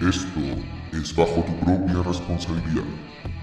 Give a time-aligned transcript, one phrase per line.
[0.00, 0.40] Esto
[0.92, 2.84] es bajo tu propia responsabilidad.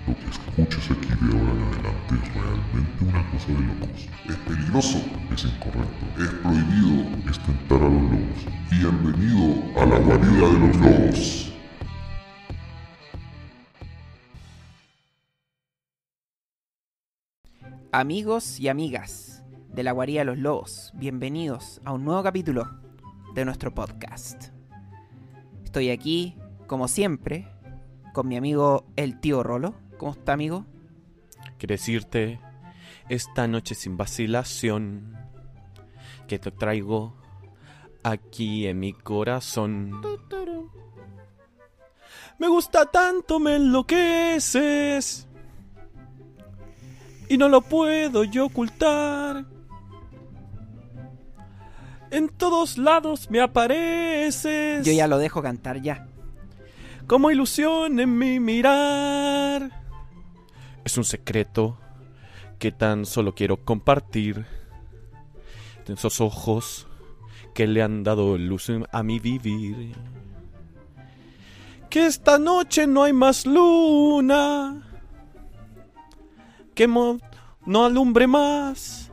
[0.05, 4.07] Lo que escuches aquí de ahora en adelante es realmente una cosa de locos.
[4.29, 4.97] Es peligroso,
[5.34, 8.46] es incorrecto, es prohibido, es tentar a los lobos.
[8.70, 11.54] Bienvenido a la guarida de los lobos.
[17.91, 22.70] Amigos y amigas de la Guarida de los Lobos, bienvenidos a un nuevo capítulo
[23.33, 24.49] de nuestro podcast.
[25.63, 26.35] Estoy aquí,
[26.68, 27.48] como siempre,
[28.13, 29.76] con mi amigo el tío Rolo.
[29.98, 30.66] ¿Cómo está, amigo?
[31.58, 32.39] Quiero decirte
[33.09, 35.17] esta noche sin vacilación
[36.27, 37.16] que te traigo
[38.03, 40.02] aquí en mi corazón.
[42.39, 45.27] Me gusta tanto, me enloqueces.
[47.30, 49.45] Y no lo puedo yo ocultar.
[52.11, 54.86] En todos lados me apareces.
[54.86, 56.08] Yo ya lo dejo cantar ya.
[57.07, 59.83] Como ilusión en mi mirar.
[60.83, 61.78] Es un secreto
[62.59, 64.45] que tan solo quiero compartir.
[65.86, 66.88] De esos ojos
[67.53, 69.95] que le han dado luz a mi vivir.
[71.89, 74.81] Que esta noche no hay más luna.
[76.73, 79.11] Que no alumbre más.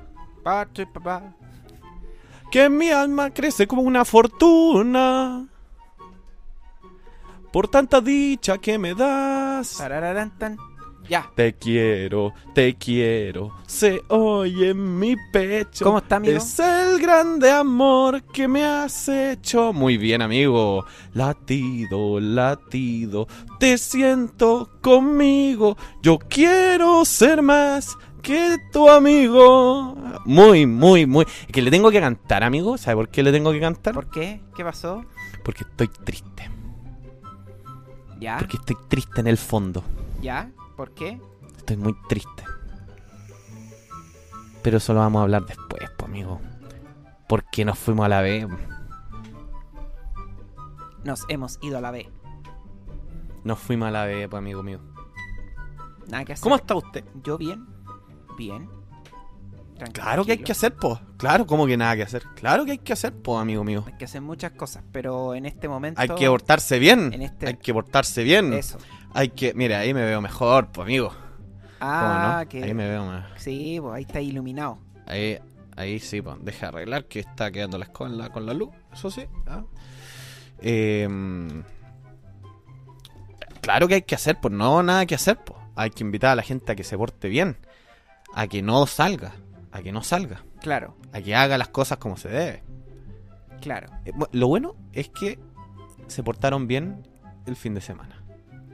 [2.51, 5.47] Que mi alma crece como una fortuna.
[7.53, 9.77] Por tanta dicha que me das.
[11.09, 11.29] Ya.
[11.35, 15.85] Te quiero, te quiero, se oye en mi pecho.
[15.85, 16.37] ¿Cómo está, amigo?
[16.37, 19.73] Es el grande amor que me has hecho.
[19.73, 20.85] Muy bien, amigo.
[21.13, 23.27] Latido, latido,
[23.59, 25.77] te siento conmigo.
[26.01, 29.97] Yo quiero ser más que tu amigo.
[30.25, 31.25] Muy, muy, muy.
[31.25, 32.79] Es que le tengo que cantar, amigo.
[32.79, 33.95] ¿Sabe por qué le tengo que cantar?
[33.95, 34.43] ¿Por qué?
[34.55, 35.05] ¿Qué pasó?
[35.43, 36.60] Porque estoy triste.
[38.21, 38.39] ¿Ya?
[38.39, 39.83] Porque estoy triste en el fondo.
[40.21, 40.51] ¿Ya?
[40.77, 41.21] ¿Por qué?
[41.57, 42.45] Estoy muy triste.
[44.63, 46.41] Pero eso lo vamos a hablar después, pues, amigo.
[47.29, 48.47] Porque nos fuimos a la B.
[51.05, 52.11] Nos hemos ido a la B.
[53.43, 54.81] Nos fuimos a la B, pues, amigo mío.
[56.09, 56.43] Nada que hacer.
[56.43, 57.05] ¿Cómo está usted?
[57.23, 57.67] Yo bien.
[58.37, 58.69] Bien.
[59.89, 60.99] Claro que hay que hacer, pues.
[61.17, 62.23] Claro, ¿cómo que nada que hacer?
[62.35, 63.85] Claro que hay que hacer, pues, amigo mío.
[63.87, 66.01] Hay que hacer muchas cosas, pero en este momento.
[66.01, 67.13] Hay que portarse bien.
[67.13, 68.53] en este- Hay que portarse bien.
[68.53, 68.79] Eso.
[69.15, 69.55] Hay que.
[69.55, 71.09] Mira, ahí me veo mejor, pues, amigo.
[71.09, 71.23] ¿Cómo
[71.81, 72.49] Ah, no?
[72.49, 72.63] que.
[72.63, 73.27] Ahí me veo más.
[73.37, 74.79] Sí, pues ahí está iluminado.
[75.07, 75.39] Ahí,
[75.77, 79.11] ahí sí, pues, deja arreglar que está quedando la en la- con la luz, eso
[79.11, 79.23] sí.
[79.47, 79.63] ah.
[80.63, 81.63] Em,
[83.63, 85.59] claro que hay que hacer, pues no nada que hacer, pues.
[85.77, 87.57] Hay que invitar a la gente a que se porte bien,
[88.35, 89.33] a que no salga,
[89.73, 92.63] a que no salga, Claro, a que haga las cosas como se debe.
[93.61, 93.89] claro.
[94.05, 95.39] Eh, lo bueno es que
[96.09, 97.07] se portaron bien
[97.47, 98.25] el fin de semana,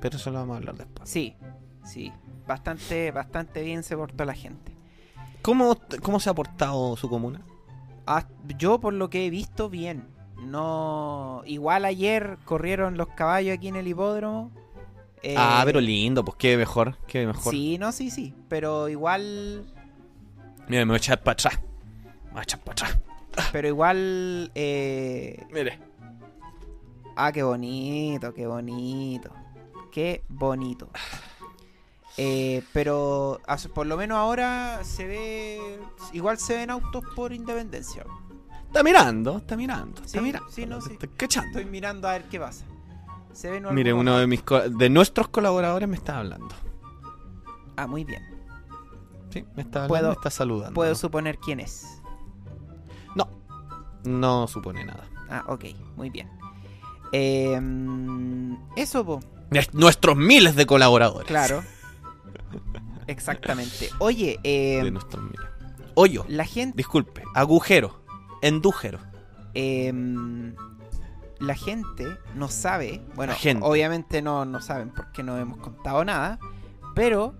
[0.00, 1.08] pero eso lo vamos a hablar después.
[1.08, 1.36] Sí,
[1.84, 2.12] sí.
[2.46, 4.72] Bastante, bastante bien se portó la gente.
[5.42, 7.40] ¿Cómo, cómo se ha portado su comuna?
[8.06, 8.26] Ah,
[8.56, 10.06] yo por lo que he visto, bien.
[10.42, 11.42] No.
[11.44, 14.52] Igual ayer corrieron los caballos aquí en el hipódromo.
[15.22, 17.52] Eh, ah, pero lindo, pues qué mejor, qué mejor.
[17.52, 18.34] Sí, no, sí, sí.
[18.48, 19.64] Pero igual.
[20.68, 21.58] Mira, me voy a echar para atrás.
[22.26, 22.98] Me voy a echar para atrás.
[23.52, 24.50] Pero igual.
[24.54, 25.44] Eh...
[25.50, 25.78] Mire.
[27.16, 29.30] Ah, qué bonito, qué bonito.
[29.92, 30.90] Qué bonito.
[32.18, 33.40] Eh, pero
[33.74, 35.78] por lo menos ahora se ve.
[36.12, 38.04] Igual se ven autos por independencia.
[38.66, 40.50] Está mirando, está mirando, está Sí, mirando.
[40.50, 40.92] sí, no, sí.
[40.92, 41.48] Estoy cachando.
[41.58, 42.64] Estoy mirando a ver qué pasa.
[43.32, 46.54] Se ven Mire, uno de mis de nuestros colaboradores me está hablando.
[47.76, 48.22] Ah, muy bien.
[49.40, 50.74] Sí, me está hablando, Puedo- me está saludando.
[50.74, 50.96] Puedo ¿no?
[50.96, 52.00] suponer quién es.
[53.14, 53.28] No,
[54.04, 55.04] no supone nada.
[55.28, 55.64] Ah, ok,
[55.96, 56.28] muy bien.
[57.12, 57.60] Eh,
[58.76, 59.20] eso, po.
[59.72, 61.26] Nuestros miles de colaboradores.
[61.28, 61.62] Claro.
[63.06, 63.90] Exactamente.
[63.98, 65.46] Oye, eh, De nuestros miles.
[65.94, 66.76] Hoyo, la gente.
[66.76, 68.02] disculpe, agujero,
[68.42, 68.98] endújero.
[69.54, 70.54] em,
[71.38, 73.02] la gente no sabe.
[73.14, 73.64] Bueno, gente.
[73.64, 76.38] obviamente no, no saben porque no hemos contado nada.
[76.94, 77.34] Pero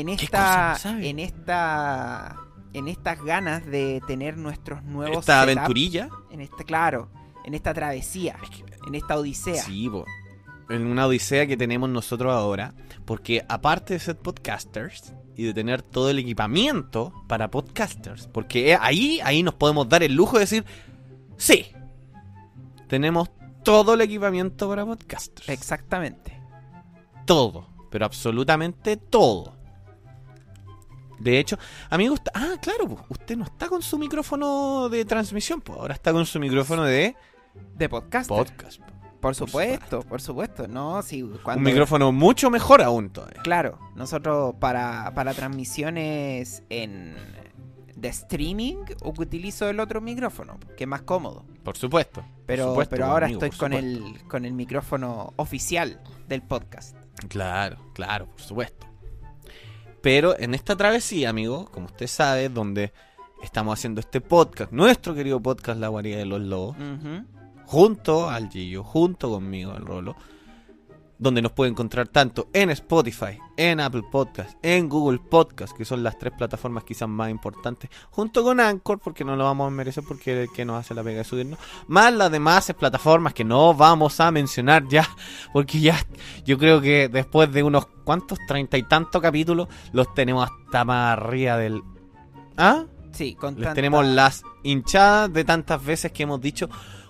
[0.00, 0.76] en ¿Qué esta.
[1.00, 2.36] En esta.
[2.72, 5.18] En estas ganas de tener nuestros nuevos.
[5.18, 6.08] Esta setup, aventurilla.
[6.30, 7.08] En este, claro.
[7.44, 8.36] En esta travesía.
[8.42, 9.62] Es que- En esta odisea.
[9.62, 10.04] Sí, po.
[10.68, 12.74] En una odisea que tenemos nosotros ahora.
[13.04, 18.26] Porque aparte de ser podcasters y de tener todo el equipamiento para podcasters.
[18.28, 20.64] Porque eh, ahí, ahí nos podemos dar el lujo de decir.
[21.36, 21.66] Sí.
[22.88, 23.30] Tenemos
[23.62, 25.48] todo el equipamiento para podcasters.
[25.48, 26.40] Exactamente.
[27.26, 27.68] todo.
[27.90, 29.56] Pero absolutamente todo.
[31.24, 31.58] De hecho,
[31.90, 35.94] amigo, usted- ah, claro, pues, usted no está con su micrófono de transmisión, pues ahora
[35.94, 37.16] está con su micrófono de
[37.74, 38.28] De podcast.
[38.28, 38.78] podcast.
[38.80, 38.92] po.
[39.20, 40.68] Por supuesto, por supuesto.
[40.68, 41.58] No, sí, cuando...
[41.60, 43.40] Un micrófono mucho mejor aún todavía.
[43.42, 47.16] Claro, nosotros para, para transmisiones en
[47.96, 51.46] de streaming utilizo el otro micrófono, que es más cómodo.
[51.62, 52.20] Por supuesto.
[52.20, 56.94] por Pero, supuesto, pero ahora amigo, estoy con el, con el micrófono oficial del podcast.
[57.28, 58.86] Claro, claro, por supuesto.
[60.04, 62.92] Pero en esta travesía, amigo, como usted sabe, donde
[63.42, 66.76] estamos haciendo este podcast, nuestro querido podcast La Guarida de los Lobos,
[67.64, 70.14] junto al Gillo, junto conmigo, al Rolo,
[71.24, 76.02] donde nos puede encontrar tanto en Spotify, en Apple Podcast, en Google Podcast, que son
[76.02, 80.04] las tres plataformas quizás más importantes, junto con Anchor, porque no lo vamos a merecer
[80.06, 83.42] porque es el que nos hace la pega de subirnos, más las demás plataformas que
[83.42, 85.08] no vamos a mencionar ya,
[85.52, 85.96] porque ya
[86.44, 91.18] yo creo que después de unos cuantos, treinta y tantos capítulos, los tenemos hasta más
[91.18, 91.82] arriba del...
[92.58, 92.84] ¿Ah?
[93.12, 96.68] Sí, con Les tanta- tenemos las hinchadas de tantas veces que hemos dicho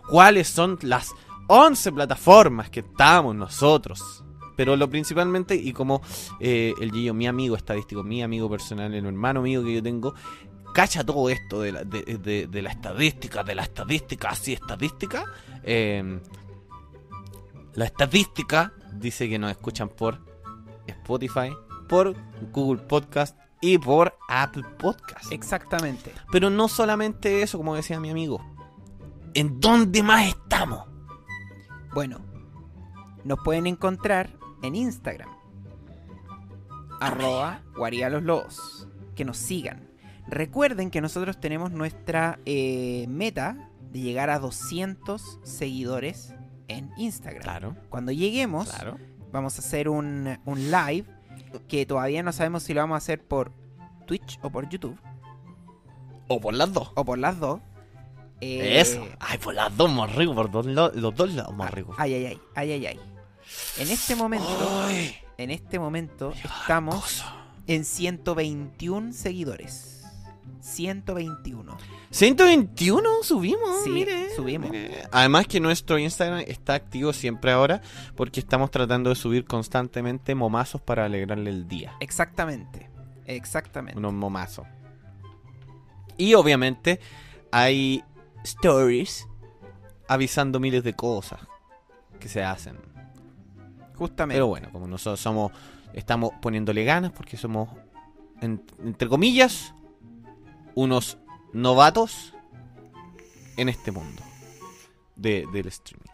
[0.08, 1.10] cuáles son las
[1.56, 4.24] 11 plataformas que estamos nosotros.
[4.56, 6.00] Pero lo principalmente, y como
[6.40, 10.14] eh, el Gillo, mi amigo estadístico, mi amigo personal, el hermano mío que yo tengo,
[10.74, 15.24] cacha todo esto de la, de, de- de la estadística, de la estadística, así estadística.
[15.64, 16.20] eh,
[17.74, 20.20] la estadística dice que nos escuchan por
[20.86, 21.52] Spotify,
[21.88, 22.14] por
[22.52, 25.32] Google Podcast y por Apple Podcast.
[25.32, 26.12] Exactamente.
[26.30, 28.40] Pero no solamente eso, como decía mi amigo.
[29.34, 30.84] ¿En dónde más estamos?
[31.94, 32.18] Bueno,
[33.24, 34.30] nos pueden encontrar
[34.62, 35.28] en Instagram.
[37.00, 38.88] Arroba Guarida los Lobos.
[39.14, 39.88] Que nos sigan.
[40.26, 46.34] Recuerden que nosotros tenemos nuestra eh, meta de llegar a 200 seguidores
[46.68, 47.42] en Instagram.
[47.42, 48.96] Claro, Cuando lleguemos, claro.
[49.32, 51.04] vamos a hacer un, un live
[51.68, 53.52] que todavía no sabemos si lo vamos a hacer por
[54.06, 54.98] Twitch o por YouTube
[56.28, 56.90] O por las dos.
[56.94, 57.60] o por las dos.
[58.40, 59.06] Eh, Eso.
[59.20, 61.96] Ay, por las dos más rico, por dos lo- los dos lados más ricos.
[61.98, 63.00] Ay, ay, ay, ay, ay, ay.
[63.78, 64.48] En este momento,
[64.84, 67.36] Ay, en este momento estamos cosa.
[67.66, 69.90] en 121 seguidores.
[70.60, 71.76] 121.
[72.10, 74.34] 121 subimos, Sí, mire.
[74.34, 74.70] subimos.
[74.70, 75.02] mire.
[75.12, 77.82] Además que nuestro Instagram está activo siempre ahora
[78.16, 81.92] porque estamos tratando de subir constantemente momazos para alegrarle el día.
[82.00, 82.88] Exactamente.
[83.26, 83.98] Exactamente.
[83.98, 84.66] Unos momazos.
[86.16, 86.98] Y obviamente
[87.50, 88.02] hay
[88.44, 89.26] stories
[90.08, 91.40] avisando miles de cosas
[92.20, 92.78] que se hacen.
[93.96, 94.36] Justamente.
[94.36, 95.52] Pero bueno, como nosotros somos,
[95.92, 97.68] estamos poniéndole ganas porque somos,
[98.40, 99.74] en- entre comillas,
[100.74, 101.18] unos
[101.52, 102.34] novatos
[103.56, 104.22] en este mundo
[105.16, 106.10] de, del streaming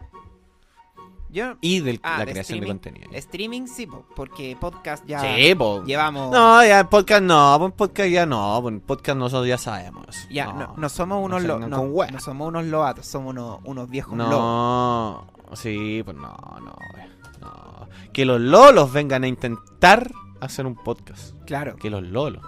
[1.32, 1.56] Yo.
[1.60, 3.10] y de Ah, la de creación de contenido.
[3.12, 5.82] Streaming sí, po, porque podcast ya Sí, po.
[5.84, 6.30] llevamos.
[6.32, 10.06] No, ya podcast no, en podcast ya no, en podcast nosotros ya sabemos.
[10.30, 14.16] Ya, no, no somos unos lo- no, no somos unos lobatos, somos unos, unos viejos
[14.16, 14.32] lobos.
[14.32, 16.76] No, sí, pues no, no,
[17.40, 17.88] no.
[18.12, 20.10] Que los lolos vengan a intentar
[20.40, 21.34] hacer un podcast.
[21.46, 22.42] Claro, Que los lolos.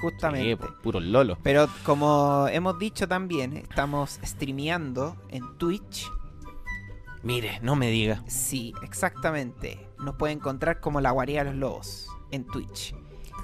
[0.00, 0.56] justamente.
[0.56, 1.38] Sí, puros lolos.
[1.42, 6.10] Pero como hemos dicho también, estamos streameando en Twitch.
[7.22, 8.22] Mire, no me diga.
[8.26, 9.88] Sí, exactamente.
[9.98, 12.94] Nos puede encontrar como la guarida de los lobos en Twitch.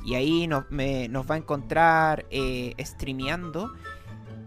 [0.04, 3.72] Y ahí nos, me- nos va a encontrar eh, streameando.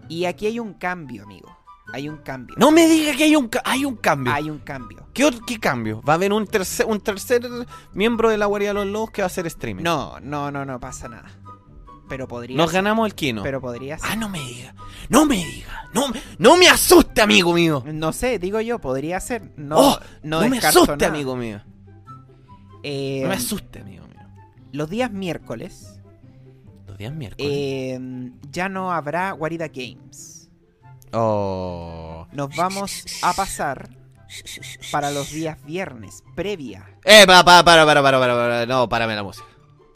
[0.09, 1.55] Y aquí hay un cambio, amigo.
[1.93, 2.55] Hay un cambio.
[2.57, 4.33] No me diga que hay un, hay un cambio.
[4.33, 5.05] Hay un cambio.
[5.13, 6.01] ¿Qué, qué cambio?
[6.01, 7.41] ¿Va a haber un tercer, un tercer
[7.93, 9.83] miembro de la guardia de los lobos que va a hacer streaming?
[9.83, 11.29] No, no, no, no pasa nada.
[12.11, 12.79] Pero podría Nos ser.
[12.83, 13.41] ganamos el kino.
[13.41, 14.09] Pero podría ser.
[14.11, 14.75] Ah, no me diga.
[15.07, 15.87] No me diga.
[15.93, 17.83] No, me- no me asuste, amigo mío.
[17.85, 19.53] No sé, digo yo, podría ser.
[19.55, 21.07] No, Oh, no, no me asuste, nada.
[21.07, 21.61] amigo mío.
[22.83, 24.19] Eh, No me asuste, amigo mío.
[24.73, 26.01] los días miércoles
[26.85, 27.47] Los días miércoles.
[27.49, 27.99] eh,
[28.51, 30.49] ya no habrá Guarida Games.
[31.13, 32.27] Oh.
[32.33, 33.89] Nos vamos a pasar
[34.91, 36.89] para los días viernes, previa.
[37.05, 38.65] Eh, para, para, para, para, para, para, para.
[38.65, 39.47] No, párame la música.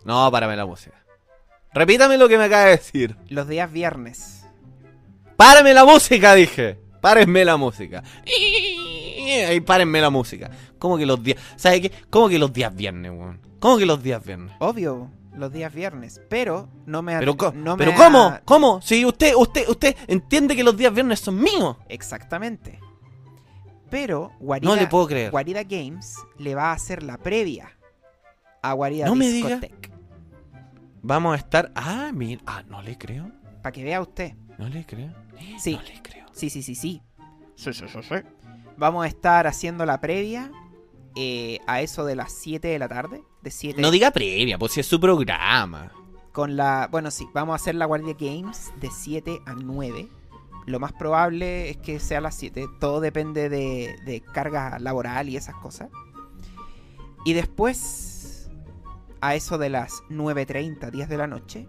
[0.06, 1.05] No, párame la música.
[1.76, 3.16] Repítame lo que me acaba de decir.
[3.30, 4.46] Los días viernes.
[5.36, 6.34] ¡Párame la música!
[6.34, 6.80] Dije.
[7.02, 8.02] Párenme la música.
[9.48, 10.50] Ahí párenme la música.
[10.80, 11.38] ¿Cómo que los días?
[11.56, 11.92] ¿Sabe qué?
[12.10, 13.40] ¿Cómo que los días viernes, weón?
[13.60, 14.56] ¿Cómo que los días viernes?
[14.60, 16.22] Obvio, los días viernes.
[16.30, 17.18] Pero no me...
[17.20, 18.40] Pero, no me pero ha- ¿cómo?
[18.46, 18.82] ¿Cómo?
[18.82, 21.76] Si usted, usted, usted entiende que los días viernes son míos.
[21.90, 22.80] Exactamente.
[23.90, 25.30] Pero Guarida, No le puedo creer.
[25.32, 27.72] Guarida Games le va a hacer la previa
[28.64, 29.60] a Guarida No me diga.
[31.08, 31.72] Vamos a estar.
[31.76, 32.42] Ah, mira.
[32.48, 33.32] Ah, no le creo.
[33.62, 34.34] Para que vea usted.
[34.58, 35.14] No le creo.
[35.60, 35.76] Sí.
[35.76, 36.26] No le creo.
[36.32, 37.02] Sí, sí, sí, sí.
[38.78, 40.52] Vamos a estar haciendo la previa
[41.16, 43.24] eh, a eso de las 7 de la tarde.
[43.42, 45.92] De 7 No diga previa, pues si es su programa.
[46.32, 46.88] con la.
[46.92, 50.10] Bueno, sí, vamos a hacer la Guardia Games de 7 a 9.
[50.66, 52.66] lo más probable es que sea a las 7.
[52.80, 55.90] Todo depende de, de carga laboral y esas cosas.
[57.24, 58.15] Y después,
[59.28, 61.68] a eso de las 9.30, 10 de la noche,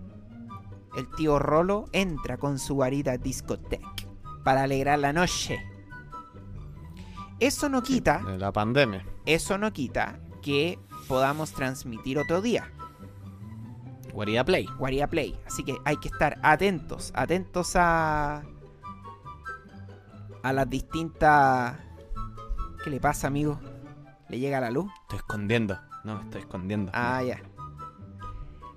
[0.97, 3.89] el tío Rolo entra con su varita discoteca
[4.45, 5.59] para alegrar la noche.
[7.41, 9.05] Eso no quita, De la pandemia.
[9.25, 12.73] eso no quita que podamos transmitir otro día.
[14.13, 14.67] Guarida Play.
[14.79, 15.39] Guardia Play.
[15.47, 18.43] Así que hay que estar atentos, atentos a.
[20.43, 21.77] a las distintas.
[22.83, 23.61] ¿Qué le pasa, amigo?
[24.29, 24.91] ¿Le llega la luz?
[25.03, 25.79] Estoy escondiendo.
[26.07, 26.93] No, me estoy escondiendo.
[26.95, 27.41] Ah, ya.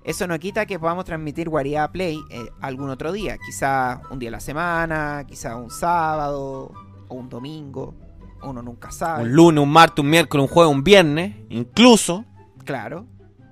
[0.02, 3.38] Eso no quita que podamos transmitir Guardia Play eh, algún otro día.
[3.38, 6.72] Quizá un día a la semana, quizá un sábado
[7.08, 7.94] o un domingo.
[8.42, 9.22] Uno nunca sabe.
[9.24, 11.36] Un lunes, un martes, un miércoles, un jueves, un viernes.
[11.50, 12.24] Incluso.
[12.64, 13.06] Claro.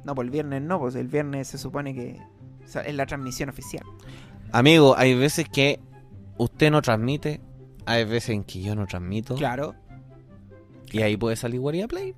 [0.05, 2.19] No, pues el viernes no, pues el viernes se supone que
[2.65, 3.85] o sea, es la transmisión oficial.
[4.51, 5.81] Amigo, hay veces que
[6.37, 7.41] usted no transmite.
[7.87, 9.37] Hay veces en que yo no transmito.
[9.37, 9.75] Claro,
[10.91, 12.15] Y ahí puede salir Guardia Play.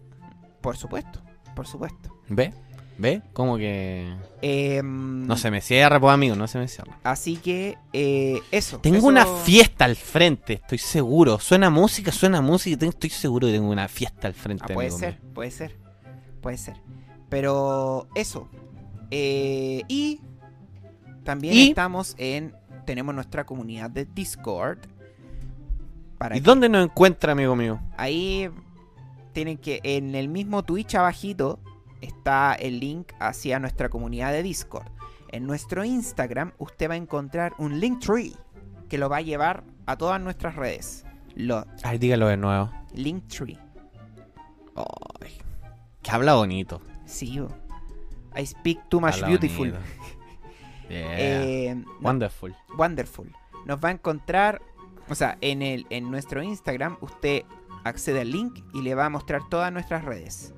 [0.61, 1.21] por supuesto,
[1.61, 2.17] por supuesto.
[2.31, 2.55] ¿Ve?
[2.97, 3.21] ¿Ve?
[3.35, 4.14] Como que.
[4.40, 6.99] Em, No se me cierra, pues amigo, no se me cierra.
[7.02, 8.79] Así que eh, eso.
[8.79, 11.38] Tengo eso- una fiesta al frente, estoy seguro.
[11.38, 14.64] Suena música, suena música estoy seguro que tengo una fiesta al frente.
[14.71, 15.33] Ah, puede amigo ser, mío.
[15.35, 15.76] puede ser,
[16.40, 16.76] puede ser.
[17.29, 18.49] Pero eso.
[19.11, 20.23] Eh, y
[21.25, 21.69] también ¿Y?
[21.69, 22.55] estamos en.
[22.87, 24.79] Tenemos nuestra comunidad de Discord.
[26.17, 27.81] Para ¿Y que- dónde nos encuentra, amigo mío?
[27.99, 28.49] Ahí
[29.32, 29.80] tienen que.
[29.82, 31.58] En el mismo Twitch abajito
[32.00, 34.87] está el link hacia nuestra comunidad de Discord.
[35.32, 38.34] En nuestro Instagram usted va a encontrar un link tree
[38.88, 41.04] que lo va a llevar a todas nuestras redes.
[41.37, 42.70] Lo Ay, dígalo de nuevo.
[42.94, 43.56] Linktree.
[44.75, 45.32] Ay,
[46.02, 46.80] que habla bonito.
[47.06, 47.40] Sí.
[48.37, 49.75] I speak too much habla beautiful.
[50.88, 51.20] Yeah.
[51.20, 52.52] Eh, no, Wonderful.
[52.76, 53.32] wonderful.
[53.64, 54.60] Nos va a encontrar,
[55.08, 57.44] o sea, en el en nuestro Instagram usted
[57.84, 60.54] accede al link y le va a mostrar todas nuestras redes.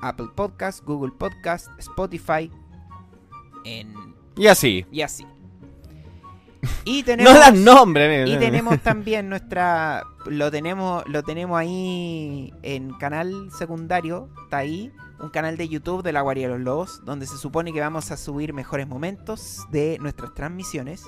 [0.00, 2.50] Apple Podcast, Google Podcast, Spotify,
[3.64, 3.94] en
[4.36, 4.84] Y así.
[4.90, 5.26] y así.
[6.86, 8.28] Y tenemos No las nombres.
[8.28, 15.28] y tenemos también nuestra lo tenemos lo tenemos ahí en canal secundario, está ahí un
[15.30, 18.16] canal de YouTube de la Guardia de los Lobos donde se supone que vamos a
[18.16, 21.04] subir mejores momentos de nuestras transmisiones.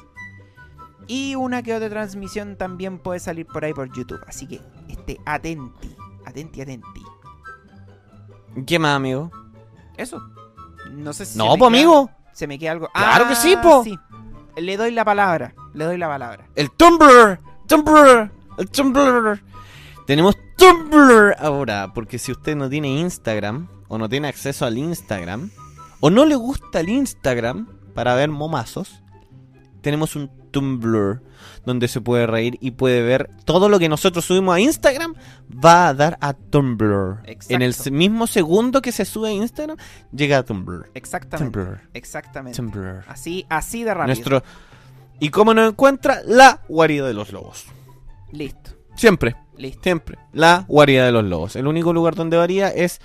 [1.09, 4.61] Y una que otra transmisión también puede salir por ahí por YouTube, así que
[5.07, 7.03] esté atenti, atenti, atenti.
[8.67, 9.31] ¿Qué más, amigo?
[9.97, 10.21] Eso.
[10.91, 12.11] No sé si No, pues, amigo.
[12.33, 12.89] Se me queda algo.
[12.93, 13.85] Claro que sí, Ah, po.
[14.57, 16.47] Le doy la palabra, le doy la palabra.
[16.55, 17.39] El Tumblr.
[17.67, 18.31] Tumblr.
[18.59, 19.43] El Tumblr.
[20.07, 21.93] Tenemos Tumblr ahora.
[21.95, 23.69] Porque si usted no tiene Instagram.
[23.89, 25.51] O no tiene acceso al Instagram.
[26.01, 27.69] O no le gusta el Instagram.
[27.95, 29.03] Para ver momazos.
[29.87, 31.23] Tenemos un Tumblr.
[31.64, 35.14] Donde se puede reír y puede ver todo lo que nosotros subimos a Instagram.
[35.64, 37.21] Va a dar a Tumblr.
[37.25, 37.55] Exacto.
[37.55, 39.76] En el mismo segundo que se sube a Instagram.
[40.11, 40.90] Llega a Tumblr.
[40.95, 41.52] Exactamente.
[41.57, 41.81] Tumblr.
[41.95, 42.57] Exactamente.
[42.57, 43.05] Tumblr.
[43.07, 44.07] Así, así de rápido.
[44.09, 44.43] Nuestro.
[45.21, 46.21] ¿Y cómo nos encuentra?
[46.26, 47.66] La guarida de los lobos.
[48.33, 49.85] Listo, Siempre, listo.
[49.85, 50.19] siempre.
[50.33, 51.55] La guarida de los lobos.
[51.55, 53.00] El único lugar donde varía es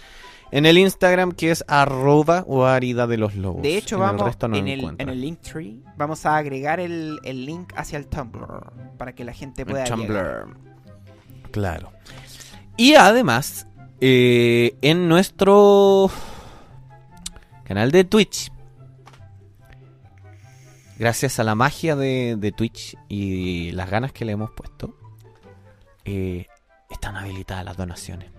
[0.51, 3.61] en el Instagram que es arroba guarida de los lobos.
[3.61, 6.79] De hecho, En el vamos resto no en, el, en el Linktree, vamos a agregar
[6.79, 10.45] el, el link hacia el Tumblr para que la gente El pueda llegar.
[10.45, 11.51] Tumblr.
[11.51, 11.91] Claro.
[12.77, 13.67] Y además,
[13.99, 16.09] eh, en nuestro
[17.63, 18.51] canal de Twitch,
[20.97, 24.97] gracias a la magia de, de Twitch y las ganas que le hemos puesto,
[26.05, 26.47] eh,
[26.89, 28.31] están habilitadas las donaciones.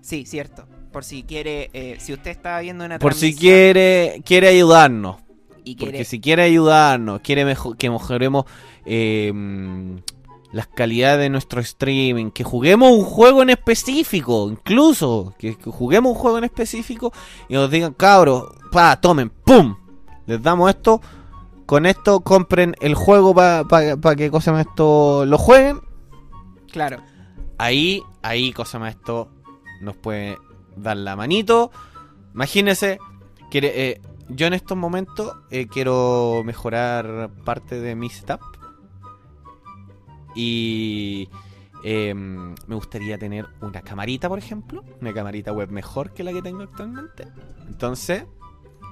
[0.00, 0.66] Sí, cierto.
[0.92, 5.16] Por si quiere, eh, si usted está viendo una Por si quiere, quiere ayudarnos.
[5.64, 8.44] y Porque si quiere ayudarnos, quiere mejo- que mejoremos
[8.86, 9.96] eh, mm,
[10.52, 16.12] las calidades de nuestro streaming, que juguemos un juego en específico, incluso, que, que juguemos
[16.12, 17.12] un juego en específico
[17.48, 19.76] y nos digan, cabros, pa, tomen, pum,
[20.26, 21.00] les damos esto,
[21.66, 25.78] con esto compren el juego para pa, que cosa más esto lo jueguen.
[26.72, 27.00] claro,
[27.58, 29.28] Ahí, ahí cosa más esto
[29.82, 30.36] nos puede
[30.82, 31.70] dar la manito.
[32.34, 32.98] Imagínense,
[33.50, 38.40] quiere, eh, yo en estos momentos eh, quiero mejorar parte de mi setup.
[40.34, 41.28] Y
[41.82, 44.84] eh, me gustaría tener una camarita, por ejemplo.
[45.00, 47.26] Una camarita web mejor que la que tengo actualmente.
[47.66, 48.24] Entonces,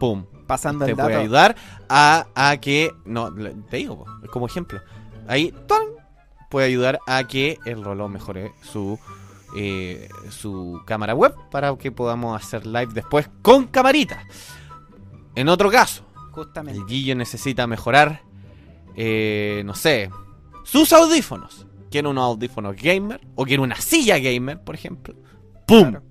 [0.01, 0.27] ¡pum!
[0.47, 1.55] pasando Te puede ayudar
[1.89, 2.93] a, a que...
[3.05, 4.81] No, te digo, como ejemplo.
[5.29, 5.83] Ahí, ¡tan!
[6.51, 8.99] Puede ayudar a que el Rolo mejore su...
[9.57, 14.23] eh, su cámara web para que podamos hacer live después con camarita.
[15.35, 16.79] En otro caso, Justamente.
[16.81, 18.23] el Guillo necesita mejorar,
[18.97, 20.11] eh, no sé,
[20.65, 21.67] sus audífonos.
[21.91, 25.15] Quiere unos audífonos gamer o quiere una silla gamer, por ejemplo.
[25.67, 25.91] ¡Pum!
[25.91, 26.03] Claro.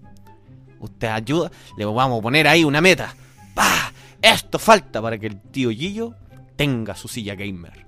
[0.80, 3.16] Usted ayuda, le vamos a poner ahí una meta.
[3.54, 3.92] ¡Pah!
[4.22, 6.14] Esto falta para que el tío Gillo
[6.56, 7.86] tenga su silla gamer.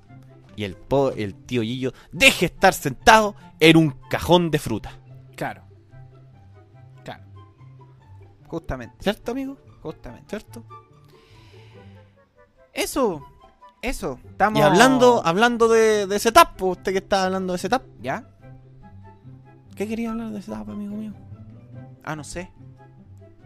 [0.55, 4.91] Y el, po- el tío Gillo deje estar sentado en un cajón de fruta.
[5.39, 5.63] Claro.
[7.05, 7.23] Claro.
[8.47, 9.57] Justamente, ¿Cierto, amigo?
[9.81, 10.27] justamente.
[10.27, 10.65] ¿Cierto?
[12.73, 13.25] Eso,
[13.81, 14.19] eso.
[14.25, 14.59] Estamos...
[14.59, 18.29] Y hablando, hablando de, de setup, pues, usted que está hablando de setup, ¿Ya?
[19.77, 21.13] ¿qué quería hablar de setup, amigo mío?
[22.03, 22.51] Ah, no sé.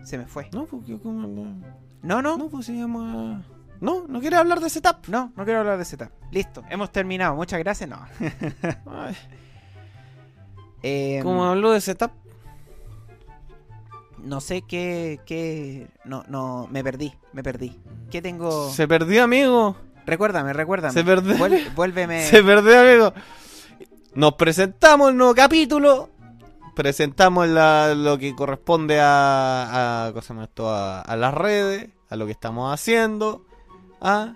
[0.03, 0.49] Se me fue.
[0.51, 1.61] No, porque como no,
[2.01, 2.35] No, no.
[2.37, 3.43] no, pues se llama.
[3.81, 5.07] No, no quiere hablar de setup.
[5.09, 6.09] No, no quiero hablar de setup.
[6.31, 7.35] Listo, hemos terminado.
[7.35, 7.87] Muchas gracias.
[7.87, 7.99] No.
[10.83, 12.11] Eh, como habló de setup,
[14.19, 15.87] No sé qué, qué...
[16.05, 17.79] No, no, me perdí, me perdí.
[18.09, 18.69] ¿Qué tengo?
[18.69, 19.75] se perdió, amigo.
[20.05, 20.93] Recuérdame, recuérdame.
[20.93, 21.35] Se perdió.
[21.35, 22.23] Vuel- vuélveme.
[22.27, 23.13] Se perdió, amigo.
[24.15, 26.09] Nos presentamos el nuevo capítulo.
[26.75, 32.73] Presentamos la- lo que corresponde a, a, a, a las redes, a lo que estamos
[32.73, 33.45] haciendo.
[34.01, 34.33] A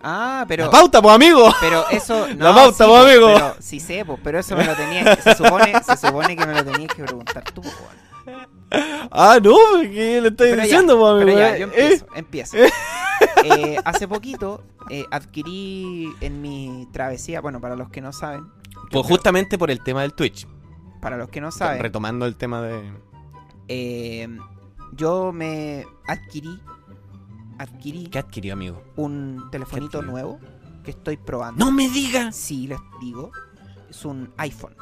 [0.00, 0.66] Ah, pero...
[0.66, 1.50] la pauta, pues, amigo.
[1.60, 2.26] Pero eso...
[2.38, 3.26] La pauta, sí, po, amigo.
[3.34, 5.16] Pero, sí sé, pero eso me lo tenía...
[5.16, 8.46] Se supone, se supone que me lo tenías que preguntar tú, weón.
[9.10, 11.26] Ah, no, ¿qué le estoy Pero ya, diciendo, pues, amigo?
[11.26, 11.70] Pero ya, Eh, yo eh.
[11.72, 12.56] empiezo, empiezo.
[13.44, 18.46] Eh, hace poquito eh, adquirí en mi travesía, bueno, para los que no saben,
[18.90, 20.46] Pues justamente por el tema del Twitch.
[21.00, 22.92] para los que no saben, Retomando el tema de.
[23.68, 24.28] eh,
[24.92, 26.60] yo me adquirí,
[27.58, 28.82] adquirí ¿Qué adquirió, amigo?
[28.96, 30.38] un telefonito nuevo
[30.84, 31.64] que estoy probando.
[31.64, 32.34] ¡No me digas!
[32.36, 33.32] Sí, les digo,
[33.90, 34.74] es un iPhone.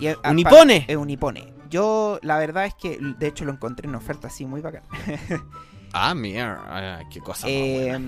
[0.00, 0.84] Y es- ¿Un apa- Ipone?
[0.88, 1.52] Es un Ipone.
[1.70, 4.82] Yo, la verdad es que, de hecho, lo encontré en oferta así muy bacán.
[5.94, 6.62] Ah, mierda.
[6.68, 7.98] ah, Qué cosa Eh,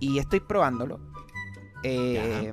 [0.00, 0.98] y estoy probándolo.
[1.82, 2.50] Eh,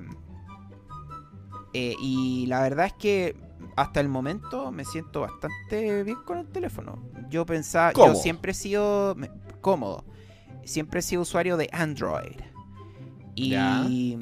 [1.73, 3.35] eh, y la verdad es que
[3.77, 6.99] hasta el momento me siento bastante bien con el teléfono.
[7.29, 9.15] Yo pensaba, yo siempre he sido
[9.61, 10.03] cómodo.
[10.65, 12.39] Siempre he sido usuario de Android.
[13.35, 14.17] Y,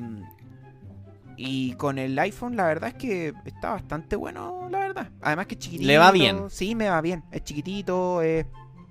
[1.38, 5.12] y con el iPhone la verdad es que está bastante bueno, la verdad.
[5.22, 5.88] Además que es chiquitito.
[5.88, 6.50] ¿Le va bien?
[6.50, 7.24] Sí, me va bien.
[7.32, 8.46] Es chiquitito, es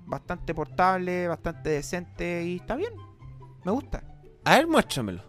[0.05, 2.93] bastante portable, bastante decente y está bien.
[3.63, 4.03] Me gusta.
[4.43, 5.23] A ver, muéstramelo.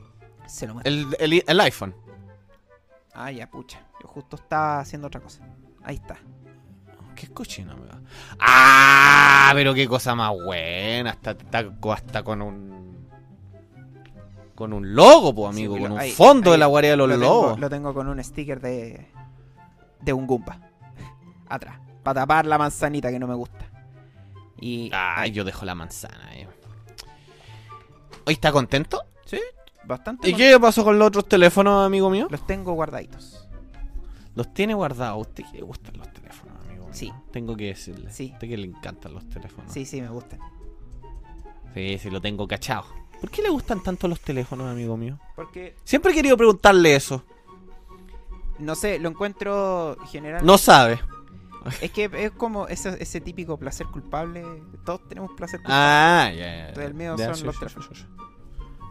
[0.46, 0.92] Se lo muestro.
[0.92, 1.94] El, el, el iPhone.
[3.14, 3.86] Ah, ya, pucha.
[4.02, 5.46] Yo justo estaba haciendo otra cosa.
[5.84, 6.18] Ahí está.
[7.14, 7.88] Qué cochino, amigo.
[8.40, 9.50] ¡Ah!
[9.54, 11.10] Pero qué cosa más buena.
[11.10, 13.08] Hasta, hasta, hasta con un.
[14.54, 15.76] Con un logo, pues, amigo.
[15.76, 17.46] Sí, con un ahí- fondo de la guardia de los lo, lobos.
[17.54, 19.08] tengo, lo tengo con un sticker de.
[20.00, 20.58] de un Goomba.
[21.48, 21.78] Atrás.
[22.02, 23.66] Para tapar la manzanita que no me gusta.
[24.60, 24.90] Y.
[24.92, 26.48] Ay, yo dejo la manzana, eh.
[28.24, 29.02] ¿Hoy está contento?
[29.24, 29.40] Sí,
[29.84, 30.28] bastante.
[30.28, 32.28] ¿Y qué pasó con los otros teléfonos, amigo mío?
[32.30, 33.48] Los tengo guardaditos.
[34.34, 35.14] Los tiene guardados.
[35.14, 36.51] ¿A usted que le gustan los teléfonos?
[36.92, 37.12] Sí.
[37.32, 38.10] Tengo que decirle.
[38.12, 38.30] Sí.
[38.30, 39.72] A usted que le encantan los teléfonos.
[39.72, 40.38] Sí, sí, me gustan.
[41.74, 42.84] Sí, sí, lo tengo cachado.
[43.20, 45.18] ¿Por qué le gustan tanto los teléfonos, amigo mío?
[45.36, 45.74] Porque.
[45.84, 47.22] Siempre he querido preguntarle eso.
[48.58, 50.44] No sé, lo encuentro general.
[50.44, 51.00] No sabe.
[51.80, 54.44] Es que es como ese, ese típico placer culpable.
[54.84, 55.78] Todos tenemos placer culpable.
[55.82, 56.60] Ah, ya, ya.
[56.68, 57.88] Entonces el mío Ya, son sí, los sí, teléfonos.
[57.92, 58.06] sí, sí.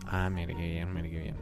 [0.08, 1.38] Ah, mire qué bien, mire qué bien.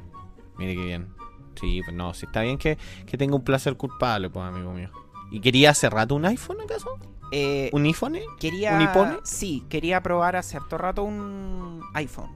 [0.58, 1.14] Mire qué bien.
[1.60, 4.90] Sí, pues no, sí está bien que, que tenga un placer culpable, pues, amigo mío.
[5.32, 6.98] ¿Y quería hace rato un iPhone, acaso?
[7.32, 8.18] Eh, ¿Un iPhone?
[8.40, 8.74] Quería.
[8.76, 9.20] ¿Un iPhone?
[9.24, 12.32] Sí, quería probar hace harto rato un iPhone.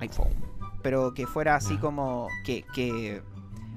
[0.00, 0.32] iPhone.
[0.82, 2.26] Pero que fuera así como.
[2.44, 3.22] Que, que.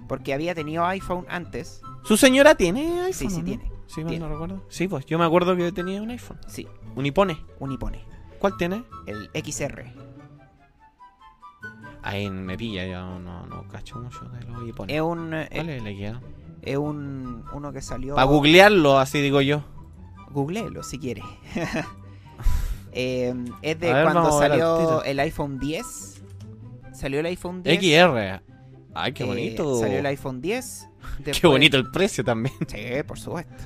[0.08, 1.82] Porque había tenido iPhone antes.
[2.04, 3.14] ¿Su señora tiene iPhone?
[3.14, 3.46] Sí, sí, no?
[3.46, 3.72] tiene.
[3.88, 4.20] Sí, Tiene.
[4.20, 4.64] no recuerdo.
[4.68, 6.40] Sí, pues yo me acuerdo que tenía un iPhone.
[6.48, 7.38] Sí, Un iPhone.
[7.60, 8.04] un Ipone.
[8.40, 8.84] ¿Cuál tiene?
[9.06, 9.86] El XR.
[12.02, 14.96] Ahí me pilla, yo no, no cacho mucho de los iPhones.
[14.96, 15.34] Es un.
[15.34, 16.22] eh, ¿Cuál es el queda?
[16.66, 17.46] Es un.
[17.54, 18.16] Uno que salió.
[18.16, 19.64] Para googlearlo, así digo yo.
[20.32, 21.22] Googleelo si quiere.
[22.98, 26.22] Eh, es de ver, cuando salió el iPhone 10.
[26.94, 27.78] Salió el iPhone 10.
[27.78, 28.42] XR.
[28.94, 29.78] Ay, qué eh, bonito.
[29.82, 30.90] salió el iPhone 10.
[31.42, 32.56] Qué bonito el precio también.
[32.68, 33.66] Sí, por supuesto.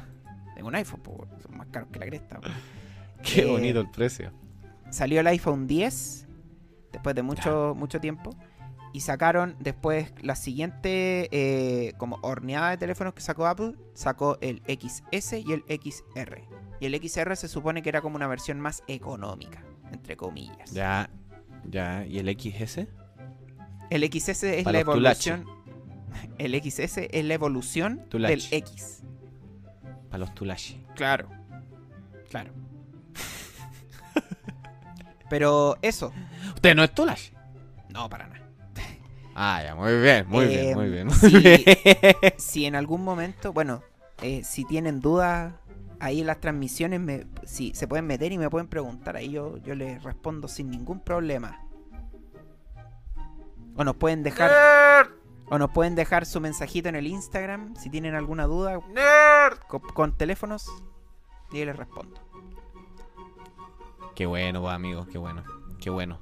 [0.55, 2.39] Tengo un iPhone, po, son más caros que la cresta.
[2.39, 2.47] po.
[3.23, 4.31] Qué Eh, bonito el precio.
[4.89, 6.27] Salió el iPhone 10
[6.91, 8.35] después de mucho, mucho tiempo.
[8.91, 13.75] Y sacaron después la siguiente eh, como horneada de teléfonos que sacó Apple.
[13.93, 16.41] Sacó el XS y el XR.
[16.79, 20.71] Y el XR se supone que era como una versión más económica, entre comillas.
[20.71, 21.09] Ya,
[21.65, 22.05] ya.
[22.05, 22.87] ¿Y el XS?
[23.89, 25.45] El XS es la evolución.
[26.37, 28.35] El XS es la evolución Tulache.
[28.35, 29.03] del X.
[30.09, 30.83] Para los tulashi.
[30.95, 31.29] Claro.
[32.29, 32.51] Claro.
[35.29, 36.11] Pero eso.
[36.55, 37.33] ¿Usted no es tulashi?
[37.89, 38.38] No, para nada.
[39.35, 41.07] Ah, ya, muy bien, muy bien, muy bien.
[41.07, 41.37] muy sí.
[41.39, 41.63] bien.
[42.37, 43.81] si en algún momento, bueno,
[44.21, 45.53] eh, si tienen dudas
[45.99, 49.57] ahí en las transmisiones, me, si se pueden meter y me pueden preguntar, ahí yo,
[49.57, 51.65] yo les respondo sin ningún problema.
[53.75, 55.09] O nos pueden dejar
[55.51, 58.79] o nos pueden dejar su mensajito en el Instagram si tienen alguna duda
[59.67, 60.69] con, con teléfonos
[61.51, 62.21] y yo les respondo.
[64.15, 65.43] Qué bueno, pues, amigo, qué bueno,
[65.79, 66.19] qué bueno.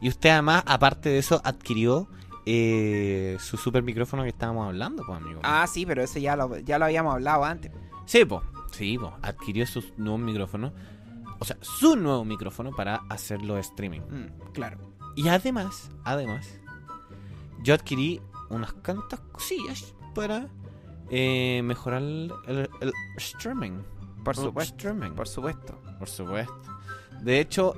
[0.00, 2.08] Y usted además, aparte de eso, adquirió
[2.50, 5.40] eh, su super micrófono que estábamos hablando, pues, amigo.
[5.42, 7.70] Ah, sí, pero ese ya lo, ya lo habíamos hablado antes.
[8.06, 10.72] Sí, pues, sí, pues, adquirió su nuevo micrófono.
[11.40, 14.00] O sea, su nuevo micrófono para hacerlo streaming.
[14.00, 14.78] Mm, claro.
[15.14, 16.58] Y además, además,
[17.62, 20.48] yo adquirí unas cuantas cosillas para
[21.10, 23.82] eh, mejorar el, el- el streaming.
[24.24, 24.74] Por supuesto.
[24.76, 25.10] streaming.
[25.14, 25.78] Por supuesto.
[25.98, 26.60] Por supuesto.
[27.20, 27.74] De hecho,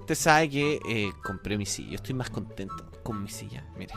[0.00, 1.90] usted sabe que eh, compré mi silla.
[1.90, 3.64] Yo estoy más contento con mi silla.
[3.78, 3.94] Mire.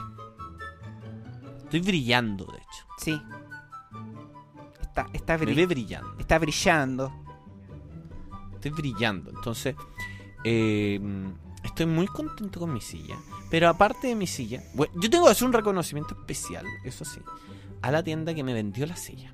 [1.63, 2.85] Estoy brillando, de hecho.
[2.97, 3.21] Sí.
[4.81, 6.15] Está, está, Me bri- ve brillando.
[6.19, 7.11] está brillando.
[8.53, 9.31] Estoy brillando.
[9.31, 9.75] Entonces,
[10.43, 10.99] eh,
[11.63, 13.17] estoy muy contento con mi silla.
[13.49, 17.19] Pero aparte de mi silla, bueno, yo tengo que hacer un reconocimiento especial, eso sí,
[17.83, 19.31] a la tienda que me vendió la silla.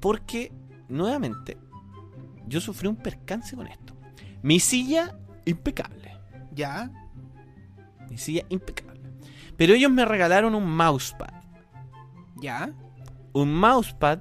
[0.00, 0.52] Porque,
[0.88, 1.56] nuevamente,
[2.46, 3.94] yo sufrí un percance con esto.
[4.42, 6.03] Mi silla, impecable.
[6.54, 6.90] ¿Ya?
[8.08, 9.00] Mi silla, impecable.
[9.56, 11.32] Pero ellos me regalaron un mousepad.
[12.36, 12.70] ¿Ya?
[13.32, 14.20] Un mousepad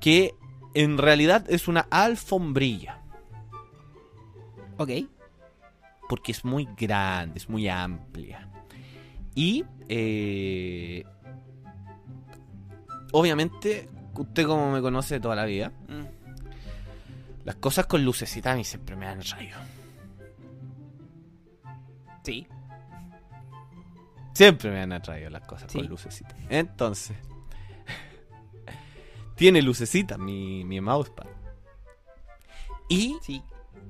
[0.00, 0.34] que
[0.74, 3.00] en realidad es una alfombrilla.
[4.78, 4.90] Ok.
[6.08, 8.48] porque es muy grande, es muy amplia.
[9.34, 11.02] Y eh,
[13.12, 16.04] obviamente, usted como me conoce de toda la vida, Mm.
[17.44, 19.56] las cosas con lucecitas a mí siempre me dan rayo.
[22.26, 22.46] Sí.
[24.34, 25.78] Siempre me han atraído las cosas Sí.
[25.78, 26.36] con lucecitas.
[26.50, 27.16] Entonces,
[29.36, 31.26] tiene lucecitas mi, mi mousepad.
[32.88, 33.42] Y Sí.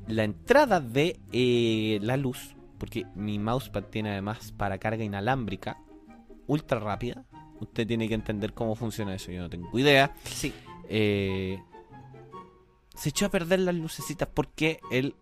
[0.07, 5.79] la entrada de eh, la luz, porque mi mousepad tiene además para carga inalámbrica,
[6.47, 7.25] ultra rápida.
[7.61, 10.15] Usted tiene que entender cómo funciona eso, yo no tengo idea.
[10.25, 10.53] Sí.
[10.89, 11.61] Eh,
[12.95, 15.17] se echó a perder las lucecitas porque el,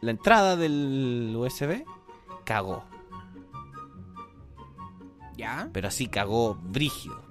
[0.00, 1.84] la entrada del USB
[2.48, 2.84] cagó,
[5.36, 5.68] ¿Ya?
[5.72, 7.22] pero así cagó brígido.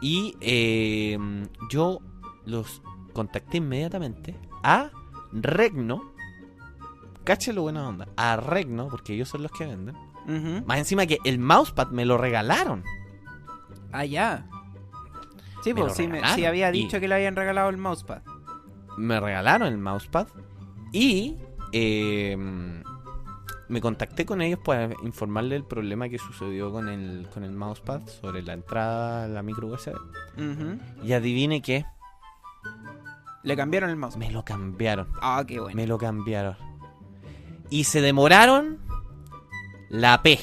[0.00, 1.18] Y eh,
[1.70, 2.00] yo
[2.44, 2.82] los
[3.14, 4.90] contacté inmediatamente a
[5.32, 6.12] Regno.
[7.24, 8.08] Cáchelo buena onda.
[8.16, 9.96] A Regno, porque ellos son los que venden.
[10.66, 12.84] Más encima que el mousepad me lo regalaron.
[13.92, 14.46] Ah, ya.
[15.64, 18.22] Sí, pues sí, me- sí había dicho que le habían regalado el mousepad.
[18.98, 20.28] Me regalaron el mousepad.
[20.92, 21.36] Y
[21.72, 22.36] eh,
[23.68, 28.06] me contacté con ellos para informarle el problema que sucedió con el, con el mousepad
[28.06, 29.94] sobre la entrada a la micro USB.
[31.02, 31.84] Y adivine qué,
[33.42, 34.26] Le cambiaron el mousepad.
[34.26, 35.08] me lo cambiaron.
[35.20, 35.76] Ah, qué bueno.
[35.76, 36.56] Me lo cambiaron.
[37.70, 38.78] Y se demoraron
[39.90, 40.38] la P,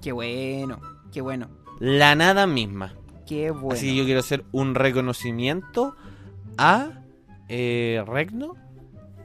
[0.00, 0.80] Qué bueno.
[1.12, 1.48] Qué bueno.
[1.80, 2.94] la nada misma.
[3.26, 3.74] Qué bueno.
[3.74, 5.96] Así que yo quiero hacer un reconocimiento
[6.56, 7.02] a
[7.48, 8.54] eh, Regno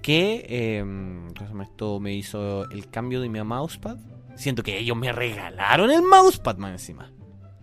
[0.06, 3.98] que eh, ¿cómo se llama esto me hizo el cambio de mi mousepad.
[4.36, 7.12] Siento que ellos me regalaron el mousepad más encima.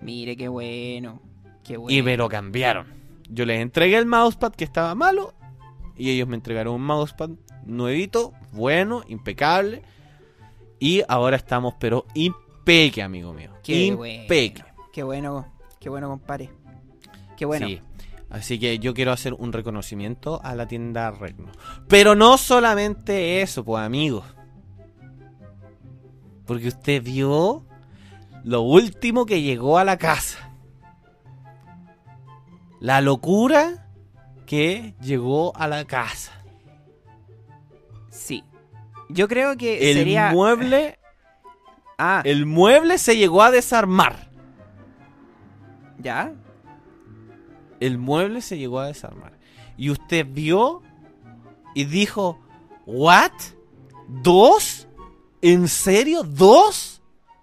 [0.01, 1.23] Mire, qué bueno.
[1.63, 1.97] Qué bueno.
[1.97, 2.89] Y me lo cambiaron.
[3.29, 5.35] Yo les entregué el mousepad que estaba malo.
[5.97, 7.31] Y ellos me entregaron un mousepad
[7.65, 9.83] nuevito, bueno, impecable.
[10.81, 13.53] Y ahora estamos, pero impeque, amigo mío.
[13.63, 14.65] Qué impeque.
[14.65, 14.89] bueno.
[14.93, 15.47] Qué bueno.
[15.79, 16.51] Qué bueno, compadre.
[17.37, 17.69] Qué bueno.
[17.69, 17.81] Sí.
[18.33, 21.53] Así que yo quiero hacer un reconocimiento a la tienda Regno.
[21.87, 24.25] Pero no solamente eso, pues amigos.
[26.47, 27.67] Porque usted vio
[28.43, 30.39] lo último que llegó a la casa.
[32.81, 33.87] La locura
[34.47, 36.33] que llegó a la casa.
[38.09, 38.45] Sí.
[39.11, 40.33] Yo creo que El sería.
[40.33, 40.99] mueble,
[41.99, 44.31] Ah, el mueble se llegó a desarmar.
[45.99, 46.33] ¿ya?
[47.87, 49.39] El mueble se llegó a desarmar.
[49.77, 50.83] Y usted vio
[51.75, 52.39] y dijo,
[52.87, 53.33] ¿what?
[54.09, 54.87] ¿Dos?
[55.41, 56.23] ¿En serio?
[56.23, 57.03] ¿Dos?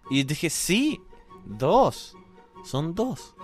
[0.09, 1.01] Y dije, sí,
[1.45, 2.15] dos.
[2.63, 3.35] Son dos.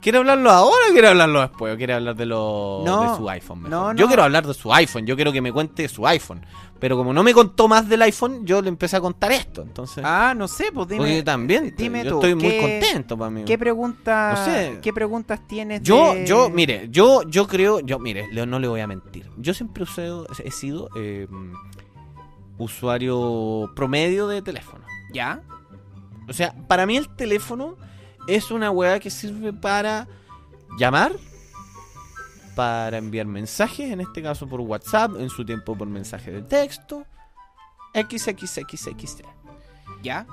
[0.00, 1.72] ¿Quiere hablarlo ahora o quiere hablarlo después?
[1.74, 3.62] ¿O quiere hablar de, lo, No, de su iPhone?
[3.62, 3.70] mejor?
[3.70, 4.06] no, Yo no.
[4.08, 5.06] quiero hablar de su iPhone.
[5.06, 6.44] Yo quiero que me cuente su iPhone.
[6.84, 9.62] Pero como no me contó más del iPhone, yo le empecé a contar esto.
[9.62, 10.98] Entonces, Ah, no sé, pues dime.
[10.98, 13.44] porque también dime yo tú, estoy muy ¿qué- contento para mí.
[13.46, 14.78] ¿Qué preguntas No sé.
[14.82, 18.68] ¿Qué preguntas tienes Yo, de- yo, mire, yo, yo creo, yo, mire, le- no le
[18.68, 19.30] voy a mentir.
[19.38, 21.26] Yo siempre he, sido- he sido eh,
[22.58, 24.84] usuario promedio de teléfono.
[25.10, 25.40] ¿Ya?
[26.28, 27.76] O sea, para mí el teléfono
[28.26, 30.06] es una weá que sirve para
[30.78, 31.12] llamar,
[32.54, 37.04] para enviar mensajes, en este caso por WhatsApp, en su tiempo por mensaje de texto,
[37.94, 39.22] XXXXT.
[40.02, 40.26] ¿Ya?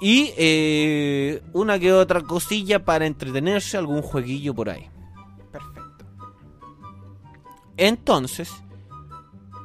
[0.00, 4.88] Y eh, una que otra cosilla para entretenerse, algún jueguillo por ahí.
[5.52, 6.06] Perfecto.
[7.76, 8.52] Entonces,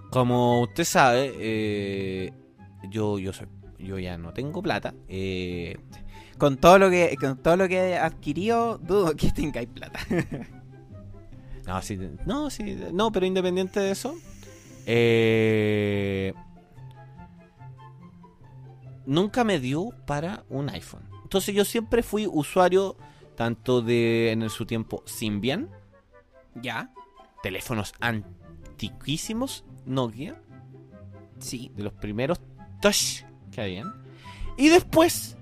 [0.10, 2.34] como usted sabe, eh,
[2.90, 3.48] yo, yo, soy,
[3.80, 4.94] yo ya no tengo plata.
[5.10, 5.78] eh,
[6.38, 10.00] Con todo lo que, con todo lo que he adquirido, dudo que tengáis plata.
[11.72, 14.14] No, sí, no, sí, no, pero independiente de eso,
[14.86, 16.34] eh,
[19.06, 21.04] nunca me dio para un iPhone.
[21.24, 22.98] Entonces yo siempre fui usuario
[23.36, 25.70] tanto de en su tiempo Symbian,
[26.56, 26.92] ¿Ya?
[27.42, 30.42] teléfonos antiquísimos, Nokia,
[31.40, 31.72] Sí.
[31.76, 32.42] de los primeros
[32.82, 33.94] touch que habían,
[34.58, 35.38] y después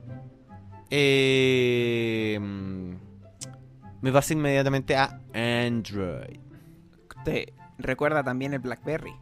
[0.91, 2.39] eh,
[4.01, 6.39] me pasé inmediatamente a Android.
[7.23, 9.13] Te recuerda también el BlackBerry.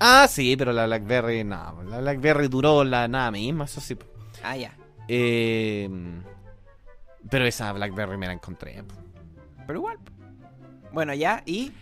[0.00, 1.82] Ah, sí, pero la BlackBerry, no.
[1.84, 3.96] La BlackBerry duró la nada misma, eso sí.
[4.42, 4.76] Ah, ya.
[5.08, 5.88] Eh,
[7.30, 8.84] pero esa BlackBerry me la encontré.
[9.66, 9.98] Pero igual.
[10.92, 11.72] Bueno, ya, y.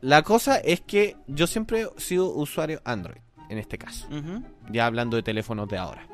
[0.00, 4.08] La cosa es que yo siempre he sido usuario Android, en este caso.
[4.70, 6.08] Ya hablando de teléfonos de ahora.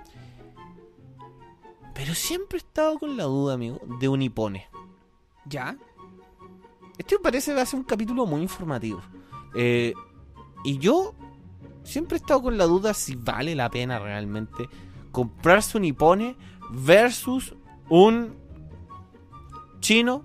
[1.99, 4.59] Pero siempre he estado con la duda, amigo, de un iPhone.
[5.47, 5.77] ¿Ya?
[6.97, 9.01] Este me parece va a ser un capítulo muy informativo.
[9.57, 9.93] Eh,
[10.63, 11.17] y yo
[11.83, 14.69] siempre he estado con la duda si vale la pena realmente
[15.11, 16.37] comprarse un iPhone
[16.71, 17.57] versus
[17.89, 18.37] un
[19.81, 20.25] chino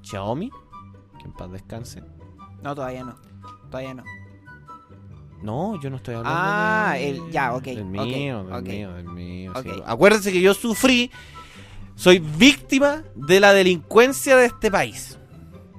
[0.00, 0.50] Xiaomi.
[1.18, 2.02] Que en paz descanse.
[2.62, 3.14] No, todavía no.
[3.70, 4.04] Todavía no.
[5.42, 8.62] No, yo no estoy hablando Ah, de- el- ya, ok, Del mío, del ok.
[8.68, 9.52] mío, del mío.
[9.62, 9.68] sí.
[9.70, 9.82] Ok.
[9.86, 11.10] Acuérdense que yo sufrí,
[11.94, 15.18] soy víctima de la delincuencia de este país.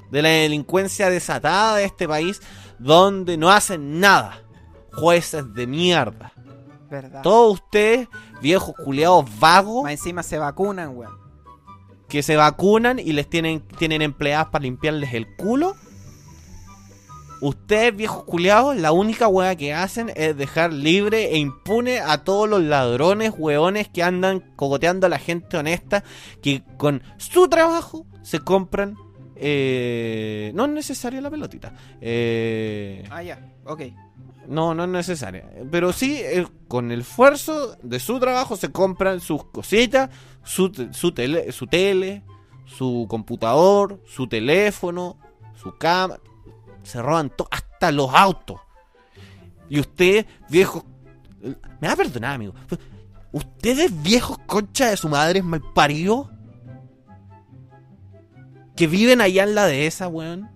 [0.10, 2.42] De la delincuencia desatada de este país,
[2.80, 4.40] donde no hacen nada.
[4.94, 6.34] Jueces de mierda.
[6.90, 7.22] ¿Verdad?
[7.22, 8.10] Todos ustedes,
[8.42, 11.16] viejos culiados vagos, Más encima se vacunan, weón.
[12.10, 15.76] que se vacunan y les tienen, tienen empleadas para limpiarles el culo.
[17.42, 22.48] Ustedes, viejos culiados, la única hueá que hacen es dejar libre e impune a todos
[22.48, 26.04] los ladrones, hueones que andan cogoteando a la gente honesta,
[26.44, 28.96] que con su trabajo se compran.
[29.44, 31.74] eh, no es necesaria la pelotita.
[32.00, 33.40] Eh, Ah, ya.
[33.66, 33.82] Ok.
[34.48, 35.50] no, no es necesaria.
[35.72, 40.12] Pero sí, eh, con el esfuerzo de su trabajo se compran sus cositas,
[40.44, 42.22] su, su, tele, su tele,
[42.66, 45.18] su computador, su teléfono,
[45.56, 46.20] su cama.
[46.84, 48.60] Se roban hasta los autos.
[49.70, 50.84] Y ustedes, viejos...
[51.80, 52.54] Me va a perdonar, amigo.
[53.32, 56.28] Ustedes, viejos concha de su madre, malparidos,
[58.76, 60.50] que viven allá en la dehesa, weón.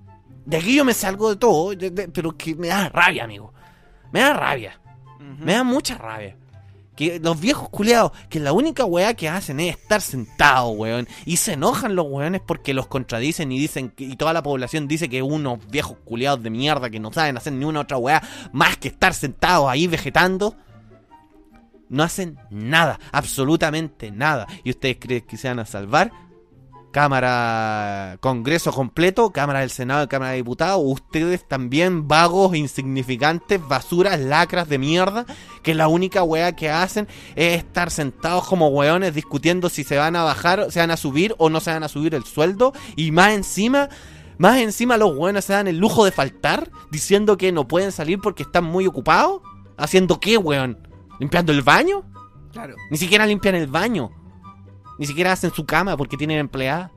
[0.45, 3.53] De aquí yo me salgo de todo, de- de- pero que me da rabia, amigo.
[4.11, 4.79] Me da rabia.
[5.19, 6.37] Me da mucha rabia.
[6.95, 11.07] Que los viejos culiados, que la única weá que hacen es estar sentados, weón.
[11.25, 15.09] Y se enojan los weones porque los contradicen y dicen y toda la población dice
[15.09, 18.77] que unos viejos culiados de mierda que no saben hacer ni una otra weá más
[18.77, 20.55] que estar sentados ahí vegetando.
[21.87, 24.47] No hacen nada, absolutamente nada.
[24.63, 26.11] ¿Y ustedes creen que se van a salvar?
[26.95, 34.17] Cámara, Congreso completo, Cámara del Senado y Cámara de Diputados, ustedes también vagos, insignificantes, basuras,
[34.17, 35.25] lacras de mierda,
[35.61, 40.15] que la única weá que hacen es estar sentados como weones discutiendo si se van
[40.15, 43.11] a bajar, se van a subir o no se van a subir el sueldo, y
[43.11, 43.89] más encima,
[44.37, 48.19] más encima los weones se dan el lujo de faltar, diciendo que no pueden salir
[48.21, 49.41] porque están muy ocupados,
[49.75, 50.87] haciendo qué, weón,
[51.19, 52.05] limpiando el baño,
[52.53, 52.75] Claro.
[52.89, 54.11] ni siquiera limpian el baño.
[54.97, 56.91] Ni siquiera hacen su cama porque tienen empleada.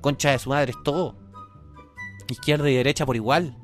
[0.00, 1.16] Concha de su madre es todo.
[2.28, 3.56] Izquierda y derecha por igual.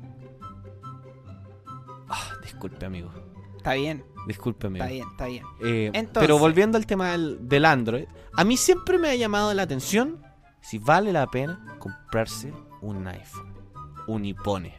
[2.09, 3.11] Ah, disculpe, amigo.
[3.57, 4.83] Está bien, Disculpe, amigo.
[4.85, 5.43] está bien, está bien.
[5.63, 9.53] Eh, Entonces- Pero volviendo al tema del, del Android, a mí siempre me ha llamado
[9.53, 10.21] la atención
[10.61, 13.53] si vale la pena comprarse un iPhone,
[14.07, 14.71] un iPhone.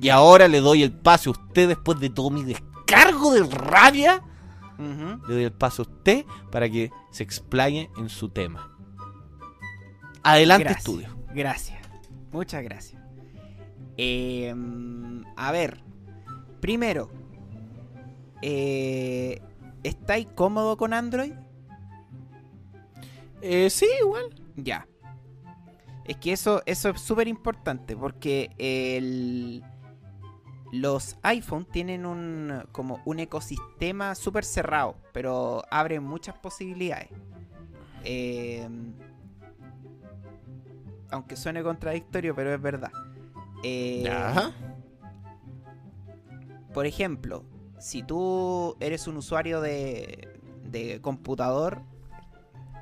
[0.00, 4.22] Y ahora le doy el pase a usted después de todo mi descargo de rabia.
[4.78, 5.26] Ujú.
[5.28, 8.72] Le doy el paso a usted para que se explaye en su tema.
[10.22, 11.16] Adelante, Gracias, estudio.
[11.34, 11.78] Gracias.
[12.32, 13.02] Muchas gracias.
[13.96, 14.54] Eh,
[15.36, 15.82] a ver.
[16.60, 17.10] Primero.
[18.42, 19.40] Eh,
[19.82, 21.32] ¿Estáis cómodo con Android?
[23.40, 24.24] Eh, sí, igual.
[24.56, 24.86] Ya.
[26.04, 29.62] Es que eso, eso es súper importante porque el,
[30.76, 37.08] los iPhone tienen un como un ecosistema súper cerrado, pero abre muchas posibilidades.
[38.04, 38.68] Eh,
[41.10, 42.90] aunque suene contradictorio, pero es verdad.
[43.62, 44.52] Eh, Ya.
[46.74, 47.44] Por ejemplo,
[47.78, 50.28] si tú eres un usuario de,
[50.64, 51.80] de computador,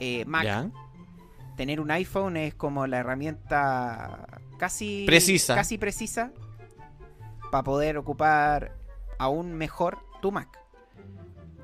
[0.00, 0.70] eh, Mac, Ya.
[1.57, 4.26] tener un iPhone es como la herramienta
[4.59, 5.54] casi Precisa.
[5.54, 6.33] casi precisa
[7.55, 8.75] para poder ocupar
[9.17, 10.59] aún mejor tu Mac.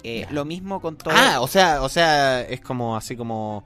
[0.04, 1.12] Eh, lo mismo con todo.
[1.16, 3.64] Ah, o sea, o sea, es como así como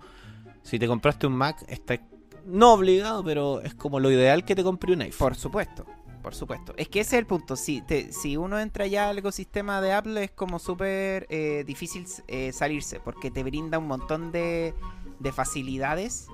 [0.62, 2.00] si te compraste un Mac, está
[2.46, 5.18] no obligado, pero es como lo ideal que te compre un iPhone.
[5.18, 5.84] Por supuesto,
[6.22, 6.72] por supuesto.
[6.78, 7.56] Es que ese es el punto.
[7.56, 12.06] Si, te- si uno entra ya al ecosistema de Apple es como súper eh, difícil
[12.26, 14.72] eh, salirse porque te brinda un montón de,
[15.18, 16.26] de facilidades.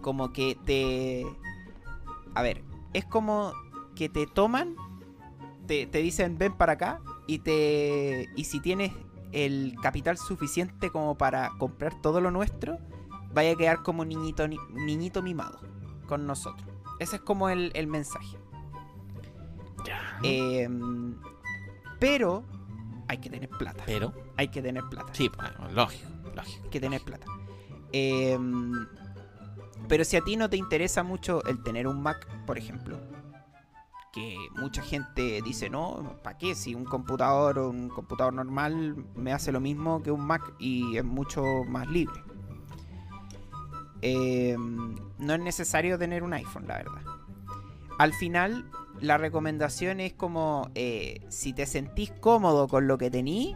[0.00, 1.24] como que te...
[2.34, 3.52] A ver, es como
[3.96, 4.76] que te toman,
[5.66, 8.92] te, te dicen ven para acá y te y si tienes
[9.32, 12.78] el capital suficiente como para comprar todo lo nuestro,
[13.34, 15.58] vaya a quedar como niñito, ni- niñito mimado
[16.06, 16.68] con nosotros.
[17.00, 18.38] Ese es como el, el mensaje.
[19.84, 20.18] Ya.
[20.22, 20.68] Eh,
[21.98, 22.44] pero
[23.08, 23.82] hay que tener plata.
[23.86, 25.12] pero, Hay que tener plata.
[25.12, 26.62] sí, pues, lógico, lógico.
[26.64, 27.26] Hay que tener plata.
[27.92, 28.38] Eh,
[29.88, 32.98] pero si a ti no te interesa mucho el tener un Mac, por ejemplo,
[34.16, 36.54] que mucha gente dice, no, ¿para qué?
[36.54, 40.96] Si un computador o un computador normal me hace lo mismo que un Mac y
[40.96, 42.18] es mucho más libre.
[44.00, 47.02] Eh, no es necesario tener un iPhone, la verdad.
[47.98, 48.64] Al final,
[49.02, 53.54] la recomendación es como, eh, si te sentís cómodo con lo que tení,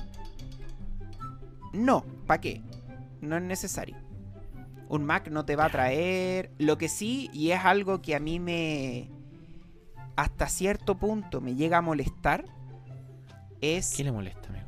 [1.73, 2.63] no, ¿para qué?
[3.23, 3.97] No es necesario.
[4.91, 6.53] Un Mac no te va a traer.
[6.59, 9.09] Lo que sí, y es algo que a mí me.
[10.17, 12.45] Hasta cierto punto me llega a molestar.
[13.61, 14.67] Es ¿Qué le molesta, amigo?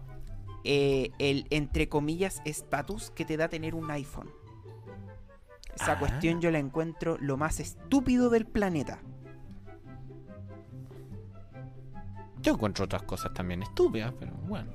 [0.65, 4.31] eh, el, entre comillas, estatus que te da tener un iPhone.
[5.75, 5.99] Esa Ah.
[5.99, 8.99] cuestión yo la encuentro lo más estúpido del planeta.
[12.43, 14.71] Yo encuentro otras cosas también estúpidas, pero bueno.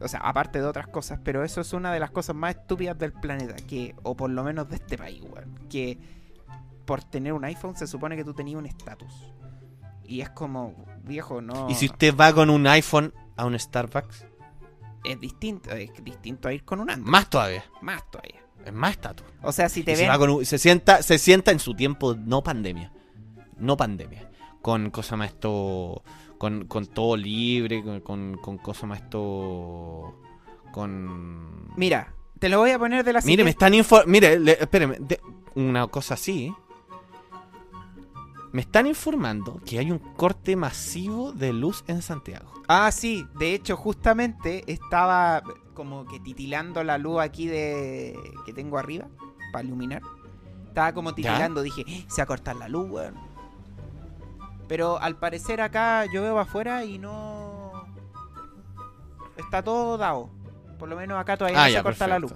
[0.00, 2.98] O sea, aparte de otras cosas, pero eso es una de las cosas más estúpidas
[2.98, 5.54] del planeta, que, o por lo menos de este país, weón.
[5.70, 5.98] Que
[6.84, 9.32] por tener un iPhone se supone que tú tenías un estatus.
[10.08, 11.68] Y es como, viejo, no.
[11.70, 14.26] ¿Y si usted va con un iPhone a un Starbucks?
[15.04, 17.10] Es distinto, es distinto a ir con un Android.
[17.10, 17.64] Más todavía.
[17.80, 18.42] Más todavía.
[18.64, 19.26] Es más estatus.
[19.42, 20.10] O sea, si te se, ven.
[20.10, 22.92] va con un- se sienta, se sienta en su tiempo no pandemia.
[23.58, 24.28] No pandemia.
[24.60, 26.02] Con cosa más esto.
[26.38, 30.20] Con, con todo libre, con, con, con cosa más esto.
[30.72, 31.72] Con.
[31.76, 34.10] Mira, te lo voy a poner de la Mire, me están informando.
[34.10, 34.96] Mire, le- espéreme.
[35.00, 35.20] de-
[35.54, 36.52] una cosa así.
[38.56, 42.50] Me están informando que hay un corte masivo de luz en Santiago.
[42.68, 45.42] Ah, sí, de hecho, justamente estaba
[45.74, 49.08] como que titilando la luz aquí de que tengo arriba
[49.52, 50.00] para iluminar.
[50.68, 53.14] Estaba como titilando, dije, "Eh, se va a cortar la luz, weón.
[54.68, 57.72] Pero al parecer acá yo veo afuera y no.
[59.36, 60.30] Está todo dado.
[60.78, 62.32] Por lo menos acá todavía no se corta la luz.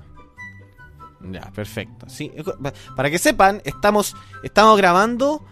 [1.33, 2.11] Ya, perfecto.
[2.11, 5.43] Sí, eh, pa- para que sepan, estamos, estamos grabando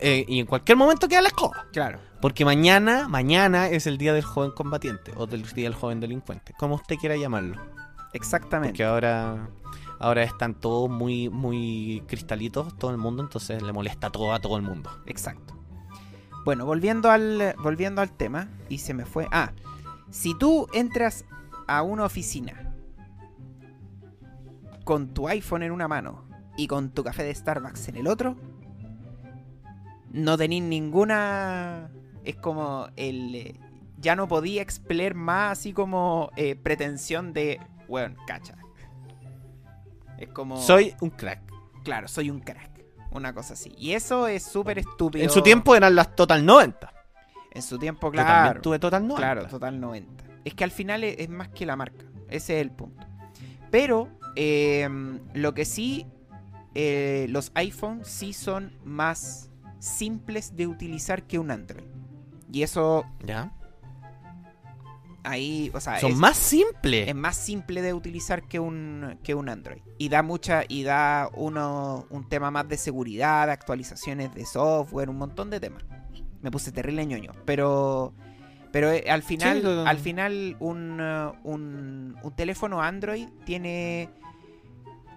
[0.00, 1.66] eh, y en cualquier momento queda la escoba.
[1.72, 2.00] Claro.
[2.20, 6.54] Porque mañana, mañana es el día del joven combatiente o del día del joven delincuente,
[6.58, 7.60] como usted quiera llamarlo.
[8.12, 8.72] Exactamente.
[8.72, 9.48] Porque ahora,
[9.98, 14.56] ahora están todos muy, muy cristalitos, todo el mundo, entonces le molesta todo a todo
[14.56, 14.90] el mundo.
[15.06, 15.54] Exacto.
[16.44, 19.28] Bueno, volviendo al, volviendo al tema, y se me fue.
[19.30, 19.52] Ah,
[20.10, 21.24] si tú entras
[21.66, 22.72] a una oficina
[24.84, 26.24] con tu iPhone en una mano
[26.56, 28.36] y con tu café de Starbucks en el otro,
[30.16, 31.90] no tenés ninguna.
[32.24, 33.34] Es como el.
[33.34, 33.54] eh,
[33.98, 37.60] Ya no podía expeler más así como eh, pretensión de.
[37.88, 38.56] Bueno, cacha.
[40.18, 40.56] Es como.
[40.60, 41.40] Soy un crack.
[41.84, 42.70] Claro, soy un crack.
[43.12, 43.72] Una cosa así.
[43.78, 45.24] Y eso es súper estúpido.
[45.24, 46.92] En su tiempo eran las Total 90.
[47.52, 48.60] En su tiempo, claro.
[48.60, 49.16] tuve Total 90.
[49.16, 50.24] Claro, total 90.
[50.44, 52.04] Es que al final es, es más que la marca.
[52.28, 53.06] Ese es el punto.
[53.70, 54.86] Pero eh,
[55.32, 56.06] lo que sí,
[56.74, 61.86] eh, los iPhones sí son más simples de utilizar que un Android.
[62.52, 63.52] Y eso ¿Ya?
[65.26, 67.08] ahí, o sea, Son es, más simples.
[67.08, 69.82] es más simple de utilizar que un, que un Android.
[69.98, 75.10] Y da mucha, y da uno, un tema más de seguridad, de actualizaciones de software,
[75.10, 75.84] un montón de temas.
[76.42, 77.32] Me puse terrible ñoño.
[77.44, 78.14] Pero.
[78.72, 84.10] Pero eh, al final, Sí, al final un, uh, un, un teléfono Android tiene...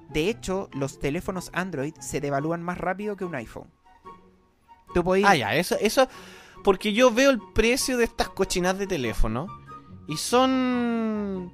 [0.09, 3.69] De hecho, los teléfonos Android se devalúan más rápido que un iPhone.
[4.93, 5.03] Tú.
[5.25, 6.07] Ah, ya, eso, eso.
[6.63, 9.47] porque yo veo el precio de estas cochinas de teléfono
[10.07, 11.53] y son.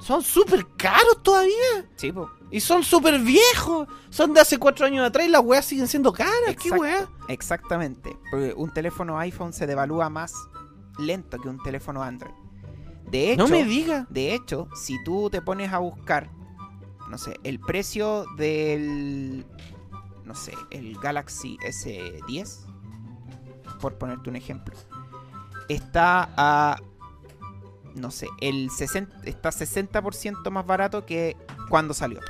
[0.00, 1.86] Son súper caros todavía.
[1.96, 2.28] Sí, po.
[2.50, 3.86] Y son súper viejos.
[4.10, 6.56] Son de hace cuatro años atrás y las weas siguen siendo caras.
[6.60, 7.08] ¿Qué wea?
[7.28, 8.16] Exactamente.
[8.30, 10.34] Porque un teléfono iPhone se devalúa más
[10.98, 12.34] lento que un teléfono Android.
[13.10, 14.06] De hecho, No me diga.
[14.10, 16.30] de hecho, si tú te pones a buscar,
[17.08, 19.46] no sé, el precio del,
[20.24, 22.66] no sé, el Galaxy S10,
[23.80, 24.76] por ponerte un ejemplo,
[25.68, 26.80] está a,
[27.94, 31.36] no sé, el 60, está 60% más barato que
[31.68, 32.20] cuando salió.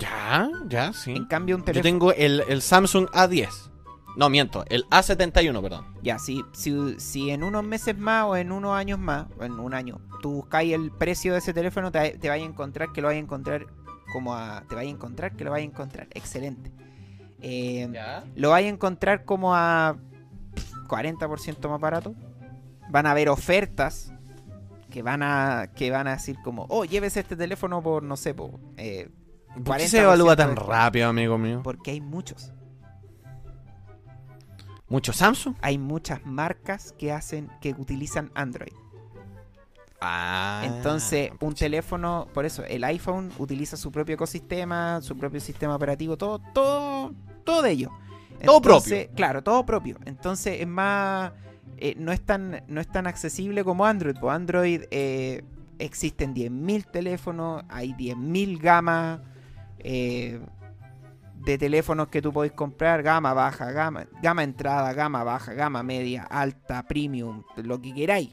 [0.00, 1.12] Ya, ya, sí.
[1.12, 1.82] En cambio, un Yo teléfono...
[1.82, 3.70] tengo el, el Samsung A10.
[4.16, 5.86] No, miento, el A71, perdón.
[6.02, 9.58] Ya, si, si, si en unos meses más o en unos años más, o en
[9.58, 13.00] un año, tú buscáis el precio de ese teléfono, te, te vais a encontrar que
[13.00, 13.66] lo vais a encontrar
[14.14, 14.62] como a...
[14.68, 16.06] Te vais a encontrar que lo vais a encontrar.
[16.14, 16.70] Excelente.
[17.42, 17.92] Eh,
[18.36, 19.96] lo vais a encontrar como a
[20.86, 22.14] 40% más barato.
[22.90, 24.12] Van a haber ofertas
[24.88, 28.32] que van a que van a decir como, oh, llévese este teléfono por, no sé,
[28.32, 29.10] por, eh,
[29.64, 31.60] ¿Por qué 40% se evalúa tan rápido, amigo mío?
[31.64, 32.52] porque hay muchos.
[34.88, 35.56] ¿Mucho Samsung?
[35.60, 38.74] Hay muchas marcas que hacen, que utilizan Android.
[40.06, 40.62] Ah.
[40.66, 46.18] Entonces, un teléfono, por eso, el iPhone utiliza su propio ecosistema, su propio sistema operativo,
[46.18, 47.90] todo, todo, todo de ello.
[48.44, 49.98] Todo Entonces, Claro, todo propio.
[50.04, 51.32] Entonces es más,
[51.78, 54.16] eh, no es tan, no es tan accesible como Android.
[54.20, 55.42] Pues Android eh,
[55.78, 59.20] existen 10.000 teléfonos, hay 10.000 gamas
[59.78, 60.38] eh,
[61.36, 66.24] de teléfonos que tú podés comprar, gama baja, gama, gama entrada, gama baja, gama media,
[66.24, 68.30] alta, premium, lo que queráis.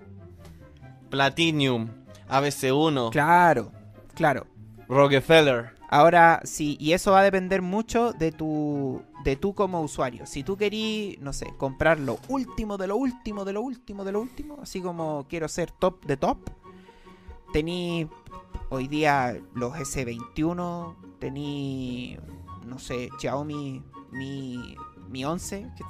[1.12, 1.90] Platinum,
[2.30, 3.72] ABC1, Claro,
[4.16, 4.48] claro.
[4.88, 5.76] Rockefeller.
[5.90, 10.26] Ahora, sí, y eso va a depender mucho de tu, de tú como usuario.
[10.26, 14.14] Si tú querís, no sé, comprar lo último de lo último, de lo último, de
[14.14, 16.50] lo último, así como quiero ser top de top,
[17.52, 18.08] tení
[18.70, 22.18] hoy día los S21, tení,
[22.66, 24.76] no sé, Xiaomi Mi,
[25.10, 25.84] Mi 11, que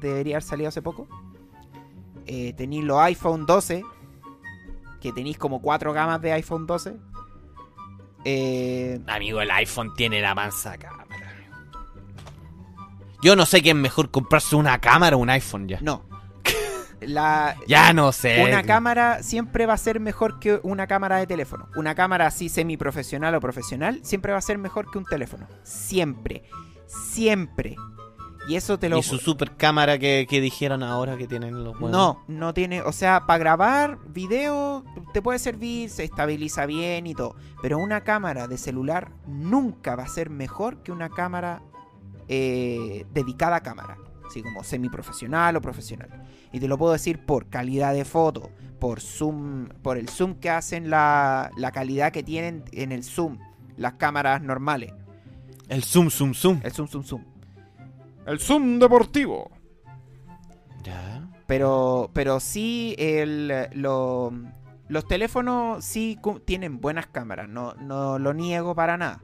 [0.00, 1.06] debería haber salido hace poco.
[2.26, 3.84] Eh, tení los iPhone 12,
[5.04, 6.94] que tenéis como cuatro gamas de iPhone 12.
[8.24, 11.04] Eh, Amigo, el iPhone tiene la mansa cámara.
[13.22, 15.78] Yo no sé qué es mejor comprarse una cámara o un iPhone ya.
[15.82, 16.06] No.
[17.02, 18.42] La, Ya no sé.
[18.44, 21.68] una cámara siempre va a ser mejor que una cámara de teléfono.
[21.76, 25.46] Una cámara así semiprofesional o profesional siempre va a ser mejor que un teléfono.
[25.64, 26.44] Siempre.
[26.86, 27.76] Siempre.
[28.48, 28.98] Y eso te lo...
[28.98, 31.98] Y su super cámara que, que dijeron ahora que tienen los buenos.
[31.98, 32.82] No, no tiene...
[32.82, 37.36] O sea, para grabar video te puede servir, se estabiliza bien y todo.
[37.62, 41.62] Pero una cámara de celular nunca va a ser mejor que una cámara
[42.28, 43.96] eh, dedicada a cámara.
[44.26, 46.08] Así como semiprofesional o profesional.
[46.52, 50.50] Y te lo puedo decir por calidad de foto, por zoom, por el zoom que
[50.50, 53.38] hacen, la, la calidad que tienen en el zoom,
[53.76, 54.92] las cámaras normales.
[55.68, 56.60] El zoom, zoom, zoom.
[56.62, 57.24] El zoom, zoom, zoom.
[58.26, 59.50] El zoom deportivo.
[60.82, 61.28] Ya.
[61.46, 64.32] Pero, pero sí, el, lo-
[64.88, 69.20] los teléfonos sí tienen buenas cámaras, no, no lo niego para nada.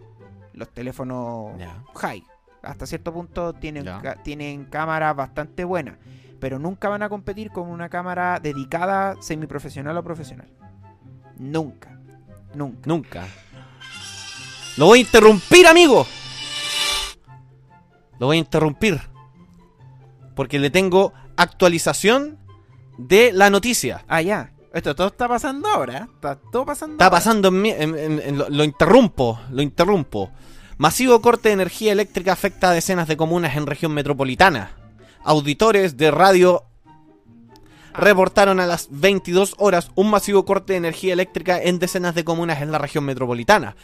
[0.52, 1.82] Los teléfonos Ya.
[1.96, 2.24] high,
[2.62, 5.96] hasta cierto punto tienen, ca- tienen cámaras bastante buenas,
[6.40, 10.48] pero nunca van a competir con una cámara dedicada semiprofesional o profesional.
[11.38, 11.98] Nunca,
[12.54, 12.80] nunca.
[12.86, 13.26] Nunca.
[14.76, 16.06] Lo voy a interrumpir, amigo.
[18.20, 19.00] Lo voy a interrumpir.
[20.36, 22.38] Porque le tengo actualización
[22.98, 24.04] de la noticia.
[24.06, 24.52] Ah, ya.
[24.72, 25.98] Esto todo está pasando ahora.
[25.98, 26.06] ¿eh?
[26.14, 27.16] Está todo pasando Está ahora.
[27.16, 30.30] pasando en, mi- en- en- en- lo, lo interrumpo, lo interrumpo.
[30.78, 34.70] Masivo corte de energía eléctrica afecta a decenas de comunas en región metropolitana.
[35.24, 36.62] Auditores de radio
[37.92, 42.62] reportaron a las 22 horas un masivo corte de energía eléctrica en decenas de comunas
[42.62, 43.74] en la región metropolitana.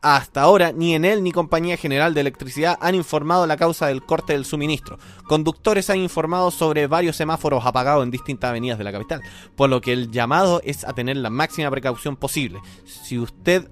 [0.00, 4.32] Hasta ahora, ni Enel ni Compañía General de Electricidad han informado la causa del corte
[4.32, 4.98] del suministro.
[5.26, 9.20] Conductores han informado sobre varios semáforos apagados en distintas avenidas de la capital,
[9.56, 12.60] por lo que el llamado es a tener la máxima precaución posible.
[12.84, 13.68] Si usted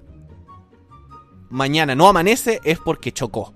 [1.48, 3.54] mañana no amanece es porque chocó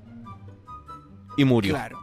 [1.36, 1.98] y murió Claro,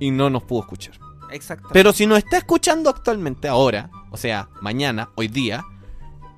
[0.00, 0.94] y no nos pudo escuchar.
[1.30, 1.68] exacto.
[1.72, 5.64] Pero si nos está escuchando actualmente ahora, o sea, mañana, hoy día,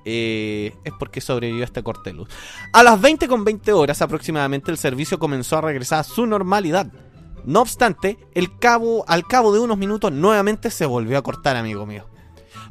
[0.05, 2.29] eh, es porque sobrevivió a este corte de luz.
[2.71, 6.91] A las 20 con 20 horas aproximadamente el servicio comenzó a regresar a su normalidad.
[7.45, 11.85] No obstante, el cabo, al cabo de unos minutos nuevamente se volvió a cortar, amigo
[11.85, 12.07] mío.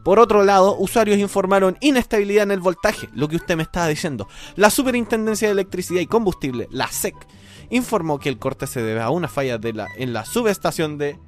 [0.02, 4.28] Por otro lado, usuarios informaron inestabilidad en el voltaje, lo que usted me estaba diciendo.
[4.56, 7.14] La Superintendencia de Electricidad y Combustible, la SEC,
[7.70, 11.18] informó que el corte se debe a una falla en la subestación de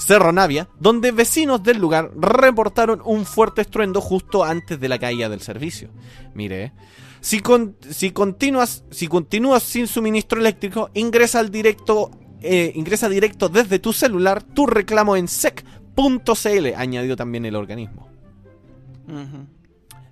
[0.00, 5.28] Cerro Navia, donde vecinos del lugar reportaron un fuerte estruendo justo antes de la caída
[5.28, 5.90] del servicio.
[6.34, 6.72] Mire, eh.
[7.20, 13.48] si, con- si, continúas, si continúas sin suministro eléctrico, ingresa al directo, eh, ingresa directo
[13.50, 18.08] desde tu celular tu reclamo en sec.cl, añadió también el organismo.
[19.06, 19.46] Ujú.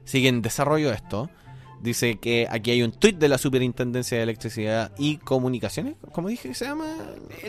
[0.04, 1.30] Sigue en desarrollo esto.
[1.80, 5.94] Dice que aquí hay un tweet de la Superintendencia de Electricidad y Comunicaciones.
[6.12, 6.86] ¿Cómo dije que se llama?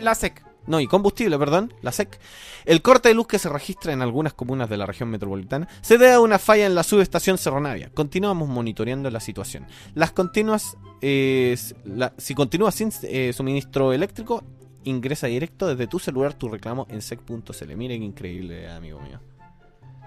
[0.00, 0.44] La SEC.
[0.66, 2.20] No, y combustible, perdón, la SEC.
[2.64, 5.98] El corte de luz que se registra en algunas comunas de la región metropolitana se
[5.98, 7.90] debe a una falla en la subestación Cerro Navia.
[7.92, 9.66] Continuamos monitoreando la situación.
[9.94, 14.44] Las continuas, eh, la- si continúas sin eh, suministro eléctrico,
[14.84, 17.76] ingresa directo desde tu celular tu reclamo en sec.cl.
[17.76, 19.18] Mire qué increíble, amigo mío.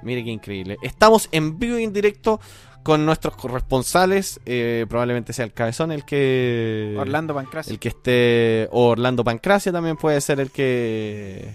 [0.03, 0.77] Mire qué increíble.
[0.81, 2.39] Estamos en vivo y en directo
[2.84, 4.39] con nuestros corresponsales.
[4.45, 6.95] eh, probablemente sea el cabezón el que...
[6.99, 7.71] Orlando Pancracio.
[7.73, 8.67] El que esté.
[8.71, 11.53] O Orlando Pancracia también puede ser el que.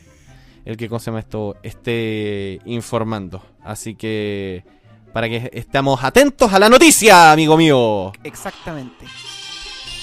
[0.64, 1.57] El que, ¿cómo se llama esto?
[1.62, 3.43] Esté informando.
[3.62, 4.64] Así que.
[5.12, 8.12] Para que estemos atentos a la noticia, amigo mío.
[8.24, 9.07] Exactamente.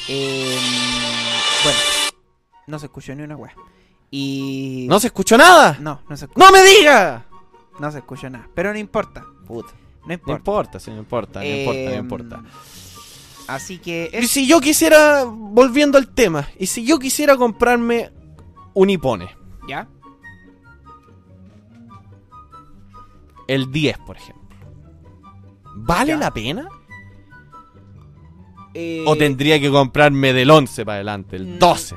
[0.08, 0.58] Eh,
[1.64, 1.80] bueno,
[2.68, 3.54] no se escuchó ni una wea.
[4.12, 4.86] Y.
[4.90, 5.78] ¿No se escuchó nada?
[5.80, 7.26] No, no se, escu- ¡No me diga!
[7.80, 8.48] no se escuchó nada.
[8.56, 9.26] Pero no importa.
[9.46, 9.74] Puta.
[10.06, 10.38] No No importa.
[10.38, 12.44] importa, sí, no importa, no importa, no importa.
[13.48, 14.10] Así que.
[14.22, 15.24] Y si yo quisiera.
[15.26, 16.48] Volviendo al tema.
[16.60, 18.12] Y si yo quisiera comprarme
[18.74, 19.30] un Ipone.
[19.68, 19.88] ¿Ya?
[23.48, 24.58] El 10, por ejemplo.
[25.76, 26.18] ¿Vale Ya.
[26.18, 26.68] la pena?
[28.74, 31.60] Eh, ¿O tendría que comprarme del 11 para adelante, el Mm.
[31.60, 31.96] 12?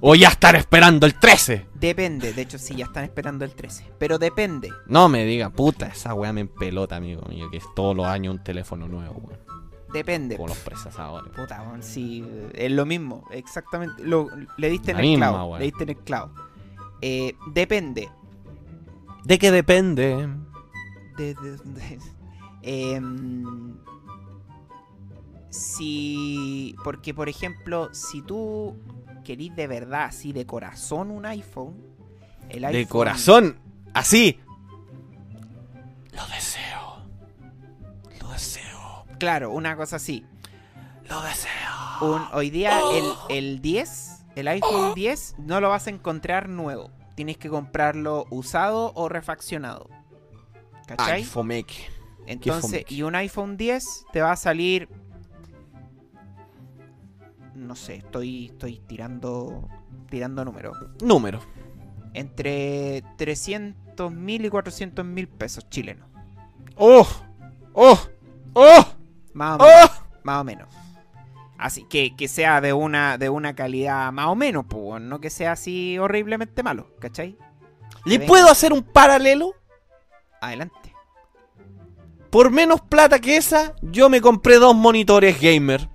[0.00, 1.66] ¿O ya estar esperando el 13?
[1.74, 2.32] Depende.
[2.32, 3.92] De hecho, sí, ya están esperando el 13.
[3.98, 4.70] Pero depende.
[4.86, 8.34] No me diga, puta, esa weá me empelota, amigo mío, que es todos los años
[8.34, 9.38] un teléfono nuevo, weón.
[9.92, 10.36] Depende.
[10.36, 11.32] Como los procesadores.
[11.34, 12.24] Puta, weón, sí,
[12.54, 14.02] es lo mismo, exactamente.
[14.04, 15.46] Lo, le diste en el misma, clavo.
[15.48, 15.58] weón.
[15.60, 16.32] Le diste en el clavo.
[17.02, 18.08] Eh, depende.
[19.24, 20.28] ¿De qué depende?
[21.16, 21.98] De, de- de-
[22.62, 23.74] em,
[25.50, 26.74] si.
[26.84, 28.76] Porque, por ejemplo, si tú
[29.22, 31.76] querís de verdad, así de corazón, un iPhone.
[32.48, 33.58] El De corazón,
[33.94, 34.38] así.
[36.12, 37.04] Lo deseo.
[38.20, 39.04] Lo deseo.
[39.18, 40.24] Claro, una cosa así.
[41.08, 41.50] Lo deseo.
[42.02, 43.04] Un- hoy día el,
[43.36, 46.90] el 10, el iPhone 10, no lo vas a encontrar nuevo.
[47.14, 49.88] Tienes que comprarlo usado o refaccionado.
[50.86, 51.12] ¿Cachai?
[51.12, 51.24] Ay.
[52.26, 54.88] Entonces, y un iPhone 10 te va a salir.
[57.62, 59.68] No sé, estoy, estoy tirando
[60.10, 60.76] tirando números.
[61.02, 61.40] Número.
[62.12, 66.08] Entre 300 mil y 400 mil pesos chilenos.
[66.76, 67.06] ¡Oh!
[67.72, 67.98] ¡Oh!
[68.52, 68.86] ¡Oh!
[69.32, 69.80] Más o menos.
[69.84, 70.04] ¡Oh!
[70.22, 70.68] Más o menos.
[71.56, 75.30] Así que, que sea de una, de una calidad más o menos, pues, no que
[75.30, 77.38] sea así horriblemente malo, ¿cachai?
[78.04, 79.54] ¿Le puedo hacer un paralelo?
[80.40, 80.94] Adelante.
[82.30, 85.88] Por menos plata que esa, yo me compré dos monitores gamer.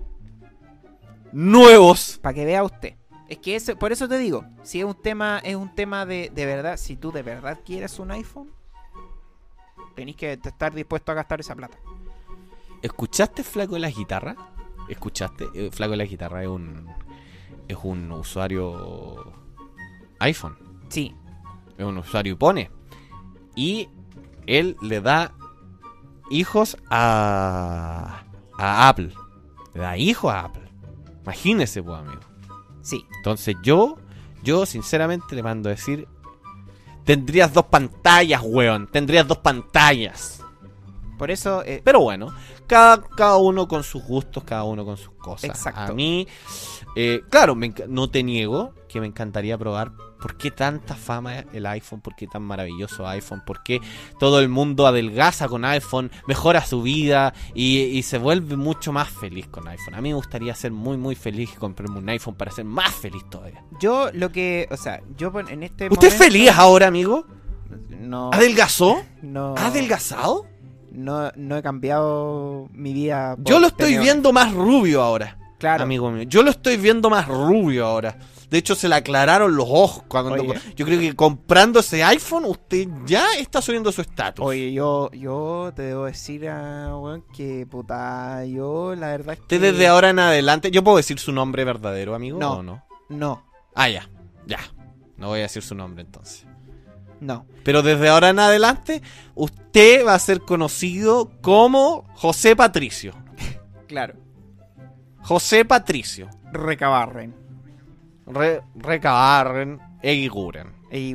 [1.38, 2.18] Nuevos.
[2.24, 2.96] Para que vea usted.
[3.30, 6.32] Es que ese, por eso te digo, si es un tema, es un tema de,
[6.34, 8.50] de verdad, si tú de verdad quieres un iPhone,
[9.96, 11.78] tenés que estar dispuesto a gastar esa plata.
[12.82, 14.36] ¿Escuchaste Flaco de la Guitarra?
[14.90, 15.46] ¿Escuchaste?
[15.54, 16.88] Eh, Flaco de la Guitarra es un.
[17.68, 19.32] Es un usuario.
[20.18, 20.58] iPhone.
[20.90, 21.14] Sí,
[21.78, 22.72] Es un usuario Ipone.
[23.56, 23.90] Y
[24.48, 25.36] él le da
[26.32, 28.24] hijos a.
[28.58, 29.14] a Apple.
[29.76, 30.66] Le da hijos a Apple.
[31.28, 32.22] Imagínese, pues, amigo.
[32.82, 33.06] sí.
[33.18, 33.98] Entonces yo,
[34.44, 36.08] yo sinceramente le mando a decir,
[37.04, 40.42] tendrías dos pantallas, weón, tendrías dos pantallas.
[41.18, 42.34] Por eso, eh, Pero bueno,
[42.66, 45.50] cada, cada uno con sus gustos, cada uno con sus cosas.
[45.50, 45.92] Exacto.
[45.92, 46.26] A mí,
[46.96, 51.66] eh, claro, me no te niego que me encantaría probar por qué tanta fama el
[51.66, 53.80] iPhone, por qué tan maravilloso iPhone, por qué
[54.20, 59.10] todo el mundo adelgaza con iPhone, mejora su vida y, y se vuelve mucho más
[59.10, 59.96] feliz con iPhone.
[59.96, 62.94] A mí me gustaría ser muy, muy feliz y comprarme un iPhone para ser más
[62.96, 63.64] feliz todavía.
[63.80, 67.26] yo lo que, o sea, yo en este ¿Usted es feliz ahora, amigo?
[67.90, 69.02] No, ¿Adelgazó?
[69.22, 70.46] no, ¿Ha adelgazado?
[70.92, 73.36] no, no he cambiado mi vida.
[73.40, 75.38] Yo lo estoy tener- viendo más rubio ahora.
[75.60, 75.84] Claro.
[75.84, 76.24] amigo mío.
[76.24, 78.18] Yo lo estoy viendo más rubio ahora.
[78.50, 80.04] De hecho, se le aclararon los ojos.
[80.08, 80.54] Cuando, Oye.
[80.76, 84.45] yo creo que comprando ese iPhone, usted ya está subiendo su estatus.
[84.45, 89.43] Oye, yo, yo te debo decir, ah, weón, que puta, yo la verdad es que...
[89.43, 92.39] Usted desde ahora en adelante, ¿yo puedo decir su nombre verdadero, amigo?
[92.39, 92.54] No.
[92.54, 92.84] ¿O no?
[93.10, 93.43] No,
[93.76, 94.10] Ah, ya.
[94.45, 94.60] Ya.
[95.18, 96.45] No voy a decir su nombre entonces.
[97.20, 97.45] no.
[97.66, 99.02] Pero desde ahora en adelante,
[99.36, 103.14] usted va a ser conocido como José Patricio.
[103.88, 104.16] Claro.
[105.22, 106.30] José Patricio.
[106.52, 107.34] Recabarren.
[108.28, 110.68] Re, Recabarren, Eguiguren.
[110.92, 111.14] E.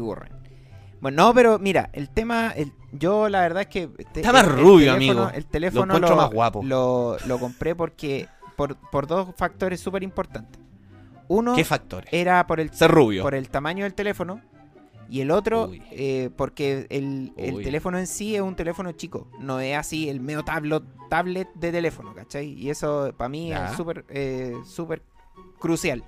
[1.01, 3.89] Bueno, no, pero mira, el tema, el- yo la verdad es que...
[4.13, 5.31] te- Está más el- el rubio, teléfono- amigo.
[5.35, 6.63] El teléfono Lo más guapo.
[6.63, 10.61] Lo, lo compré porque, por, por dos factores súper importantes.
[11.29, 12.09] Uno ¿Qué factores?
[12.13, 13.23] era por el, Ser rubio.
[13.23, 14.41] por el tamaño del teléfono
[15.09, 19.61] y el otro eh, porque el, el teléfono en sí es un teléfono chico, no
[19.61, 22.49] es así el medio tablet, tablet de teléfono, ¿cachai?
[22.53, 23.67] Y eso para mí Ya.
[23.71, 25.03] es súper eh, súper
[25.59, 26.05] crucial.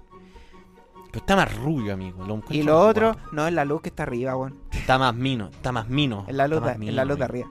[1.14, 2.24] Pero está más rubio, amigo.
[2.26, 3.28] Lo Y lo otro, guapo.
[3.30, 4.58] no, es la luz que está arriba, weón.
[4.72, 5.46] Está más mino.
[5.52, 6.24] Está más mino.
[6.26, 7.48] Es la luz, de, es la luz de arriba.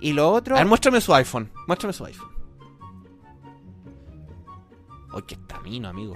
[0.00, 1.50] Y lo otro, A ver, muéstrame su iPhone.
[1.66, 2.28] Muéstrame su iPhone.
[5.12, 6.14] Oye, que está mino, amigo.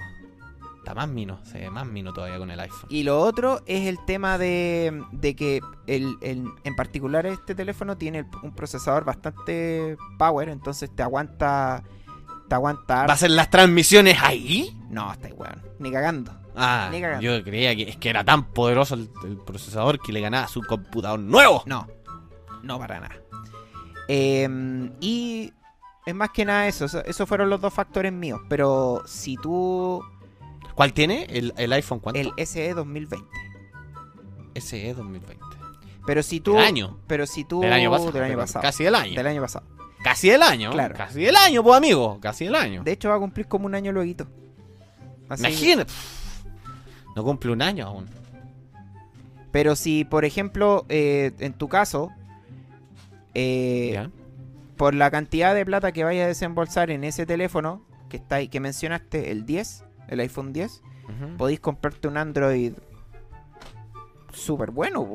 [0.77, 1.39] Está más mino.
[1.43, 2.85] Se ve más mino todavía con el iPhone.
[2.89, 7.97] y lo otro es el tema de, de que el, el- en particular este teléfono
[7.97, 11.81] tiene un procesador bastante power, entonces te aguanta
[12.47, 14.77] te aguanta ¿Va a ser las transmisiones ahí?
[14.91, 16.31] No, está weón, ni cagando.
[16.55, 16.89] Ah,
[17.19, 20.61] yo creía que es que era tan poderoso el, el procesador que le ganaba su
[20.63, 21.63] computador nuevo.
[21.65, 21.87] No,
[22.63, 23.15] no para nada.
[24.07, 25.51] Em, y
[26.05, 28.39] es más que nada eso, eso- esos fueron los dos factores míos.
[28.49, 30.01] Pero si tú.
[30.75, 31.25] ¿Cuál tiene?
[31.29, 32.19] ¿El, el iPhone cuánto?
[32.19, 33.27] El SE 2020.
[34.55, 35.45] SE 2020.
[36.05, 36.53] Pero si tú.
[36.53, 36.99] ¿Del año?
[37.07, 37.61] Pero si tú.
[37.61, 38.11] Del año pasado.
[38.11, 38.61] del año pasado.
[38.63, 39.15] Casi del año.
[39.15, 39.65] Del año pasado.
[40.03, 40.71] Casi del año.
[40.71, 40.95] Claro.
[40.95, 42.19] Casi del año, pues amigo.
[42.21, 42.83] Casi del año.
[42.83, 44.13] De hecho, va a cumplir como un año luego.
[45.39, 45.91] Imagínate.
[47.15, 48.07] No cumple un año aún.
[49.51, 52.11] Pero si, por ejemplo, eh, en tu caso,
[53.33, 54.09] eh,
[54.75, 58.49] por la cantidad de plata que vayas a desembolsar en ese teléfono que está ahí,
[58.49, 61.37] que mencionaste, el 10, el iPhone 10, Ujú.
[61.37, 62.73] podéis comprarte un Android
[64.33, 65.07] súper bueno.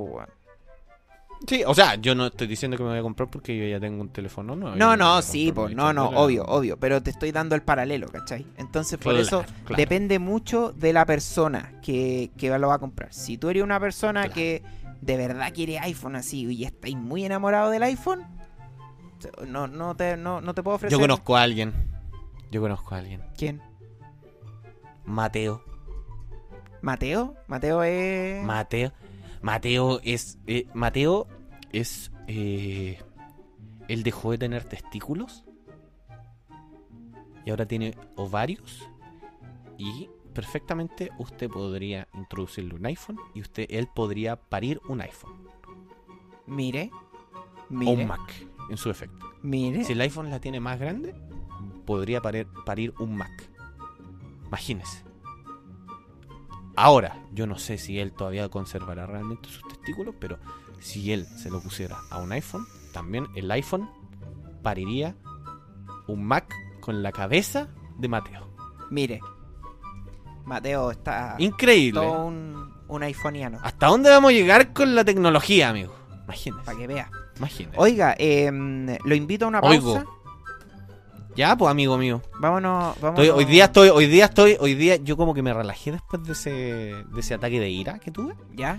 [1.51, 3.81] Sí, o sea, yo no estoy diciendo que me voy a comprar porque yo ya
[3.81, 4.77] tengo un teléfono nuevo.
[4.77, 8.47] No, no, sí, pues, no, no, obvio, obvio, pero te estoy dando el paralelo, ¿cachai?
[8.57, 9.77] Entonces, por Claro, eso claro.
[9.77, 13.13] depende mucho de la persona que, que lo va a comprar.
[13.13, 14.35] Si tú eres una persona Claro.
[14.35, 14.63] que
[15.01, 18.25] de verdad quiere iPhone así y estáis muy enamorado del iPhone,
[19.45, 20.97] no, no, te, no, no te puedo ofrecer.
[20.97, 21.73] Yo conozco a alguien.
[22.53, 23.23] Yo conozco a alguien.
[23.37, 23.61] ¿Quién?
[25.05, 25.65] Mateo.
[26.81, 27.35] ¿Mateo?
[27.49, 28.45] Mateo es.
[28.45, 28.93] Mateo.
[29.43, 30.39] Mateo es.
[30.47, 31.27] eh, Mateo
[31.73, 32.11] es.
[32.27, 32.99] eh,
[33.89, 35.45] él dejó de tener testículos.
[37.45, 38.89] Y ahora tiene ovarios.
[39.79, 43.19] Y perfectamente usted podría introducirle un iPhone.
[43.35, 45.33] Y usted, él podría parir un iPhone.
[46.47, 46.91] Mire.
[46.93, 48.03] O Mire.
[48.03, 49.27] un Mac, en su efecto.
[49.43, 49.85] Mire.
[49.85, 51.15] Si el iPhone la tiene más grande,
[51.87, 53.49] podría parir, parir un Mac.
[54.47, 55.05] Imagínese.
[56.77, 60.39] Ahora, yo no sé si él todavía conservará realmente sus testículos, pero
[60.81, 63.89] si él se lo pusiera a un iPhone, también el iPhone
[64.63, 65.15] pariría
[66.09, 67.69] un Mac con la cabeza
[67.99, 68.49] de Mateo.
[68.91, 69.21] Mire.
[70.45, 72.01] Mateo está Increíble.
[72.01, 73.59] todo un, un iPhoneano.
[73.63, 75.95] ¿Hasta dónde vamos a llegar con la tecnología, amigo?
[76.25, 76.65] Imagínese.
[76.65, 77.11] Para que vea.
[77.39, 77.77] Imagínese.
[77.79, 79.77] Oiga, em, lo invito a una pausa.
[79.77, 80.21] Oigo.
[81.37, 82.21] Ya, pues, amigo mío.
[82.41, 83.25] Vámonos, vámonos.
[83.25, 86.23] Estoy- hoy día estoy, hoy día estoy, hoy día yo como que me relajé después
[86.25, 88.35] de ese, de ese ataque de ira que tuve.
[88.57, 88.79] ¿Ya?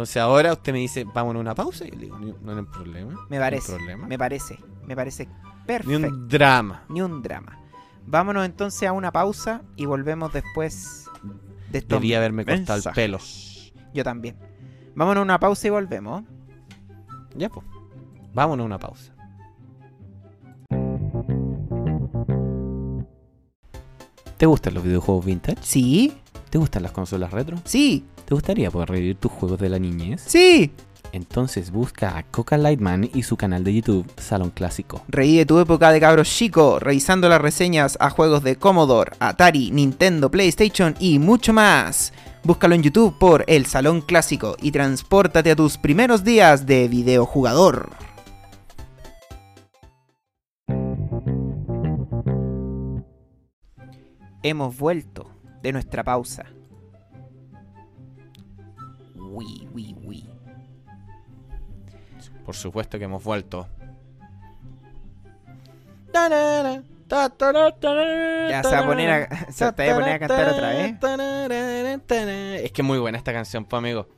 [0.00, 1.84] Entonces ahora usted me dice, vamos a una pausa.
[1.84, 3.10] Y yo le digo, "Ni- no hay problema.
[3.28, 3.72] Me no parece.
[3.74, 4.06] problema.
[4.06, 4.58] Me parece.
[4.86, 5.32] Me parece Ni
[5.66, 6.08] perfecto.
[6.08, 6.84] un drama.
[6.88, 7.58] Ni un drama.
[8.06, 11.04] Vámonos entonces a una pausa y volvemos después
[11.70, 13.18] de estos Debía haberme cortado el pelo.
[13.92, 14.36] Yo también.
[14.94, 16.22] Vámonos a una pausa y volvemos.
[17.36, 17.66] Ya, pues.
[18.32, 19.12] Vámonos a una pausa.
[24.38, 25.58] ¿Te gustan los videojuegos vintage?
[25.60, 26.14] Sí,
[26.50, 27.58] ¿Te gustan las consolas retro?
[27.64, 30.22] sí, ¿Te gustaría poder revivir tus juegos de la niñez?
[30.26, 30.72] sí.
[31.12, 35.02] Entonces busca a Coca Lightman y su canal de YouTube Salón Clásico.
[35.08, 40.30] Revive tu época de cabros chico, revisando las reseñas a juegos de Commodore, Atari, Nintendo,
[40.30, 42.12] PlayStation y mucho más.
[42.44, 47.90] Búscalo en YouTube por El Salón Clásico y transpórtate a tus primeros días de videojugador.
[54.42, 55.29] Hemos vuelto
[55.62, 56.46] de nuestra pausa.
[59.16, 60.30] Uy, uy, uy.
[62.44, 63.68] Por supuesto que hemos vuelto.
[68.50, 70.92] Ya se va a poner a, se te va a poner a cantar otra vez.
[72.64, 74.08] Es que es muy buena esta canción, pues amigo.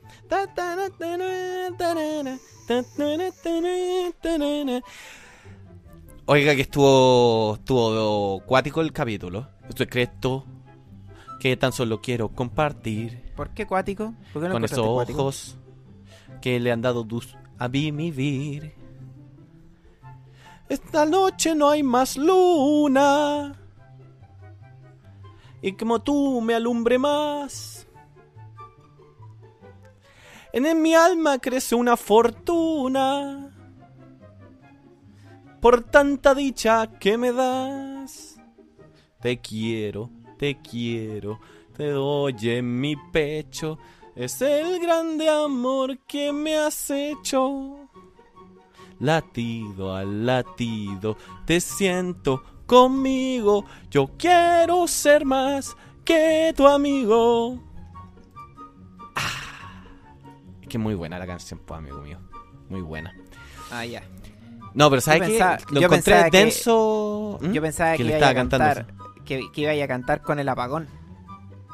[6.25, 9.49] Oiga que estuvo estuvo cuático el capítulo.
[9.75, 10.45] Secreto
[11.43, 14.13] que tan solo quiero compartir ¿Por qué cuático?
[14.31, 15.23] ¿Por qué no con esos cuático?
[15.23, 15.57] ojos
[16.41, 18.73] que le han dado luz a vivir.
[20.69, 23.59] Esta noche no hay más luna.
[25.61, 27.87] Y como tú me alumbre más.
[30.53, 33.53] En mi alma crece una fortuna
[35.59, 38.39] por tanta dicha que me das.
[39.19, 40.09] Te quiero,
[40.43, 41.39] te quiero,
[41.73, 43.77] te doy en mi pecho.
[44.13, 47.87] Es el grande amor que me has hecho.
[48.99, 51.15] Latido al latido,
[51.45, 53.63] te siento conmigo.
[53.89, 57.63] Yo quiero ser más que tu amigo.
[59.15, 59.85] Ah,
[60.61, 62.19] es que muy buena la canción, pues, amigo mío.
[62.67, 63.15] Muy buena.
[63.71, 64.03] Ah, ya.
[64.73, 65.39] No, pero ¿sabes qué?
[65.69, 67.39] Lo yo encontré pensaba que- denso.
[67.41, 67.51] ¿Mm?
[67.53, 68.65] Yo pensaba que, le iba estaba a cantando.
[68.65, 70.87] cantar, que, que iba a cantar con el apagón.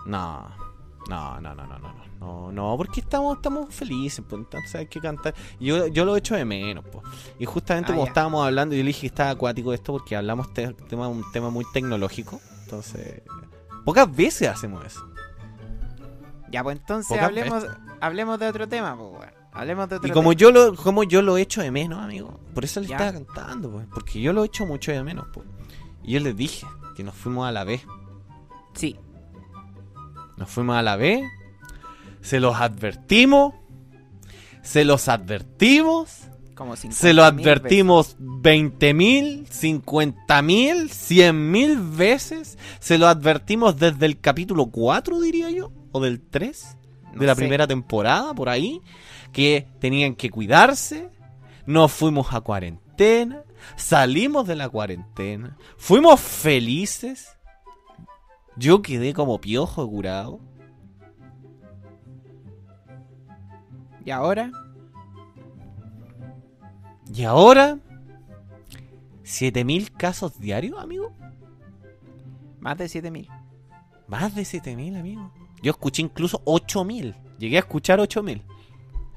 [0.05, 0.47] No,
[1.09, 4.99] no, no, no, no, no, no, no, porque estamos, estamos felices, pues entonces hay que
[4.99, 5.33] cantar.
[5.59, 7.03] Yo, yo lo echo de menos, pues.
[7.39, 8.09] Y justamente Ah, como ya.
[8.09, 11.49] estábamos hablando, yo le dije que estaba acuático esto porque hablamos de tema, un tema
[11.49, 12.39] muy tecnológico.
[12.63, 13.21] Entonces,
[13.85, 15.01] pocas veces hacemos eso.
[16.51, 17.65] Ya, pues entonces Pocas hablemos,
[18.01, 19.29] hablemos de otro tema, pues.
[19.51, 20.39] Hablemos de otro Y como tema.
[20.39, 22.95] yo lo, como yo lo echo de menos, amigo, por eso le Ya.
[22.97, 25.45] estaba cantando, pues, porque yo lo echo mucho de menos, pues.
[26.03, 26.65] Y yo les dije
[27.03, 27.85] nos fuimos a la vez.
[28.73, 28.95] Sí,
[30.37, 31.23] Nos fuimos a la B.
[32.21, 33.53] Se los advertimos.
[34.61, 36.27] Se los advertimos.
[36.55, 42.57] como 50 Se lo advertimos 20.000, 50.000, 100.000 veces.
[42.79, 45.71] Se lo advertimos desde el capítulo 4, diría yo.
[45.91, 46.77] O del 3.
[47.13, 47.41] No de la sé.
[47.41, 48.81] primera temporada, por ahí.
[49.33, 51.09] Que tenían que cuidarse.
[51.65, 53.43] Nos fuimos a cuarentena.
[53.75, 55.57] Salimos de la cuarentena.
[55.77, 57.37] Fuimos felices.
[58.55, 60.39] Yo quedé como piojo curado.
[64.05, 64.51] Y ahora,
[67.13, 67.79] Y ahora,
[69.23, 71.11] 7000 casos diarios, amigo.
[72.59, 73.27] más de 7000.
[74.07, 75.31] Más de 7000, amigo.
[75.63, 77.15] Yo escuché incluso 8000.
[77.39, 78.43] Llegué a escuchar 8000.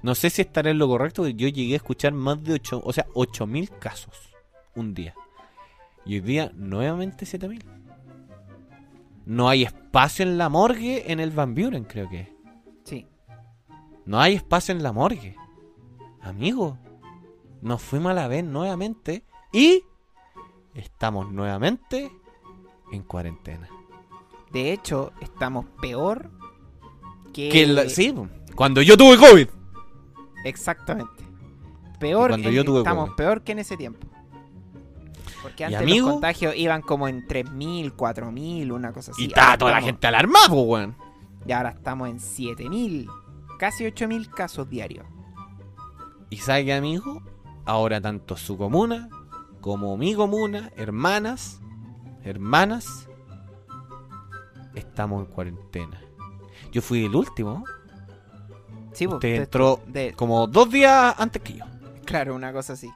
[0.02, 2.82] No sé si estaré en lo correcto, pero yo llegué a escuchar más de 8,
[2.84, 4.31] o sea, 8000 casos
[4.74, 5.14] un día.
[6.04, 7.64] Y hoy día nuevamente 7000.
[9.24, 12.20] No hay espacio en la morgue en el Van Buren, creo que.
[12.20, 12.28] es.
[12.84, 13.06] Sí.
[14.04, 15.36] No hay espacio en la morgue.
[16.20, 16.78] Amigo,
[17.60, 19.84] nos fuimos a la vez nuevamente y
[20.74, 22.10] estamos nuevamente
[22.92, 23.68] en cuarentena.
[24.52, 26.30] De hecho, estamos peor
[27.32, 27.48] que...
[27.48, 28.14] Que la- sí,
[28.54, 29.48] cuando yo tuve COVID.
[30.44, 31.24] Exactamente.
[31.98, 33.16] Peor cuando en- yo tuve estamos COVID.
[33.16, 34.06] peor que en ese tiempo.
[35.42, 39.22] Porque antes amigo- los contagios iban como en 3000, 4000, una cosa así.
[39.24, 40.96] y estaba toda la gente alarmada, weón.
[41.46, 43.08] Y ahora estamos en 7000,
[43.58, 45.04] casi 8000 casos diarios.
[46.30, 47.20] Y sabe qué, amigo,
[47.64, 49.08] ahora tanto su comuna
[49.60, 51.60] como mi comuna, hermanas,
[52.24, 53.08] hermanas,
[54.74, 56.00] estamos en cuarentena.
[56.70, 57.64] Yo fui el último,
[58.94, 61.64] Sí, Usted usted entró de- como dos días antes que yo.
[62.04, 62.90] Claro, una cosa así.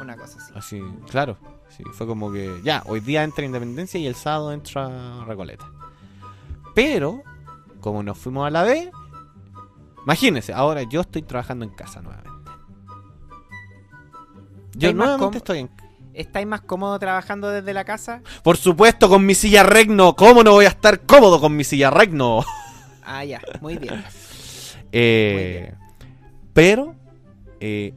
[0.00, 0.52] Una cosa así.
[0.54, 1.36] Así, claro.
[1.68, 5.70] Sí, fue como que ya, hoy día entra Independencia y el sábado entra Recoleta.
[6.74, 7.22] Pero,
[7.80, 8.90] como nos fuimos a la B,
[10.02, 12.30] imagínense, ahora yo estoy trabajando en casa nuevamente.
[14.72, 15.70] Yo ¿Estáis más nuevamente estoy en
[16.12, 18.22] ¿Estáis más cómodo trabajando desde la casa?
[18.42, 20.16] Por supuesto, con mi silla Regno.
[20.16, 22.44] ¿Cómo no voy a estar cómodo con mi silla Regno?
[23.04, 24.04] Ah, ya, muy bien.
[24.92, 25.72] Eh,
[26.52, 26.96] pero
[27.60, 27.94] eh,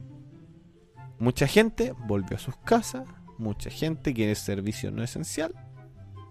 [1.18, 3.08] mucha gente volvió a sus casas,
[3.38, 5.54] mucha gente que es servicio no esencial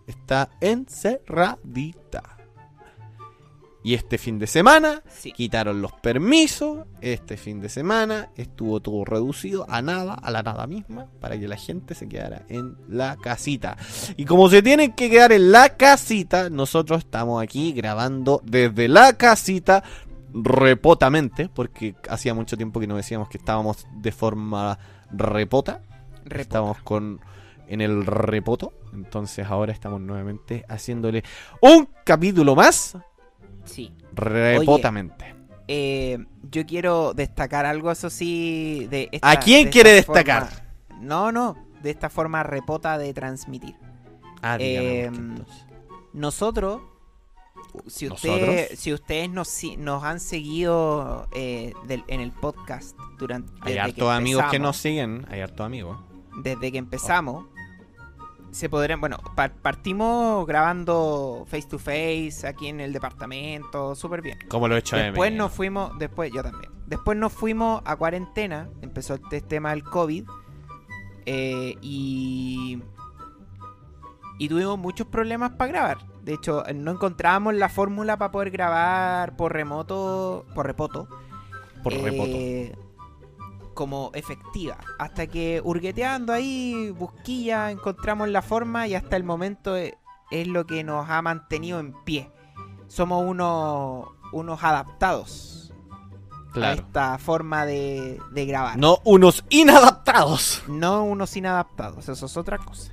[0.08, 2.38] está encerradita.
[3.86, 5.34] Y este fin de semana Sí.
[5.34, 10.68] quitaron los permisos, este fin de semana estuvo todo reducido a nada, a la nada
[10.68, 13.76] misma, para que la gente se quedara en la casita.
[14.16, 19.18] Y como se tienen que quedar en la casita, nosotros estamos aquí grabando desde la
[19.18, 19.84] casita
[20.34, 24.78] repotamente, porque hacía mucho tiempo que no decíamos que estábamos de forma
[25.12, 25.82] repota.
[26.26, 26.42] Repota.
[26.42, 27.20] Estamos con
[27.68, 28.74] en el repoto.
[28.94, 31.24] Entonces ahora estamos nuevamente haciéndole
[31.62, 32.98] un capítulo más
[33.66, 33.94] Sí.
[34.14, 35.34] repotamente.
[35.68, 36.18] Eh,
[36.52, 40.48] yo quiero destacar algo, eso sí, de esta- ¿A quién de quiere esta destacar?
[40.50, 40.64] forma-
[41.02, 43.76] No, no, de esta forma repota de transmitir.
[44.42, 45.10] Ah, Eh.
[46.14, 46.82] Nosotros,
[47.88, 53.52] si, usted, si ustedes nos, si- nos han seguido eh, del- en el podcast durante
[53.62, 55.26] Hay hartos amigos que nos siguen.
[55.30, 56.00] Hay hartos amigos.
[56.42, 57.46] desde que empezamos,
[58.52, 64.38] se podrían, bueno, par- partimos grabando face to face aquí en el departamento, súper bien.
[64.48, 66.72] Como lo he hecho de Después nos fuimos, después yo también.
[66.88, 70.26] Después nos fuimos a cuarentena, empezó este tema del COVID
[71.26, 72.82] eh, y
[74.40, 75.98] y tuvimos muchos problemas para grabar.
[76.24, 81.08] De hecho, no encontrábamos la fórmula para poder grabar por remoto, por repoto.
[81.84, 82.30] por remoto.
[82.32, 82.76] eh,
[83.74, 84.78] como efectiva.
[85.00, 89.98] Hasta que hurgueteando ahí, busquilla, encontramos la forma y hasta el momento e-
[90.32, 92.32] es, lo que nos ha mantenido en pie.
[92.88, 95.74] Somos unos, unos adaptados
[96.56, 98.78] a esta forma de, de grabar.
[98.78, 100.64] No unos inadaptados.
[100.68, 102.93] No unos inadaptados, eso es otra cosa.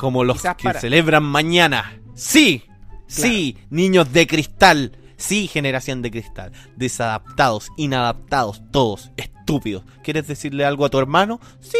[0.00, 2.00] Como los Quizás que para- celebran mañana.
[2.14, 2.64] Sí,
[3.06, 4.96] sí, niños de cristal.
[5.18, 6.52] Sí, generación de cristal.
[6.76, 9.84] Desadaptados, inadaptados, todos, estúpidos.
[10.02, 11.38] ¿Quieres decirle algo a tu hermano?
[11.60, 11.76] Sí,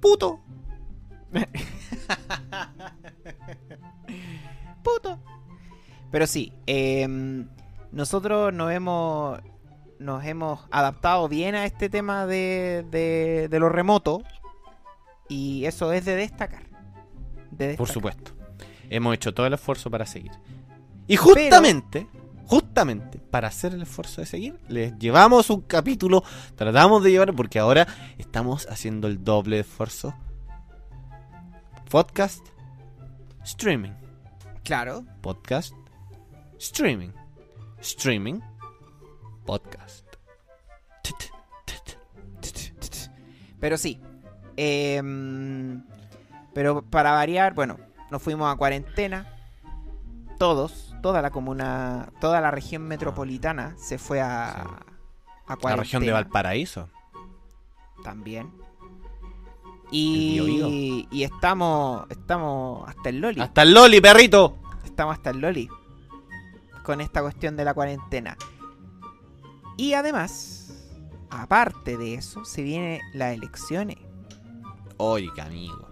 [0.00, 0.40] puto.
[4.82, 5.18] Puto.
[6.10, 7.48] Pero sí, em,
[7.92, 9.38] nosotros nos hemos,
[10.00, 14.22] nos hemos adaptado bien a este tema de, de, de lo remoto.
[15.28, 16.67] Y eso es de destacar.
[17.50, 18.32] De Por supuesto.
[18.90, 20.32] Hemos hecho todo el esfuerzo para seguir.
[21.06, 22.06] Y justamente,
[22.46, 26.22] justamente, para hacer el esfuerzo de seguir, les llevamos un capítulo,
[26.54, 27.86] tratamos de llevar, porque ahora
[28.18, 30.14] estamos haciendo el doble de esfuerzo.
[31.90, 32.46] Podcast,
[33.44, 33.92] streaming.
[34.64, 35.04] Claro.
[35.22, 35.74] Podcast,
[36.58, 37.10] streaming.
[37.80, 38.40] Streaming,
[39.46, 40.08] podcast.
[43.60, 44.00] Pero sí.
[44.56, 45.82] em,
[46.58, 47.76] pero para variar, bueno,
[48.10, 49.32] nos fuimos a cuarentena.
[50.40, 54.64] Todos, toda la comuna, toda la región metropolitana se fue a, a
[55.50, 55.76] La cuarentena.
[55.76, 56.88] región de Valparaíso.
[58.02, 58.50] También.
[59.92, 63.40] Y, y estamos, estamos hasta el Loli.
[63.40, 64.58] Hasta el Loli, perrito.
[64.84, 65.68] Estamos hasta el Loli.
[66.82, 68.36] Con esta cuestión de la cuarentena.
[69.76, 70.88] Y además,
[71.30, 73.98] aparte de eso, se vienen las elecciones.
[74.96, 75.87] Oiga, amigo.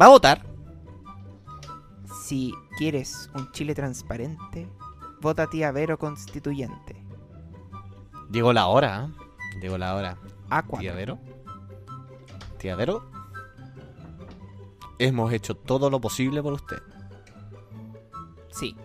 [0.00, 0.46] ¿Va a votar?
[2.22, 4.68] Si quieres un Chile transparente,
[5.20, 7.02] vota a tía Vero Constituyente.
[8.30, 9.58] Llegó la hora, ¿eh?
[9.60, 10.18] Llegó la hora.
[10.50, 10.78] A4.
[10.80, 11.18] Tía Vero.
[12.58, 13.08] Tía Vero.
[14.98, 16.82] Hemos hecho todo lo posible por usted.
[18.50, 18.76] Sí.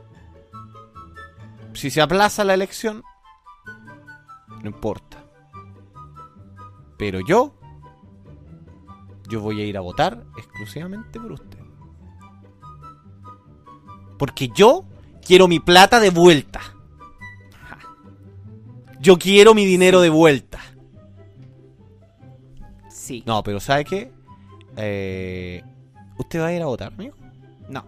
[1.73, 3.03] Si se aplaza la elección,
[4.61, 5.23] no importa.
[6.97, 7.55] Pero yo,
[9.31, 11.59] yo voy a ir a votar exclusivamente por usted.
[14.19, 14.83] Porque yo
[15.25, 16.59] quiero mi plata de vuelta.
[18.99, 20.59] Yo quiero mi dinero de vuelta.
[22.89, 23.23] Sí.
[23.25, 24.11] No, pero ¿sabe qué?
[24.75, 25.63] Eh,
[26.19, 27.15] ¿Usted va a ir a votar, amigo?
[27.67, 27.83] No.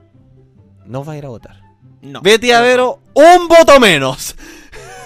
[0.85, 1.61] No va a ir a votar.
[2.01, 2.21] No.
[2.21, 2.51] Betty.
[2.51, 4.35] Avero, un voto menos.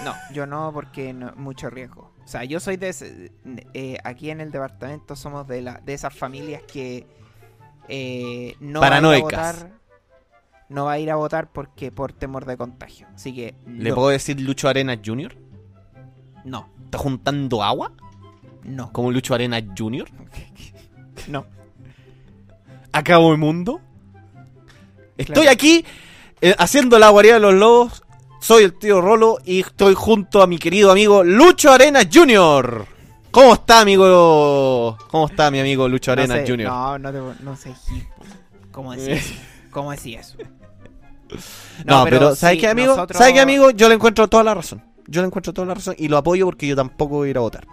[0.08, 2.12] No, yo no porque no, mucho riesgo.
[2.24, 3.32] O sea, yo soy de ese-
[3.74, 7.06] eh, aquí en el departamento somos de la de esas familias que
[7.88, 9.32] eh, no Paranoicas.
[9.32, 9.72] va a ir a votar,
[10.68, 13.06] no va a ir a votar porque por temor de contagio.
[13.14, 15.34] Así que ¿Le no, puedo decir Lucho Arenas Jr.?
[16.44, 17.92] no, ¿Está juntando agua?
[18.64, 20.08] no, Como Lucho Arenas Jr.
[21.28, 21.46] no.
[22.92, 23.80] ¿Acabo el mundo?
[25.16, 25.50] Estoy Claro.
[25.50, 25.84] aquí
[26.40, 28.04] eh, haciendo la guarida de los lobos.
[28.40, 32.86] Soy el tío Rolo y estoy junto a mi querido amigo Lucho Arenas Jr.
[33.30, 34.96] ¿Cómo está, amigo?
[35.10, 36.66] ¿Cómo está mi amigo Lucho No Arenas sé, Jr.?
[36.68, 37.74] No, no, te, no sé.
[38.70, 39.34] ¿Cómo decís eso?
[39.70, 40.38] ¿Cómo decís eso?
[41.84, 42.94] No, pero, ¿sabes sí, qué, amigo?
[42.94, 43.70] nosotros- ¿Sabes qué, amigo?
[43.70, 44.82] Yo le encuentro toda la razón.
[45.06, 47.36] Yo le encuentro toda la razón y lo apoyo porque yo tampoco voy a ir
[47.38, 47.66] a votar.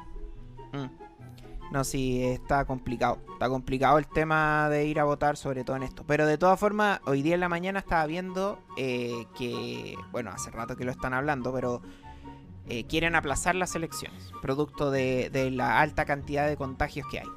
[1.76, 3.20] No, sí, está complicado.
[3.34, 6.06] Está complicado el tema de ir a votar, sobre todo en esto.
[6.08, 10.52] Pero de todas formas, hoy día en la mañana estaba viendo eh, que, bueno, hace
[10.52, 11.82] rato que lo están hablando, pero
[12.70, 17.28] eh, quieren aplazar las elecciones, producto de, de la alta cantidad de contagios que hay.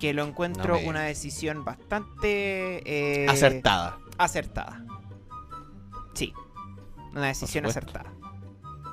[0.00, 4.82] Que lo encuentro No me una decisión bastante eh, Acertada, acertada.
[6.14, 6.32] Sí,
[7.12, 8.14] una decisión acertada.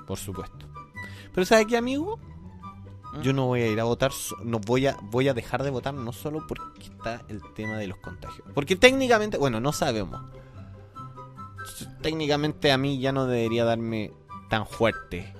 [0.05, 0.67] por supuesto.
[1.33, 2.19] Pero ¿sabes qué, amigo?
[3.21, 4.11] Yo no voy a ir a votar,
[4.43, 7.87] no voy a, voy a dejar de votar no solo porque está el tema de
[7.87, 8.47] los contagios.
[8.55, 10.19] Porque técnicamente, bueno, no sabemos.
[12.01, 14.11] Técnicamente a mí ya no debería darme
[14.49, 15.33] tan fuerte,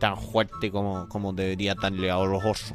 [0.00, 2.72] tan fuerte como, como debería darle a los osos.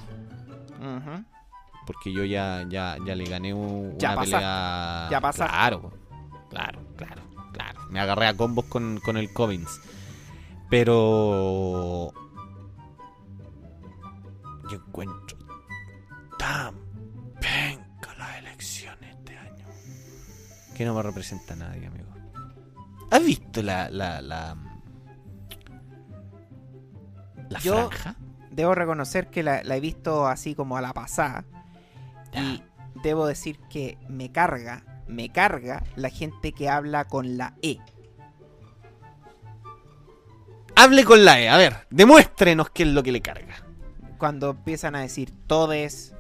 [1.85, 5.07] Porque yo ya, ya, ya le gané un- Ya una pasaste, pelea.
[5.11, 5.53] ya pasaste.
[5.53, 5.91] Claro,
[6.49, 7.81] claro, claro, claro.
[7.89, 9.81] Me agarré a combos con, con el Covins.
[10.69, 12.13] Pero.
[14.69, 15.37] Yo encuentro
[16.39, 16.75] tan
[17.39, 19.65] penca las elecciones este año.
[20.75, 22.09] Que no me representa a nadie, amigo.
[23.11, 23.89] ¿Has visto la.
[23.89, 24.21] la.
[24.21, 24.55] la.
[27.49, 28.15] la Yo- franja?
[28.51, 31.43] Debo reconocer que la, la he visto así como a la pasada.
[32.33, 32.61] Y
[33.03, 37.79] debo decir que me carga, me carga la gente que habla con la E.
[40.75, 43.55] Hable con la E, a ver, demuéstrenos qué es lo que le carga.
[44.23, 46.13] Cuando empiezan a decir todes,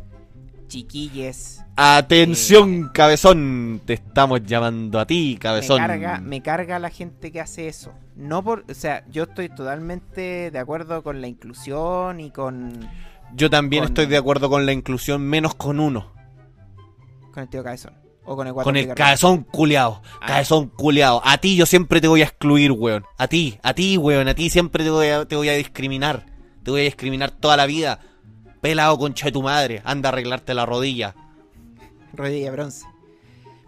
[0.67, 5.77] chiquilles, Atención, cabezón, te estamos llamando a ti, me cabezón.
[5.77, 7.93] carga, me carga la gente que hace eso.
[8.17, 12.73] No por, o sea, yo estoy totalmente de acuerdo con la inclusión y con,
[13.35, 16.11] Yo también con- estoy de acuerdo con la inclusión, menos con uno.
[17.33, 17.93] con el tío cabezón.
[18.25, 20.01] O con el Con el cabezón culeado.
[20.19, 20.27] Ah.
[20.27, 21.21] Cabezón culeado.
[21.23, 23.05] A ti yo siempre te voy a excluir, weón.
[23.17, 24.27] A ti, a ti, weón.
[24.27, 26.32] A ti siempre te voy a, te voy a discriminar.
[26.63, 27.99] Te voy a discriminar toda la vida.
[28.61, 29.81] Pelado concha de tu madre.
[29.85, 31.15] Anda a arreglarte la rodilla.
[32.13, 32.85] rodilla bronce.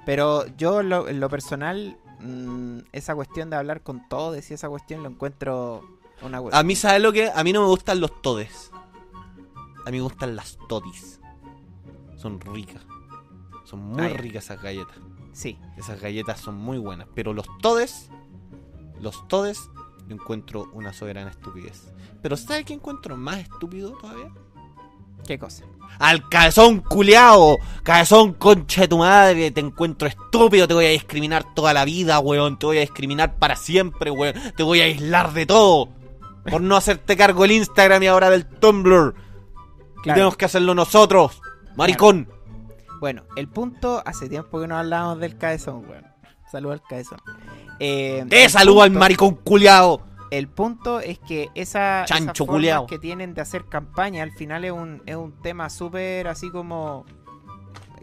[0.06, 4.54] Pero yo en lo, en lo personal, mm, esa cuestión de hablar con todos y
[4.54, 5.84] esa cuestión lo encuentro
[6.22, 7.30] una A mí, ¿sabes lo que?
[7.34, 8.72] A mí no me gustan los todes.
[9.86, 11.20] A mí me gustan las todis.
[12.16, 12.82] Son ricas.
[13.66, 14.96] Son muy ricas esas galletas.
[15.34, 17.08] Sí, Esas galletas son muy buenas.
[17.14, 18.10] Pero los todes,
[19.02, 19.70] los todes,
[20.08, 21.92] yo encuentro una soberana estupidez.
[22.22, 24.32] Pero ¿sabes qué encuentro más estúpido todavía?
[25.26, 25.66] qué cosa.
[26.00, 31.54] Al cabezón culeado, cabezón concha de tu madre, te encuentro estúpido, te voy a discriminar
[31.54, 35.34] toda la vida, weón, te voy a discriminar para siempre, weón, te voy a aislar
[35.34, 35.90] de todo.
[36.50, 39.16] Por no hacerte cargo el Instagram y ahora del Tumblr.
[40.04, 41.42] Y tenemos que hacerlo nosotros,
[41.76, 42.30] maricón.
[43.00, 46.06] Bueno, el punto, hace tiempo que no hablábamos del cabezón, weón.
[46.52, 47.20] Saludo al cabezón.
[47.80, 50.02] Eh, ¡Eh, el saludo al maricón culeado!
[50.32, 52.88] El punto es que esa, Chancho esas formas culiao.
[52.88, 57.06] que tienen de hacer campaña al final es un, es un tema súper así como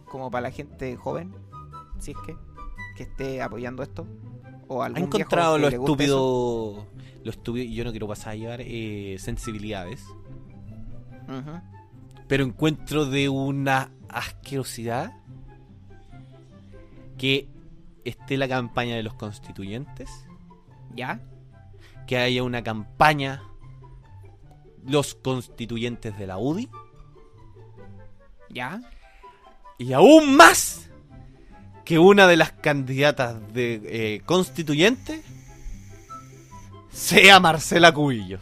[0.06, 1.32] como para la gente joven,
[1.98, 2.36] si es que
[2.96, 4.06] que esté apoyando esto
[4.68, 6.86] o ¿Ha algún encontrado viejo lo estúpido?
[7.24, 10.04] Lo estúpido, yo no quiero pasar a llevar eh, sensibilidades,
[12.28, 15.12] pero encuentro de una asquerosidad
[17.16, 17.48] que
[18.04, 20.08] esté la campaña de los constituyentes,
[20.94, 21.20] ¿Ya?
[22.06, 23.42] que haya una campaña
[24.84, 26.68] los constituyentes de la UDI
[28.50, 28.80] ¿Ya?
[29.78, 30.88] y aún más
[31.84, 35.22] que una de las candidatas de eh, constituyente
[36.90, 38.40] sea Marcela Cubillos.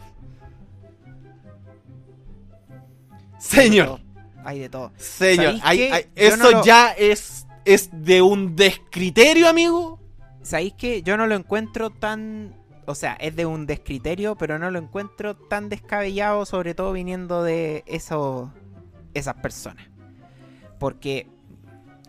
[3.39, 3.99] Señor,
[4.43, 4.91] Hay de todo.
[4.97, 5.61] señor, ¿Sabéis
[5.93, 9.99] hay- eso no lo- ya es, es de un descriterio, amigo.
[10.41, 12.55] ¿Sabéis que yo no lo encuentro tan...
[12.87, 17.43] O sea, es de un descriterio, pero no lo encuentro tan descabellado, sobre todo viniendo
[17.43, 18.51] de eso,
[19.13, 19.87] esas personas.
[20.79, 21.27] Porque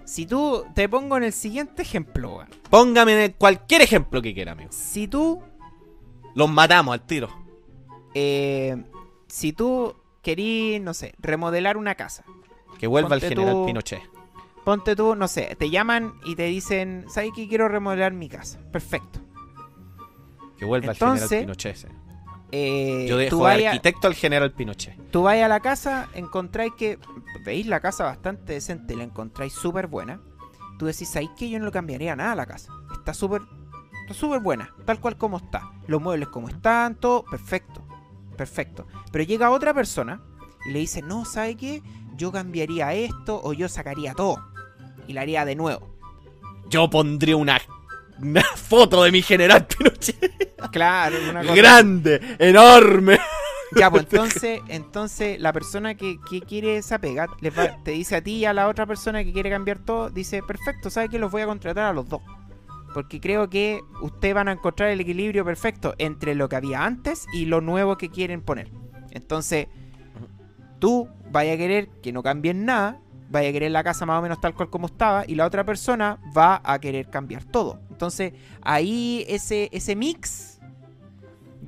[0.04, 2.48] si tú te pongo en el siguiente ejemplo, weón.
[2.70, 4.70] Póngame cualquier ejemplo que quiera, amigo.
[4.72, 5.42] Si tú,
[6.34, 7.28] Los matamos al tiro.
[8.14, 8.82] eh,
[9.28, 12.24] si tú querís, no sé, remodelar una casa,
[12.78, 14.02] Que vuelva el general tú- Pinochet.
[14.64, 18.58] Ponte tú, no sé, te llaman y te dicen, ¿sabes que quiero remodelar mi casa?
[18.72, 19.20] Perfecto.
[20.58, 21.76] Que vuelva Entonces, el general Pinochet.
[21.76, 21.88] ese.
[22.54, 24.96] Eh, Yo dejo de arquitecto al general Pinochet.
[25.10, 26.98] Tú vais a la casa, encontráis que.
[27.44, 30.20] Veis la casa bastante decente, la encontráis súper buena.
[30.78, 32.72] Tú decís, ahí que yo no le cambiaría nada a la casa.
[32.92, 33.42] Está súper.
[34.02, 35.72] Está súper buena, tal cual como está.
[35.86, 37.82] Los muebles como están, todo perfecto.
[38.36, 38.86] Perfecto.
[39.10, 40.20] Pero llega otra persona
[40.66, 41.82] y le dice, no, ¿sabe qué?
[42.16, 44.51] Yo cambiaría esto o yo sacaría todo.
[45.12, 45.90] Y la haría de nuevo.
[46.70, 47.60] Yo pondría una,
[48.18, 50.54] una foto de mi general Pinochet.
[50.70, 53.18] Claro, una cosa Grande, enorme.
[53.76, 58.16] Ya, pues entonces, entonces la persona que, que quiere esa pega les va- te dice
[58.16, 61.18] a ti y a la otra persona que quiere cambiar todo, dice, perfecto, ¿sabe que
[61.18, 62.22] los voy a contratar a los dos?
[62.94, 67.26] Porque creo que ustedes van a encontrar el equilibrio perfecto entre lo que había antes
[67.34, 68.70] y lo nuevo que quieren poner.
[69.10, 69.66] Entonces,
[70.78, 72.98] tú vaya a querer que no cambien nada,
[73.32, 75.64] vaya a querer la casa más o menos tal cual como estaba, y la otra
[75.64, 77.80] persona va a querer cambiar todo.
[77.90, 80.60] Entonces, ahí ese, ese mix,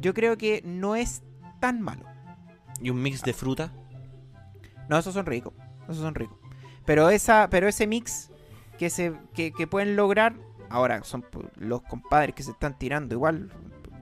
[0.01, 1.23] yo creo que no es
[1.61, 2.05] tan malo.
[2.81, 3.73] Y un mix de fruta.
[4.89, 5.55] No, esos son ricos.
[5.85, 6.39] Esos son ricos.
[6.85, 8.31] Pero esa, pero ese mix
[8.79, 10.35] que se, que, que pueden lograr.
[10.69, 11.25] Ahora son
[11.57, 13.15] los compadres que se están tirando.
[13.15, 13.51] Igual.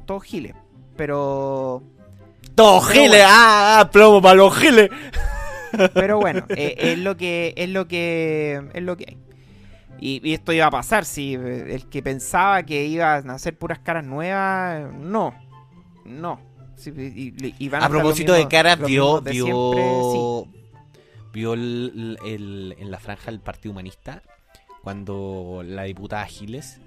[0.07, 0.55] Todos giles.
[0.97, 1.83] Pero.
[2.55, 3.25] Todo Pero giles, bueno.
[3.29, 4.91] ah, ah, plomo para los giles.
[5.95, 7.55] Pero bueno, eh, es lo que.
[7.57, 8.63] Es lo que.
[8.75, 9.19] Es lo que hay.
[10.01, 11.05] Y, y esto iba a pasar.
[11.05, 14.93] Si eh, el que pensaba que iban a hacer puras caras nuevas.
[14.95, 15.35] No.
[16.05, 16.41] No.
[16.77, 20.13] Sí, y- y- y van A propósito de caras, vio, siempre, sí.
[20.15, 20.49] vio,
[21.33, 24.23] vio el- el- en la franja del Partido Humanista
[24.83, 26.81] cuando la diputada Giles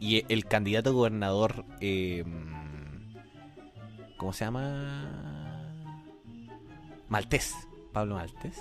[0.00, 2.24] y el candidato gobernador, eh,
[4.16, 5.68] ¿cómo se llama?
[7.08, 7.54] Maltés,
[7.94, 8.60] Pablo Maltés,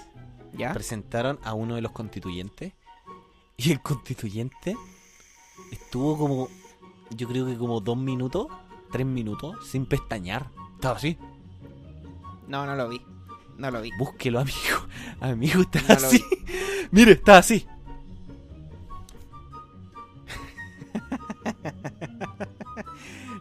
[0.53, 0.71] ¿Ya?
[0.71, 2.71] presentaron a uno de los constituyentes
[3.57, 4.77] y el constituyente
[5.71, 6.47] estuvo como,
[7.09, 8.47] yo creo que como dos minutos
[8.93, 10.45] tres minutos sin pestañear.
[10.75, 11.17] Estaba así.
[12.47, 13.01] No, no lo vi.
[13.57, 13.89] No lo vi.
[13.97, 14.87] Búsquelo, amigo.
[15.19, 16.23] Amigo, está No así.
[16.91, 17.67] Mire, está así.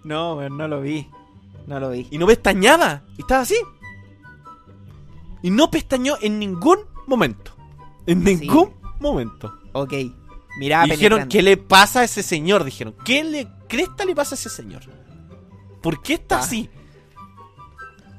[0.04, 1.08] No, no lo vi.
[1.68, 2.08] No lo vi.
[2.10, 3.04] Y no pestañaba.
[3.16, 3.54] Y estaba así.
[5.42, 7.52] Y no pestañó en ningún momento.
[8.06, 8.36] En Sí.
[8.36, 9.52] ningún momento.
[9.72, 9.92] Ok.
[10.58, 11.28] Mirá, dijeron.
[11.28, 12.64] ¿qué le pasa a ese señor?
[12.64, 14.82] Dijeron, ¿qué le cresta le pasa a ese señor?
[15.82, 16.68] ¿Por qué está Ah, así?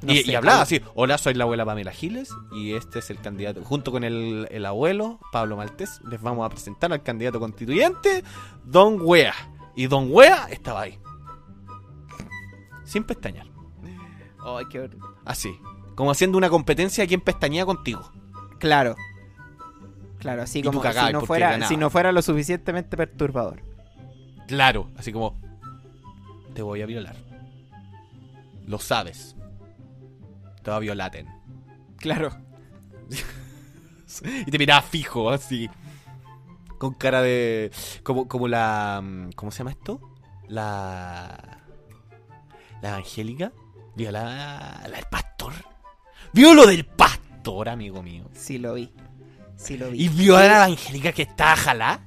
[0.01, 3.09] No y, sé, y hablaba así, hola, soy la abuela Pamela Giles y este es
[3.09, 7.39] el candidato, junto con el, el abuelo Pablo Maltés, les vamos a presentar al candidato
[7.39, 8.21] constituyente,
[8.65, 9.34] Don Wea.
[9.78, 10.99] Y Don Wea estaba ahí.
[12.84, 13.47] Sin pestañear.
[14.45, 14.89] Ay, qué
[15.24, 15.57] Así.
[15.95, 18.11] Como haciendo una competencia a quien pestañea contigo.
[18.59, 18.95] Claro.
[20.19, 23.61] Claro, así Y como si no, fuera, si no fuera lo suficientemente perturbador.
[24.47, 25.37] Claro, así como,
[26.53, 27.17] te voy a violar.
[28.65, 29.35] Lo sabes.
[30.63, 31.27] Te va a violaten.
[31.97, 32.35] Claro.
[34.45, 35.67] Y te miraba fijo, así.
[36.77, 37.71] Con cara de.
[38.03, 39.03] Como, como la.
[39.35, 39.99] ¿Cómo se llama esto?
[40.47, 41.59] La.
[42.81, 43.51] La evangélica.
[43.95, 44.83] Vio la.
[44.83, 45.53] La del pastor.
[46.34, 48.25] Vio lo del pastor, amigo mío.
[48.34, 48.91] Sí lo vi.
[49.55, 50.03] Sí lo vi.
[50.05, 52.01] Y vio a la evangélica que está jalá.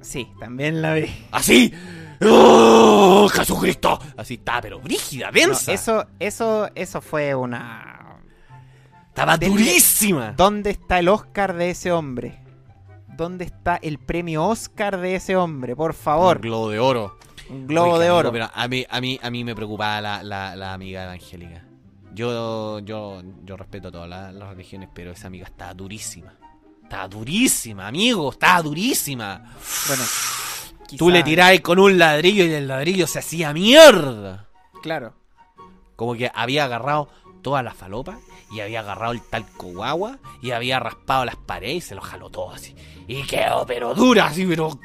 [0.00, 1.06] Sí, también la vi.
[1.30, 1.72] Así.
[2.20, 3.98] ¡Oh, Jesucristo!
[4.16, 5.72] Así está, pero brígida, No, densa.
[5.72, 8.20] eso, eso, eso fue una.
[9.08, 10.32] Estaba durísima.
[10.36, 12.40] ¿Dónde está el Oscar de ese hombre?
[13.16, 15.74] ¿Dónde está el premio Oscar de ese hombre?
[15.76, 16.40] Por Un favor.
[16.40, 17.18] globo de oro.
[17.50, 18.32] Un globo Oiga, de amigo, oro.
[18.32, 21.64] pero a mí, a mí, a mí me preocupaba la, la, la amiga evangélica.
[22.18, 26.34] Yo, yo, yo respeto todas las, las religiones, pero esa amiga estaba durísima.
[26.82, 29.54] Estaba durísima, amigo, estaba durísima.
[29.86, 30.02] Bueno,
[30.98, 34.48] Tú le tirabas con un ladrillo y el ladrillo se hacía mierda.
[34.82, 35.14] Claro.
[35.94, 37.08] Como que había agarrado
[37.40, 38.18] toda la falopa
[38.50, 42.30] y había agarrado el talco guagua y había raspado las paredes y se lo jaló
[42.30, 42.74] todo así.
[43.06, 44.76] Y quedó pero dura, así, pero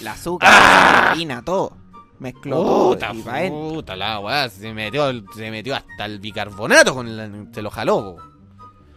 [0.00, 1.76] El azúcar, la harina, todo.
[2.18, 2.88] Mezcló todo.
[2.94, 3.12] Puta,
[3.44, 5.04] y puta la weá, se metió,
[5.34, 8.16] se metió hasta el bicarbonato con la, se lo jaló.
[8.16, 8.22] po.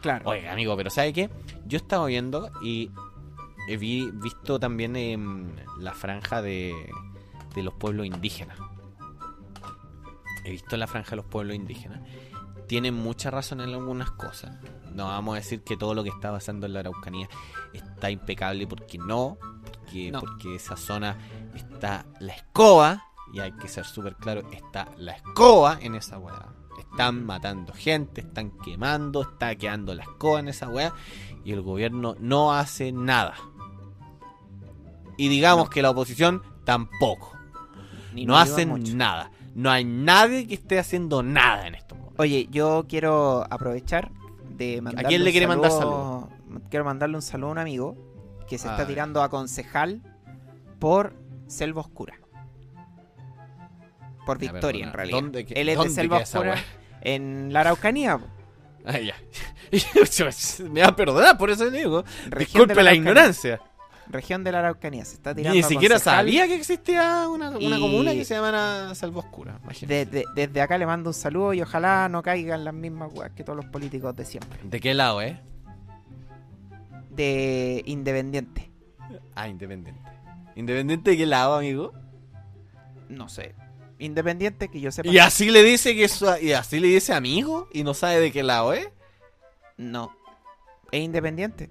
[0.02, 0.30] Claro.
[0.30, 1.30] Oiga, amigo, pero ¿sabe qué?
[1.66, 2.90] Yo estaba viendo y
[3.68, 6.74] he vi- visto también em, la franja de,
[7.54, 8.58] de los pueblos indígenas.
[10.44, 12.00] He visto la franja de los pueblos indígenas.
[12.68, 14.58] Tienen mucha razón en algunas cosas.
[14.94, 17.30] No vamos a decir que todo lo que está pasando en la Araucanía
[17.74, 19.38] está impecable porque no.
[19.64, 20.22] Porque, No.
[20.22, 21.18] porque esa zona
[21.54, 23.06] está la escoba.
[23.34, 26.48] Y hay que ser súper claro, está la escoba en esa weá.
[26.80, 30.94] Están matando gente, están quemando, está quedando la escoba en esa weá.
[31.44, 33.36] Y el gobierno no hace nada.
[35.18, 37.32] Y digamos que la oposición tampoco.
[38.14, 38.96] Ni no hacen mucho.
[38.96, 39.32] nada.
[39.56, 42.20] No hay nadie que esté haciendo nada en estos momentos.
[42.20, 44.12] Oye, yo quiero aprovechar
[44.50, 45.72] de mandarle quién le quiere mandar
[46.70, 47.96] Quiero mandarle un saludo a un amigo
[48.48, 48.88] que se está Ay.
[48.88, 50.02] tirando a concejal
[50.80, 51.16] por
[51.48, 52.21] Selva Oscura.
[54.38, 55.22] Por Victoria, en realidad.
[55.22, 56.56] ¿dónde Él es de Selva Oscura
[57.02, 58.20] en la Araucanía.
[58.86, 59.16] Ah, ya.
[60.72, 62.04] Me va a perdonar, por eso digo.
[62.30, 63.62] Región Disculpe la, ignorancia.
[64.08, 65.06] Región de la Araucanía.
[65.06, 69.20] Se está tirando Ni siquiera sabía que existía una, una comuna que se llama Salvo
[69.20, 69.60] Oscura.
[69.64, 70.06] imagínate.
[70.06, 73.32] De- de- desde acá le mando un saludo y ojalá no caigan las mismas weas
[73.32, 74.60] que todos los políticos de siempre.
[74.64, 75.40] ¿De qué lado, eh?
[77.10, 78.72] De Independiente.
[79.36, 80.02] Ah, independiente.
[80.56, 81.94] ¿Independiente de qué lado, amigo?
[83.10, 83.56] No sé.
[84.02, 85.10] Independiente que yo sepa.
[85.10, 88.32] Y así le dice que eso, y así le dice amigo y no sabe de
[88.32, 88.92] qué lado, ¿eh?
[89.78, 90.16] No.
[90.92, 91.70] Es independiente.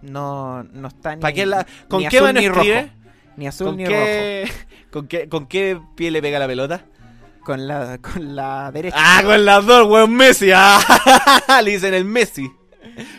[0.00, 1.22] No, no está ni.
[1.22, 2.82] ¿Para qué la, ¿Con ni qué azul mano ni escribe?
[2.82, 2.92] rojo.
[3.36, 4.48] Ni azul ¿Con ni qué,
[4.92, 6.76] ¿Con qué, ¿Con qué pie le pega la pelota?
[6.78, 7.44] rojo.
[7.44, 8.96] Con la, con la derecha.
[8.98, 10.50] Ah, con las dos, weón, Messi.
[10.54, 12.48] Ah, le dicen el Messi.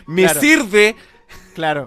[0.06, 0.40] Me Claro.
[0.40, 0.96] sirve,
[1.54, 1.86] Claro.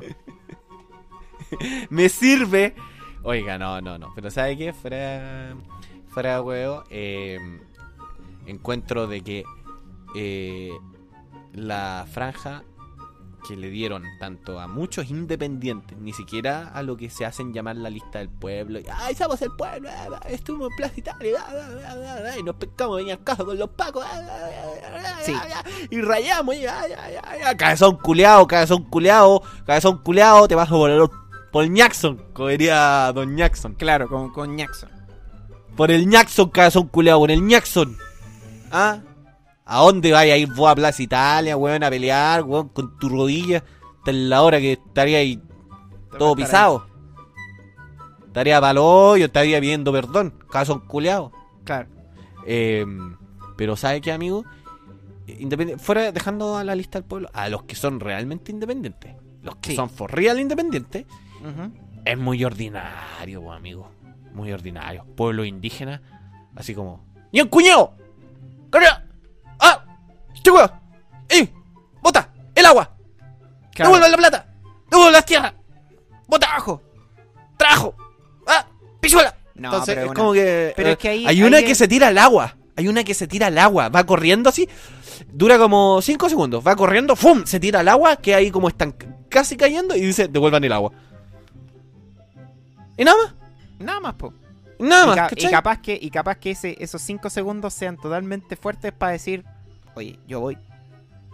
[1.90, 2.76] me sirve.
[3.24, 4.12] Oiga, no, no, no.
[4.14, 4.74] Pero ¿sabe qué?
[4.74, 5.56] Fuera,
[6.14, 7.40] fuera de huevo, eh,
[8.46, 9.44] encuentro de que
[10.16, 10.72] eh,
[11.54, 12.64] la franja
[13.48, 17.76] que le dieron tanto a muchos independientes, ni siquiera a lo que se hacen llamar
[17.76, 18.80] la lista del pueblo.
[18.80, 19.90] y, ¡Ay, somos el pueblo!
[19.92, 23.22] ah, ah, Estuvimos en Plaza Italia ah, ah, ah, ah, y nos pescamos en el
[23.22, 24.50] caso con los pacos ah, ah,
[24.86, 25.34] ah, ah, Sí.
[25.36, 26.56] ah, ah, y rayamos.
[26.56, 31.10] Y, ah, ah, ah, ah, cabezón culeado, cabezón culeado, cabezón culeado, te vas a volar
[31.52, 33.74] por el Jackson, como diría Don Jackson.
[33.76, 34.90] Claro, con, con Jackson.
[35.76, 37.98] Por el Jackson, cabezón culeado, por el Jackson.
[38.72, 39.00] ¿Ah?
[39.66, 43.10] ¿A dónde vaya a ir vos a Plaza Italia, weón, a pelear, weón, con tu
[43.10, 43.64] rodilla?
[44.00, 45.42] Hasta en la hora que estaría ahí
[46.20, 46.86] todo pisado.
[48.28, 51.32] Estaría palo yo estaría pidiendo perdón, cabezón culeado.
[51.64, 51.88] Claro.
[52.46, 52.86] Eh,
[53.56, 54.44] pero ¿sabe qué, amigo?
[55.28, 59.56] Independe- fuera dejando a la lista del pueblo, a los que son realmente independientes, los
[59.58, 59.76] que Sí.
[59.76, 61.06] son for real independientes,
[62.06, 63.90] es muy ordinario, amigo.
[64.34, 65.06] Muy ordinario.
[65.16, 66.02] Pueblo indígena,
[66.56, 67.04] así como.
[67.32, 67.94] ¡Ni un cuñado!
[68.70, 69.06] ¡Cara!
[69.60, 69.84] ¡Ah!
[70.34, 70.60] ¡Chico!
[71.30, 71.50] ¡Eh!
[72.02, 72.30] ¡Bota!
[72.56, 72.96] ¡El agua!
[73.74, 73.92] Claro.
[73.92, 74.48] ¡Devuelvan la plata!
[74.90, 75.54] ¡Devuelvan las tierras!
[76.28, 76.82] ¡Bota abajo!
[77.58, 77.96] ¡Trabajo!
[78.48, 78.66] ¡Ah!
[79.00, 79.36] ¡Pichuela!
[79.56, 80.74] No, Entonces pero es una- como que.
[80.76, 82.56] pero eh, es que ahí- hay una que se tira al agua.
[82.76, 83.90] Hay una que se tira al agua.
[83.90, 84.68] Va corriendo así.
[85.32, 86.66] Dura como 5 segundos.
[86.66, 87.16] Va corriendo.
[87.16, 87.44] ¡Fum!
[87.46, 88.16] Se tira al agua.
[88.16, 88.96] Que ahí como están
[89.30, 89.96] casi cayendo.
[89.96, 90.92] Y dice: devuelvan el agua.
[92.98, 93.36] ¿Y nada más?
[93.80, 94.34] Nada más, po.
[94.80, 95.18] Nada y, más.
[95.32, 95.52] y ¿cachai?
[95.52, 99.46] capaz que, y capaz que ese, esos cinco segundos sean totalmente fuertes para decir,
[99.96, 100.58] oye, yo voy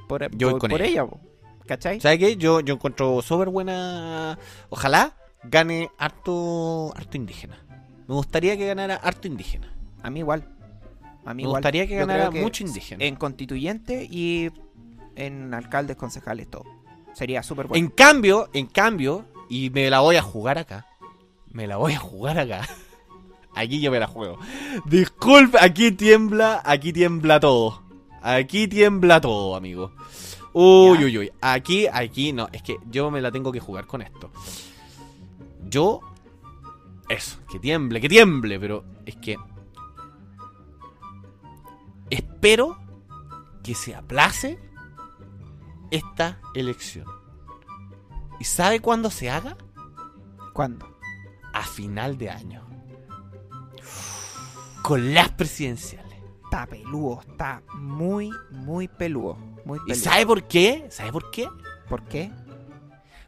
[0.08, 0.90] por, Yo voy con por ella.
[0.92, 1.20] ella, po.
[1.68, 2.00] ¿cachai?
[2.00, 2.36] ¿Sabes qué?
[2.38, 4.38] Yo, yo encuentro súper buena.
[4.70, 7.58] Ojalá gane harto, harto indígena.
[8.08, 9.72] Me gustaría que ganara harto indígena.
[10.02, 10.44] A mí igual.
[11.26, 11.60] A mí Me igual.
[11.62, 13.04] gustaría que Yo ganara que mucho indígena.
[13.06, 14.50] En constituyente y
[15.16, 16.64] en alcaldes, concejales, todo.
[17.14, 17.84] Sería súper bueno.
[17.86, 20.88] En cambio, en cambio, y me la voy a jugar acá.
[21.52, 22.68] Me la voy a jugar acá.
[23.56, 24.38] Aquí yo me la juego.
[24.86, 27.82] Disculpe, aquí tiembla, aquí tiembla todo.
[28.22, 29.94] Aquí tiembla todo, amigo.
[30.54, 31.32] Uy, uy, uy.
[31.42, 32.48] Aquí, aquí, no.
[32.52, 34.32] Es que yo me la tengo que jugar con esto.
[35.68, 36.02] Yo.
[37.08, 39.36] Eso, que tiemble, que tiemble, pero es que.
[42.10, 42.78] Espero
[43.64, 44.60] que se aplace
[45.92, 47.06] esta elección.
[48.40, 49.58] ¿Y sabe cuándo se haga?
[50.54, 50.89] ¿Cuándo?
[51.54, 52.66] A final de año.
[54.82, 56.18] Con las presidenciales.
[56.44, 59.36] Está peludo, está muy, muy peludo.
[59.66, 60.88] Muy ¿Y sabe por qué?
[60.90, 61.48] ¿Sabe por qué?
[61.90, 62.32] por qué?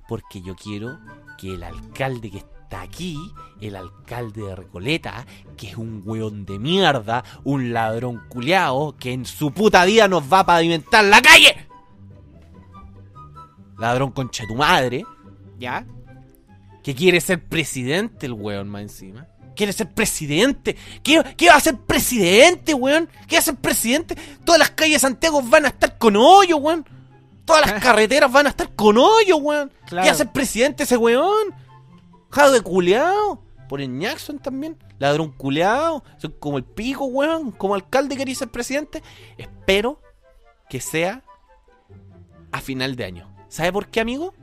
[0.07, 0.99] Porque yo quiero
[1.37, 3.17] que el alcalde que está aquí,
[3.59, 5.25] el alcalde de Recoleta,
[5.57, 10.31] que es un weón de mierda, un ladrón culeado, que en su puta vida nos
[10.31, 11.67] va a pavimentar la calle.
[13.77, 15.03] Ladrón concha de tu madre,
[15.57, 15.85] ¿Ya?
[16.83, 19.27] Que quiere ser presidente el weón más encima.
[19.55, 20.75] Quiere ser presidente.
[21.03, 23.09] ¿Qué, qué va a ser presidente, weón?
[23.27, 24.15] ¿Qué va a ser presidente?
[24.45, 26.85] Todas las calles de Santiago van a estar con hoyo, weón.
[27.45, 29.71] Todas las carreteras van a estar con hoyo, weón.
[29.85, 30.03] Claro.
[30.03, 31.53] ¿Qué va a ser presidente ese weón?
[32.29, 33.43] Jado de culeado.
[33.67, 34.77] Por el Jackson también.
[34.99, 36.03] Ladrón culeado.
[36.17, 37.51] Son como el pico, weón.
[37.51, 39.03] Como alcalde quería ser presidente.
[39.37, 40.01] Espero
[40.69, 41.23] que sea
[42.51, 43.35] a final de año.
[43.49, 44.33] ¿Sabe por qué, amigo?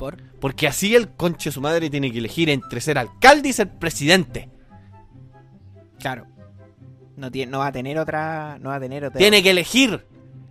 [0.00, 0.16] ¿Por?
[0.40, 4.48] Porque así el conche su madre tiene que elegir entre ser alcalde y ser presidente.
[5.98, 6.26] Claro.
[7.16, 8.58] No, tiene, no va a tener otra.
[8.60, 9.18] No va a tener otra.
[9.18, 10.06] Tiene que elegir.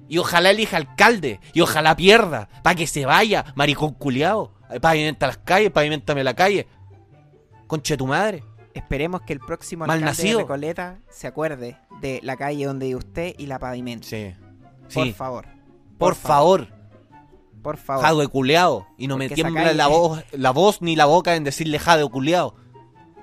[0.07, 1.39] Y ojalá elija alcalde.
[1.53, 2.47] Y ojalá pierda.
[2.61, 3.45] Para que se vaya.
[3.55, 4.53] Maricón culiao.
[4.81, 6.67] Pavimenta las calles, pavimentame la calle.
[7.65, 8.43] Conche tu madre.
[8.75, 10.37] Esperemos que el próximo alcalde Malnacido.
[10.37, 14.05] de Recoleta se acuerde de la calle donde vive usted y la pavimente.
[14.07, 14.45] Sí.
[14.93, 15.13] Por Sí.
[15.13, 15.47] favor.
[15.97, 16.67] Por favor.
[17.61, 18.03] Por favor.
[18.03, 18.87] Jado de culeado.
[18.97, 21.79] Y no me Porque esa tiembla la voz, la voz ni la boca en decirle
[21.79, 22.55] jado de culeado.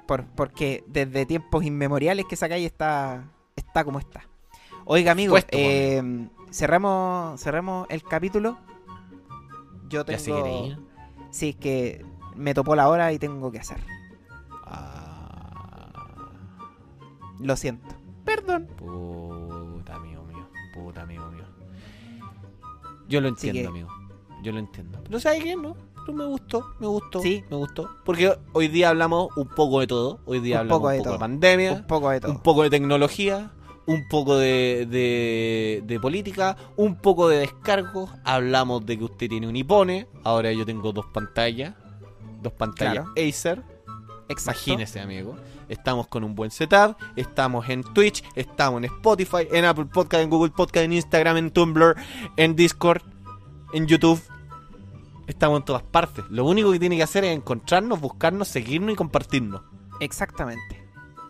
[0.07, 3.25] Por- porque desde tiempos inmemoriales que esa calle está,
[3.57, 4.27] está como está.
[4.85, 8.57] Oiga, amigo, Puesto, eh, cerramos, cerramos el capítulo.
[9.89, 10.67] Yo Ya se tengo.
[10.67, 10.79] ir.
[11.31, 12.05] Sí, es que
[12.37, 13.79] me topó la hora y tengo que hacer.
[14.65, 15.93] Ah,
[17.41, 17.95] Lo siento.
[18.25, 18.67] Perdón.
[18.77, 20.49] puta amigo mío.
[20.75, 21.45] Puta amigo mío.
[23.09, 23.89] Yo lo entiendo, amigo.
[24.47, 25.01] Yo lo entiendo.
[25.03, 25.57] Pero ¿sabes qué?
[25.57, 25.75] No.
[26.07, 27.21] Pero me gustó, me gustó.
[27.21, 27.43] Sí.
[27.51, 27.91] Me gustó.
[28.05, 30.21] Porque hoy día hablamos un poco de todo.
[30.25, 31.73] Hoy día Un hablamos poco de un poco de pandemia.
[31.73, 32.31] Un poco de todo.
[32.31, 33.51] un poco de tecnología,
[33.87, 38.09] un poco de, de, de política, un poco de descargos.
[38.23, 40.07] Hablamos de que usted tiene un iPhone.
[40.23, 41.75] Ahora yo tengo dos pantallas.
[42.41, 43.29] Dos pantallas Claro.
[43.29, 43.63] Acer.
[44.29, 44.61] Exacto.
[44.65, 45.35] Imagínese, amigo.
[45.69, 46.97] Estamos con un buen setup.
[47.17, 48.23] Estamos en Twitch.
[48.37, 49.49] Estamos en Spotify.
[49.51, 50.23] En Apple Podcast.
[50.23, 50.85] En Google Podcast.
[50.85, 51.37] En Instagram.
[51.37, 51.97] En Tumblr.
[52.37, 53.03] En Discord.
[53.73, 54.21] En YouTube.
[55.27, 56.25] Estamos en todas partes.
[56.31, 59.63] Lo único que tiene que hacer es encontrarnos, buscarnos, seguirnos y compartirnos.
[60.01, 60.85] Exactamente.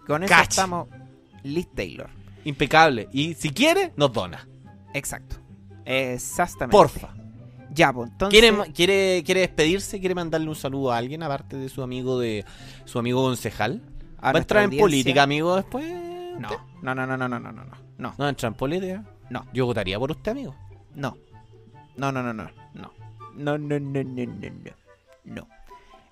[0.07, 0.89] Con eso estamos
[1.43, 2.09] Liz Taylor.
[2.45, 3.09] Impecable.
[3.13, 4.47] Y si quiere, nos dona.
[4.95, 5.37] Exacto.
[5.85, 6.77] Exactamente.
[6.77, 7.15] Porfa.
[7.73, 8.39] Ya, pues entonces.
[8.41, 10.01] ¿Quiere, quiere, ¿Quiere despedirse?
[10.01, 12.45] ¿Quiere mandarle un saludo a alguien aparte de su amigo de
[12.85, 13.83] su amigo concejal?
[14.19, 15.85] a ¿Va a entrar en política, amigo, después?
[16.39, 16.49] No,
[16.83, 17.65] no, no, no, no, no, no, no.
[17.99, 19.05] No, ¿No entra en política?
[19.31, 19.47] No.
[19.53, 20.55] Yo votaría por usted, amigo.
[20.95, 21.17] no.
[21.97, 22.51] No, no, no, no.
[22.75, 22.93] No.
[23.37, 24.71] No, no, no, no, no, no.
[25.25, 25.49] No.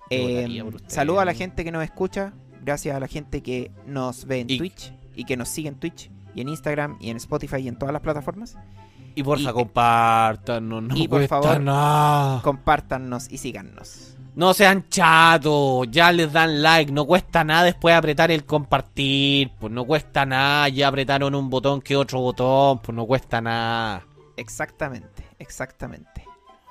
[0.09, 2.33] Eh, saludo a la gente que nos escucha.
[2.63, 5.75] Gracias a la gente que nos ve en Y- Twitch y que nos sigue en
[5.75, 8.57] Twitch y en Instagram y en Spotify y en todas las plataformas.
[9.15, 12.41] Y porfa, Y- compártanos, no y por cuesta favor, nada.
[12.41, 14.11] Compártanos y síganos.
[14.35, 19.71] No sean chatos, ya les dan like, no cuesta nada después apretar el compartir, pues
[19.71, 24.05] no cuesta nada, ya apretaron un botón que otro botón, pues no cuesta nada.
[24.35, 26.14] Exactamente, exactamente.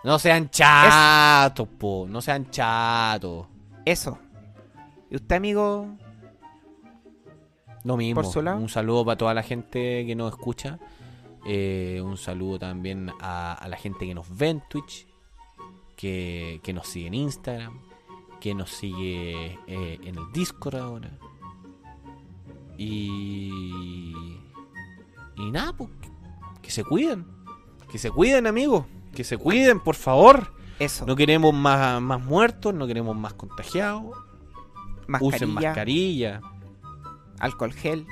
[0.04, 3.46] No sean chatos, po, no sean chatos.
[3.86, 4.18] Eso.
[5.10, 5.96] ¿Y usted, amigo?
[7.84, 8.20] Lo mismo.
[8.20, 8.58] Por su lado.
[8.58, 10.78] Un saludo para toda la gente que nos escucha.
[11.46, 15.06] Eh, un saludo también a, a la gente que nos ve en Twitch,
[15.96, 17.80] que, que nos sigue en Instagram,
[18.40, 21.10] que nos sigue eh, en el Discord ahora.
[22.76, 23.50] Y.
[25.36, 25.88] Y nada, pues.
[26.60, 27.26] Que se cuiden.
[27.90, 28.84] Que se cuiden, amigos.
[29.14, 30.52] Que se cuiden, por favor.
[30.78, 31.06] Eso.
[31.06, 34.04] No queremos más, más muertos, no queremos más contagiados.
[35.20, 36.40] Usen mascarilla, mascarilla.
[37.38, 38.06] alcohol gel.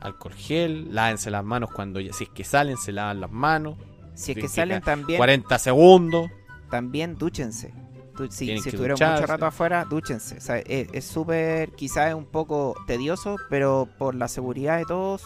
[0.00, 3.76] alcohol gel, lávense las manos cuando ya- si es que salen, se lavan las manos.
[4.14, 6.30] Si es que salen también, 40 segundos.
[6.70, 7.72] también dúchense.
[8.16, 9.26] Du- si si estuvieron mucho ducharse.
[9.26, 10.36] rato afuera, dúchense.
[10.38, 14.84] O sea, es es súper, quizás es un poco tedioso, pero por la seguridad de
[14.84, 15.22] todos,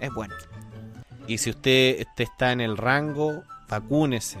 [0.00, 0.34] es bueno.
[1.26, 4.38] Y si usted, usted está en el rango, vacúnese.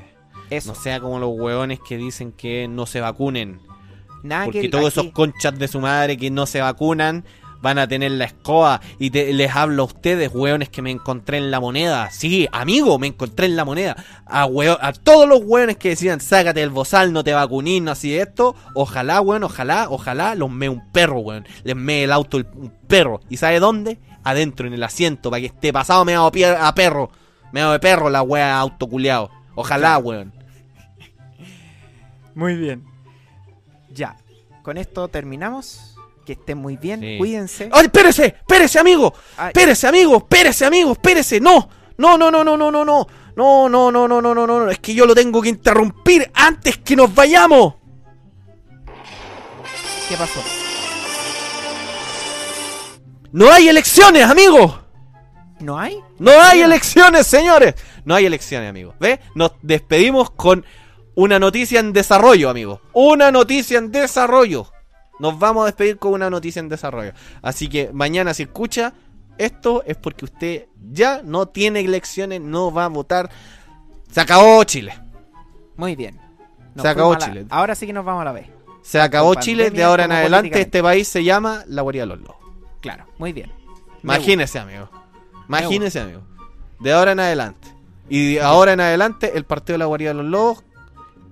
[0.50, 0.72] Eso.
[0.72, 3.60] No sea como los hueones que dicen que no se vacunen.
[4.22, 7.24] Nada Porque que todos aquí- esos conchas de su madre que no se vacunan
[7.62, 8.80] van a tener la escoba.
[8.98, 12.10] Y te- les hablo a ustedes, hueones que me encontré en la moneda.
[12.10, 13.96] Sí, amigo, me encontré en la moneda.
[14.24, 17.90] A, hueo- a todos los hueones que decían, sácate el bozal, no te vacunis, no
[17.90, 18.54] así esto.
[18.74, 21.46] Ojalá, hueón, ojalá, ojalá los mee un perro, hueón.
[21.64, 23.20] Les mee el auto el- un perro.
[23.28, 23.98] ¿Y sabe dónde?
[24.22, 27.10] Adentro, en el asiento, para que esté pasado pie- a perro.
[27.56, 29.30] Meado de perro la wea autoculeado.
[29.54, 30.30] Ojalá, hueón.
[32.34, 32.84] Muy bien.
[33.88, 34.14] Ya.
[34.62, 35.96] Con esto terminamos.
[36.26, 37.00] Que estén muy bien.
[37.00, 37.16] Sí.
[37.16, 37.70] Cuídense.
[37.72, 38.26] ¡Ay, espérese!
[38.26, 39.14] ¡Espérese, amigo!
[39.38, 41.40] Ay, Espérese, amigo, espérese, amigo, espérese.
[41.40, 41.66] No,
[41.96, 43.06] no, no, no, no, no, no, no.
[43.34, 44.70] No, no, no, no, no, no, no, no.
[44.70, 47.76] Es que yo lo tengo que interrumpir antes que nos vayamos.
[50.10, 50.42] ¿Qué pasó?
[53.32, 54.85] No hay elecciones, amigo.
[55.60, 56.00] ¿No hay?
[56.18, 57.74] No hay elecciones, señores.
[58.04, 58.94] No hay elecciones, amigo.
[59.00, 59.20] ¿Ve?
[59.34, 60.64] Nos despedimos con
[61.14, 62.80] una noticia en desarrollo, amigo.
[62.92, 64.70] Una noticia en desarrollo.
[65.18, 67.12] Nos vamos a despedir con una noticia en desarrollo.
[67.40, 68.92] Así que mañana si escucha
[69.38, 73.30] esto es porque usted ya no tiene elecciones, no va a votar.
[74.10, 74.98] Se acabó Chile.
[75.76, 76.20] Muy bien.
[76.74, 77.46] Nos Se acabó la- Chile.
[77.48, 78.48] Ahora sí que nos vamos a la vez.
[78.82, 79.70] Se acabó Con Chile.
[79.70, 82.36] De ahora en adelante este país se llama la guarida de los lobos.
[82.80, 83.50] Claro, muy bien.
[84.02, 84.88] Imagínese, amigo.
[85.48, 86.20] Imagínese, amigo.
[86.80, 87.68] De ahora en adelante.
[88.08, 90.64] Y de ahora en adelante, el partido de la Guardia de los Lobos,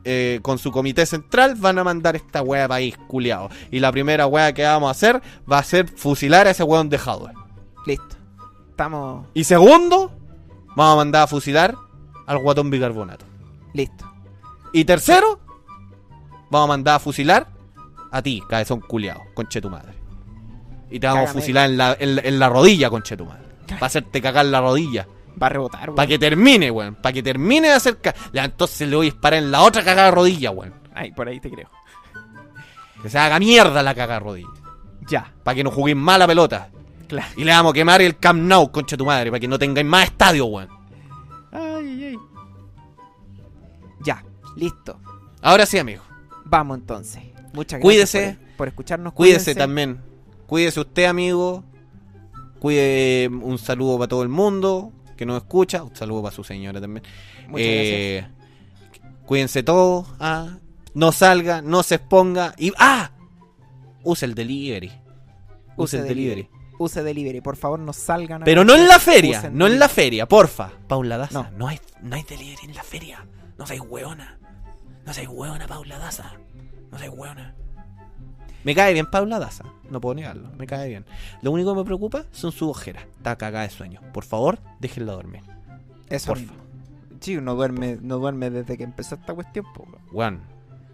[0.04, 3.48] eh, con su comité central, van a mandar esta wea país, culiado.
[3.70, 6.88] Y la primera wea que vamos a hacer va a ser fusilar a ese weón
[6.88, 7.34] de Hardware.
[7.86, 8.16] Listo.
[8.70, 9.26] Estamos.
[9.34, 10.12] Y segundo,
[10.74, 11.74] vamos a mandar a fusilar
[12.26, 13.24] al guatón bicarbonato.
[13.72, 14.10] Listo.
[14.72, 15.38] Y tercero,
[16.50, 17.48] vamos a mandar a fusilar
[18.10, 19.94] a ti, cabezón culiado, conche tu madre.
[20.90, 23.43] Y te vamos a fusilar en la, en la- en la rodilla, conche tu madre.
[23.66, 25.06] Para hacerte cagar la rodilla.
[25.40, 26.08] Va a rebotar, Para weón.
[26.08, 26.94] que termine, weón.
[26.96, 27.98] Para que termine de hacer.
[28.32, 30.74] entonces le voy a disparar en la otra cagada rodilla, weón.
[30.94, 31.68] Ay, por ahí te creo.
[33.02, 34.48] Que se haga mierda la cagada rodilla.
[35.08, 35.32] Ya.
[35.42, 36.70] Para que no juguéis más la pelota.
[37.08, 37.28] Claro.
[37.36, 39.30] Y le vamos a quemar el Camp Nou, concha tu madre.
[39.30, 40.68] Para que no tengáis más estadio, weón.
[41.52, 42.18] Ay, ay.
[44.04, 44.22] Ya.
[44.56, 44.98] Listo.
[45.42, 46.02] Ahora sí, amigo.
[46.44, 47.22] Vamos entonces.
[47.52, 48.38] Muchas gracias Cuídese.
[48.48, 49.12] por, por escucharnos.
[49.12, 50.00] Cuídese también.
[50.46, 51.64] Cuídese usted, amigo.
[52.64, 55.82] Cuide un saludo para todo el mundo que nos escucha.
[55.82, 57.04] Un saludo para su señora también.
[57.48, 58.26] Muchas Eh,
[59.26, 60.06] Cuídense todos.
[60.18, 60.56] ah,
[60.94, 62.54] no salga, no se exponga.
[62.56, 62.72] Y.
[62.78, 63.10] ¡Ah!
[64.02, 64.90] Use el delivery.
[65.76, 66.48] Use, el delivery.
[66.78, 67.42] Use delivery.
[67.42, 68.40] Por favor, no salgan.
[68.40, 69.40] a Pero no en la feria.
[69.40, 69.94] Usen No en la delivery.
[69.94, 70.70] feria, porfa.
[70.88, 71.42] Paula Daza.
[71.42, 71.50] No.
[71.58, 71.68] No.
[71.68, 73.26] hay, no hay delivery en la feria.
[73.58, 74.38] No seas hueona.
[75.04, 76.32] No seas hueona, Paula Daza.
[76.90, 77.54] No seas hueona.
[78.64, 79.64] Me cae bien Paula Daza.
[79.90, 80.50] No puedo negarlo.
[80.56, 81.04] Me cae bien.
[81.42, 83.04] Lo único que me preocupa son sus ojeras.
[83.16, 84.00] Está cagada de sueño.
[84.12, 85.42] Por favor, déjenla dormir.
[86.08, 86.54] Eso mismo.
[87.20, 90.42] Sí, no duerme, no duerme desde que empezó esta cuestión, po, weón.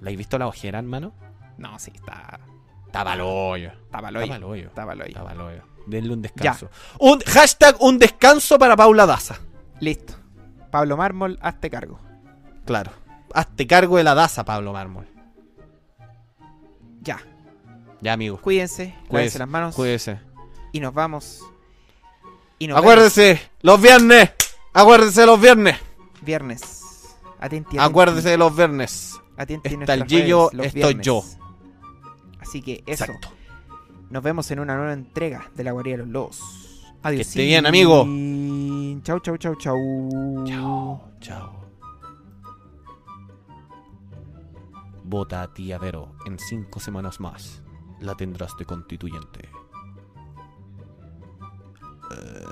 [0.01, 1.13] ¿la has visto la ojera, hermano?
[1.59, 2.41] No, sí, está.
[2.87, 3.71] Está pa'l hoyo.
[3.71, 4.33] Está pa'l Está hoyo.
[4.33, 4.69] pa'l hoyo.
[4.69, 5.09] Está pa'l hoyo.
[5.09, 5.63] Está pa'l hoyo.
[5.87, 6.71] Denle un descanso.
[6.99, 9.39] Un hashtag un descanso para Paula Daza.
[9.81, 10.15] Listo.
[10.71, 11.99] Pablo Mármol, hazte cargo.
[12.65, 12.93] Claro.
[13.35, 15.07] Hazte cargo de la Daza, Pablo Mármol.
[18.01, 18.11] Ya.
[18.11, 18.39] Ya, amigo.
[18.41, 20.19] Cuídense, Cuídese, las manos Cuídese.
[20.73, 21.43] y nos vamos.
[22.59, 24.31] Y nos Acuérdese, los viernes.
[24.73, 25.77] Acuérdese de los viernes.
[26.23, 26.81] viernes.
[27.39, 27.79] Atenti, atenti.
[27.79, 29.19] Acuérdese de los viernes.
[29.37, 31.07] Atenti en Está el Gillo, estoy viernes.
[31.07, 31.23] yo.
[32.41, 33.05] Así que eso.
[33.05, 33.29] Exacto.
[34.11, 36.41] Nos vemos en una nueva entrega de la guarida de los lobos.
[37.03, 37.21] Adiós.
[37.27, 38.05] esté bien, amigo.
[39.03, 40.45] Chau, chau, chau, chau.
[40.47, 41.61] Chao, chao.
[45.05, 47.63] Vota a tía Vero en cinco semanas más.
[48.01, 49.49] La tendrás de constituyente.
[52.11, 52.51] Eh.